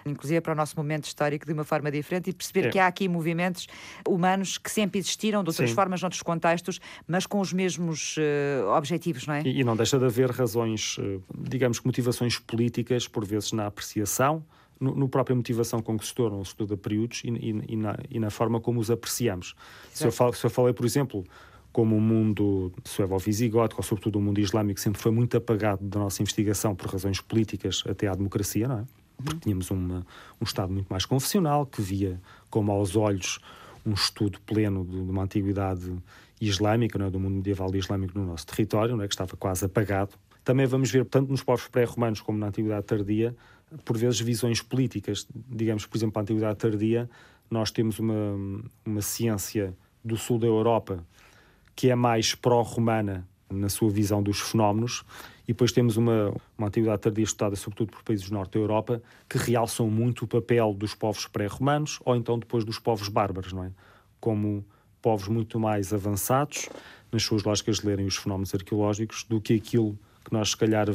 inclusive 0.06 0.42
para 0.42 0.54
o 0.54 0.56
nosso 0.56 0.76
momento 0.76 1.06
histórico, 1.06 1.46
de 1.46 1.54
uma 1.54 1.64
forma 1.64 1.92
diferente 1.92 2.30
e 2.30 2.34
perceber 2.34 2.68
é. 2.68 2.70
que 2.70 2.80
há 2.80 2.88
aqui 2.88 3.08
movimentos 3.08 3.68
humanos 4.08 4.58
que 4.58 4.72
sempre 4.72 5.00
existiram, 5.00 5.44
de 5.44 5.50
outras 5.50 5.70
Sim. 5.70 5.76
formas, 5.76 6.02
noutros 6.02 6.22
contextos, 6.24 6.80
mas 7.08 7.26
com 7.26 7.40
os 7.40 7.54
mesmos 7.54 8.16
uh, 8.18 8.70
objetivos, 8.76 9.28
não 9.28 9.36
é? 9.36 9.44
E, 9.44 9.60
e 9.60 9.64
não 9.64 9.76
deixa 9.76 10.00
de 10.00 10.06
haver 10.06 10.32
razões, 10.32 10.98
uh, 10.98 11.22
digamos 11.38 11.80
que 11.80 11.86
motivações 11.86 12.40
políticas, 12.40 13.08
por 13.08 13.26
vezes 13.26 13.52
na 13.52 13.68
apreciação, 13.68 14.44
no, 14.80 14.96
no 14.96 15.10
própria 15.10 15.36
motivação 15.36 15.82
com 15.82 15.98
que 15.98 16.06
se 16.06 16.16
tornam, 16.16 16.42
estuda 16.42 16.78
períodos 16.78 17.22
e, 17.24 17.30
e, 17.30 17.64
e, 17.74 17.76
na, 17.76 17.98
e, 18.10 18.20
na, 18.20 18.30
forma 18.30 18.60
como 18.60 18.80
os 18.80 18.90
apreciamos. 18.90 19.54
Se 19.94 20.06
eu, 20.06 20.12
fal, 20.12 20.32
se 20.32 20.46
eu 20.46 20.50
falei, 20.50 20.74
por 20.74 20.86
exemplo, 20.86 21.26
como 21.72 21.96
o 21.96 22.02
mundo 22.02 22.72
suevo-visigótico, 22.84 23.82
ou 23.82 23.84
sobretudo 23.84 24.18
o 24.18 24.22
mundo 24.22 24.40
islâmico, 24.40 24.80
sempre 24.80 25.02
foi 25.02 25.12
muito 25.12 25.38
apagado 25.38 25.84
da 25.86 26.00
nossa 26.00 26.22
investigação 26.22 26.76
por 26.76 26.92
razões 26.92 27.22
políticas 27.22 27.84
até 27.88 28.08
à 28.08 28.16
democracia, 28.16 28.68
não 28.68 28.80
é? 28.80 28.86
Porque 29.24 29.40
tínhamos 29.42 29.70
uma, 29.70 30.06
um 30.40 30.44
Estado 30.44 30.72
muito 30.72 30.88
mais 30.88 31.06
confessional, 31.06 31.66
que 31.66 31.82
via 31.82 32.20
como 32.50 32.72
aos 32.72 32.96
olhos 32.96 33.40
um 33.86 33.94
estudo 33.94 34.40
pleno 34.42 34.86
de, 34.86 34.92
de 34.92 35.12
uma 35.12 35.24
antiguidade 35.24 35.94
islâmica, 36.40 36.98
não 36.98 37.08
é? 37.08 37.10
do 37.10 37.20
mundo 37.20 37.36
medieval 37.36 37.74
islâmico 37.76 38.18
no 38.18 38.26
nosso 38.26 38.48
território, 38.48 38.96
não 38.96 39.04
é? 39.04 39.08
que 39.08 39.14
estava 39.14 39.36
quase 39.36 39.66
apagado. 39.66 40.12
Também 40.44 40.66
vamos 40.66 40.90
ver, 40.90 41.06
tanto 41.06 41.30
nos 41.30 41.44
povos 41.44 41.68
pré-romanos 41.68 42.22
como 42.22 42.38
na 42.38 42.48
antiguidade 42.48 42.86
tardia, 42.86 43.36
por 43.84 43.98
vezes 43.98 44.20
visões 44.20 44.62
políticas. 44.62 45.28
Digamos, 45.34 45.86
por 45.86 45.98
exemplo, 45.98 46.14
na 46.16 46.22
antiguidade 46.22 46.58
tardia, 46.58 47.10
nós 47.52 47.72
temos 47.72 48.00
uma, 48.00 48.64
uma 48.86 49.02
ciência 49.02 49.76
do 50.04 50.16
sul 50.16 50.40
da 50.40 50.48
Europa 50.48 51.06
que 51.80 51.90
é 51.90 51.96
mais 51.96 52.36
pró-romana 52.36 53.26
na 53.50 53.70
sua 53.70 53.90
visão 53.90 54.22
dos 54.22 54.42
fenómenos, 54.42 55.06
e 55.44 55.54
depois 55.54 55.72
temos 55.72 55.96
uma, 55.96 56.36
uma 56.58 56.68
antiguidade 56.68 57.02
tardia 57.04 57.24
estudada 57.24 57.56
sobretudo 57.56 57.94
por 57.94 58.04
países 58.04 58.28
do 58.28 58.34
norte 58.34 58.56
da 58.56 58.60
Europa 58.60 59.02
que 59.30 59.38
realçam 59.38 59.90
muito 59.90 60.26
o 60.26 60.28
papel 60.28 60.74
dos 60.74 60.94
povos 60.94 61.26
pré-romanos 61.26 61.98
ou 62.04 62.18
então 62.18 62.38
depois 62.38 62.66
dos 62.66 62.80
povos 62.80 63.08
bárbaros, 63.08 63.54
não 63.54 63.64
é? 63.64 63.72
Como 64.20 64.66
povos 65.02 65.30
muito 65.30 65.58
mais 65.58 65.94
avançados 65.94 66.68
nas 67.14 67.24
suas 67.24 67.44
lógicas 67.46 67.78
de 67.78 67.86
lerem 67.88 68.06
os 68.06 68.18
fenómenos 68.18 68.54
arqueológicos 68.54 69.24
do 69.24 69.40
que 69.40 69.54
aquilo 69.54 69.98
que 70.26 70.34
nós, 70.34 70.50
se 70.50 70.58
calhar, 70.58 70.88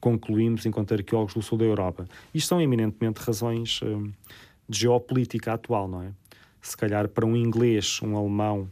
concluímos 0.00 0.64
enquanto 0.66 0.94
arqueólogos 0.94 1.34
do 1.34 1.42
sul 1.42 1.58
da 1.58 1.64
Europa. 1.64 2.06
Isto 2.32 2.50
são 2.50 2.60
eminentemente 2.60 3.20
razões 3.20 3.80
hum, 3.82 4.12
de 4.68 4.78
geopolítica 4.78 5.54
atual, 5.54 5.88
não 5.88 6.00
é? 6.00 6.12
Se 6.60 6.76
calhar 6.76 7.08
para 7.08 7.26
um 7.26 7.34
inglês, 7.34 7.98
um 8.04 8.16
alemão, 8.16 8.70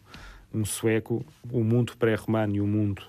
um 0.52 0.64
sueco, 0.64 1.24
o 1.50 1.62
mundo 1.62 1.96
pré-romano 1.96 2.56
e 2.56 2.60
o 2.60 2.66
mundo 2.66 3.02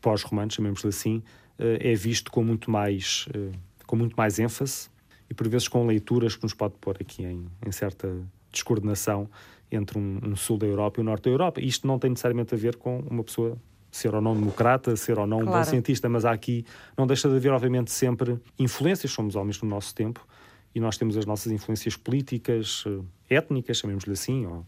pós-romano, 0.00 0.50
chamemos-lhe 0.50 0.88
assim, 0.88 1.22
eh, 1.58 1.92
é 1.92 1.94
visto 1.94 2.30
com 2.30 2.42
muito 2.42 2.70
mais 2.70 3.26
eh, 3.34 3.52
com 3.86 3.96
muito 3.96 4.14
mais 4.14 4.38
ênfase 4.38 4.88
e 5.28 5.34
por 5.34 5.48
vezes 5.48 5.68
com 5.68 5.86
leituras 5.86 6.36
que 6.36 6.42
nos 6.42 6.54
pode 6.54 6.74
pôr 6.80 6.96
aqui 7.00 7.24
em, 7.24 7.46
em 7.66 7.72
certa 7.72 8.08
descoordenação 8.52 9.28
entre 9.70 9.98
um, 9.98 10.20
um, 10.24 10.36
sul 10.36 10.58
da 10.58 10.66
Europa 10.66 11.00
e 11.00 11.02
o 11.02 11.04
norte 11.04 11.24
da 11.24 11.30
Europa. 11.30 11.60
Isto 11.60 11.86
não 11.86 11.98
tem 11.98 12.10
necessariamente 12.10 12.54
a 12.54 12.58
ver 12.58 12.76
com 12.76 13.00
uma 13.00 13.22
pessoa 13.22 13.56
ser 13.90 14.14
ou 14.14 14.20
não 14.20 14.34
democrata, 14.34 14.94
ser 14.96 15.18
ou 15.18 15.26
não 15.26 15.40
claro. 15.40 15.52
um 15.52 15.58
bom 15.58 15.64
cientista, 15.64 16.08
mas 16.08 16.24
há 16.24 16.32
aqui 16.32 16.64
não 16.96 17.06
deixa 17.06 17.28
de 17.28 17.36
haver, 17.36 17.52
obviamente, 17.52 17.90
sempre 17.90 18.38
influências. 18.58 19.12
Somos 19.12 19.36
homens 19.36 19.60
no 19.60 19.68
nosso 19.68 19.94
tempo 19.94 20.26
e 20.74 20.80
nós 20.80 20.96
temos 20.96 21.16
as 21.16 21.26
nossas 21.26 21.52
influências 21.52 21.96
políticas, 21.96 22.84
eh, 22.86 23.36
étnicas, 23.36 23.78
chamemos-lhe 23.78 24.12
assim, 24.12 24.46
ou 24.46 24.64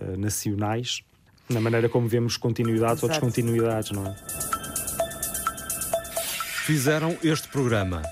uh, 0.00 0.16
nacionais, 0.18 1.02
na 1.48 1.60
maneira 1.60 1.88
como 1.88 2.08
vemos 2.08 2.36
continuidades 2.36 3.02
Exato. 3.02 3.06
ou 3.06 3.30
descontinuidades, 3.30 3.90
não 3.90 4.06
é? 4.06 4.14
Fizeram 6.66 7.16
este 7.22 7.48
programa 7.48 8.02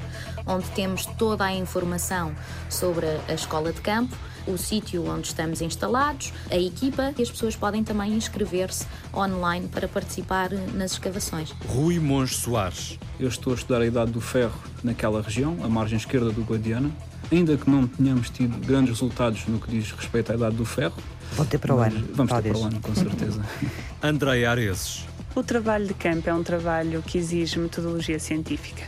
onde 0.47 0.69
temos 0.71 1.05
toda 1.05 1.43
a 1.43 1.53
informação 1.53 2.33
sobre 2.69 3.05
a 3.27 3.33
escola 3.33 3.73
de 3.73 3.81
campo, 3.81 4.15
o 4.49 4.57
sítio 4.57 5.07
onde 5.07 5.27
estamos 5.27 5.61
instalados, 5.61 6.33
a 6.49 6.57
equipa 6.57 7.13
e 7.17 7.21
as 7.21 7.29
pessoas 7.29 7.55
podem 7.55 7.83
também 7.83 8.13
inscrever-se 8.13 8.85
online 9.13 9.67
para 9.67 9.87
participar 9.87 10.49
nas 10.73 10.93
escavações. 10.93 11.53
Rui 11.67 11.99
Monge 11.99 12.35
Soares. 12.35 12.99
Eu 13.19 13.29
estou 13.29 13.53
a 13.53 13.55
estudar 13.55 13.81
a 13.81 13.85
Idade 13.85 14.11
do 14.11 14.21
Ferro 14.21 14.57
naquela 14.83 15.21
região, 15.21 15.57
a 15.63 15.69
margem 15.69 15.97
esquerda 15.97 16.31
do 16.31 16.41
Guadiana. 16.41 16.91
Ainda 17.31 17.55
que 17.55 17.69
não 17.69 17.85
tenhamos 17.85 18.29
tido 18.29 18.57
grandes 18.65 18.89
resultados 18.89 19.45
no 19.47 19.59
que 19.59 19.69
diz 19.69 19.91
respeito 19.91 20.31
à 20.31 20.35
Idade 20.35 20.55
do 20.55 20.65
Ferro, 20.65 20.95
Vão 21.33 21.45
ter 21.45 21.57
para 21.57 21.75
o 21.75 21.79
ano. 21.79 22.07
Vamos 22.13 22.31
ter 22.31 22.41
para 22.41 22.57
o 22.57 22.63
ano, 22.63 22.79
com 22.79 22.95
certeza. 22.95 23.41
Andrei 24.01 24.45
Areses. 24.45 25.05
O 25.35 25.43
trabalho 25.43 25.85
de 25.85 25.93
campo 25.93 26.29
é 26.29 26.33
um 26.33 26.43
trabalho 26.43 27.03
que 27.05 27.17
exige 27.17 27.59
metodologia 27.59 28.19
científica, 28.19 28.83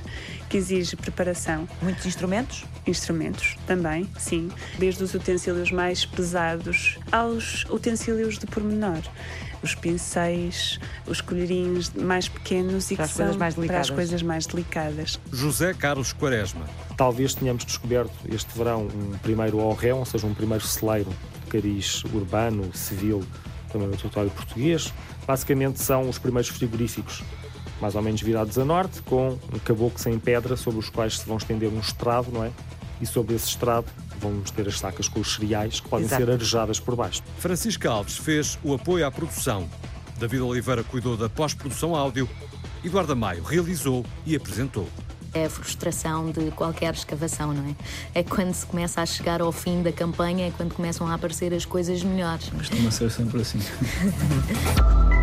que 0.51 0.57
exige 0.57 0.97
preparação. 0.97 1.65
Muitos 1.81 2.05
instrumentos? 2.05 2.65
Instrumentos 2.85 3.55
também, 3.65 4.05
sim. 4.19 4.51
Desde 4.77 5.01
os 5.01 5.13
utensílios 5.13 5.71
mais 5.71 6.05
pesados 6.05 6.99
aos 7.09 7.63
utensílios 7.69 8.37
de 8.37 8.45
pormenor 8.45 9.01
os 9.63 9.75
pincéis, 9.75 10.79
os 11.05 11.21
colherinhos 11.21 11.91
mais 11.91 12.27
pequenos 12.27 12.89
e 12.89 12.95
para 12.95 13.07
que 13.07 13.13
são 13.13 13.37
para 13.37 13.79
as 13.79 13.91
coisas 13.91 14.23
mais 14.23 14.47
delicadas. 14.47 15.19
José 15.31 15.71
Carlos 15.71 16.11
Quaresma. 16.13 16.65
Talvez 16.97 17.35
tenhamos 17.35 17.63
descoberto 17.63 18.11
este 18.27 18.57
verão 18.57 18.87
um 18.87 19.17
primeiro 19.19 19.59
orréu, 19.59 19.97
ou 19.97 20.05
seja, 20.05 20.25
um 20.25 20.33
primeiro 20.33 20.65
celeiro 20.65 21.11
cariz 21.47 22.03
urbano, 22.05 22.75
civil, 22.75 23.23
também 23.71 23.87
no 23.87 23.95
território 23.95 24.31
português. 24.31 24.91
Basicamente 25.27 25.79
são 25.79 26.09
os 26.09 26.17
primeiros 26.17 26.49
frigoríficos, 26.49 27.21
mais 27.81 27.95
ou 27.95 28.01
menos 28.01 28.21
virados 28.21 28.57
a 28.57 28.63
norte, 28.63 29.01
com 29.01 29.37
um 29.53 29.59
caboclo 29.65 29.99
sem 29.99 30.17
pedra 30.19 30.55
sobre 30.55 30.79
os 30.79 30.89
quais 30.89 31.19
se 31.19 31.25
vão 31.25 31.37
estender 31.37 31.69
um 31.69 31.79
estrado, 31.79 32.31
não 32.31 32.43
é? 32.43 32.51
E 33.01 33.05
sobre 33.05 33.35
esse 33.35 33.47
estrado 33.47 33.87
vamos 34.19 34.51
ter 34.51 34.67
as 34.67 34.77
sacas 34.77 35.07
com 35.07 35.19
os 35.19 35.33
cereais 35.33 35.79
que 35.79 35.89
podem 35.89 36.05
Exato. 36.05 36.23
ser 36.23 36.31
arejadas 36.31 36.79
por 36.79 36.95
baixo. 36.95 37.23
Francisco 37.39 37.87
Alves 37.89 38.17
fez 38.17 38.59
o 38.63 38.75
apoio 38.75 39.05
à 39.05 39.11
produção. 39.11 39.67
David 40.19 40.43
Oliveira 40.43 40.83
cuidou 40.83 41.17
da 41.17 41.27
pós-produção 41.27 41.95
áudio. 41.95 42.29
Eduardo 42.83 43.15
Maio 43.15 43.43
realizou 43.43 44.05
e 44.25 44.35
apresentou 44.35 44.87
é 45.33 45.45
a 45.45 45.49
frustração 45.49 46.29
de 46.29 46.51
qualquer 46.51 46.93
escavação, 46.93 47.53
não 47.53 47.65
é? 47.69 47.75
É 48.19 48.23
quando 48.23 48.53
se 48.53 48.65
começa 48.65 49.01
a 49.01 49.05
chegar 49.05 49.41
ao 49.41 49.51
fim 49.51 49.81
da 49.81 49.91
campanha, 49.91 50.47
é 50.47 50.51
quando 50.51 50.73
começam 50.73 51.07
a 51.07 51.13
aparecer 51.13 51.53
as 51.53 51.63
coisas 51.63 52.03
melhores. 52.03 52.49
Costuma 52.49 52.91
ser 52.91 53.09
sempre 53.09 53.41
assim. 53.41 53.59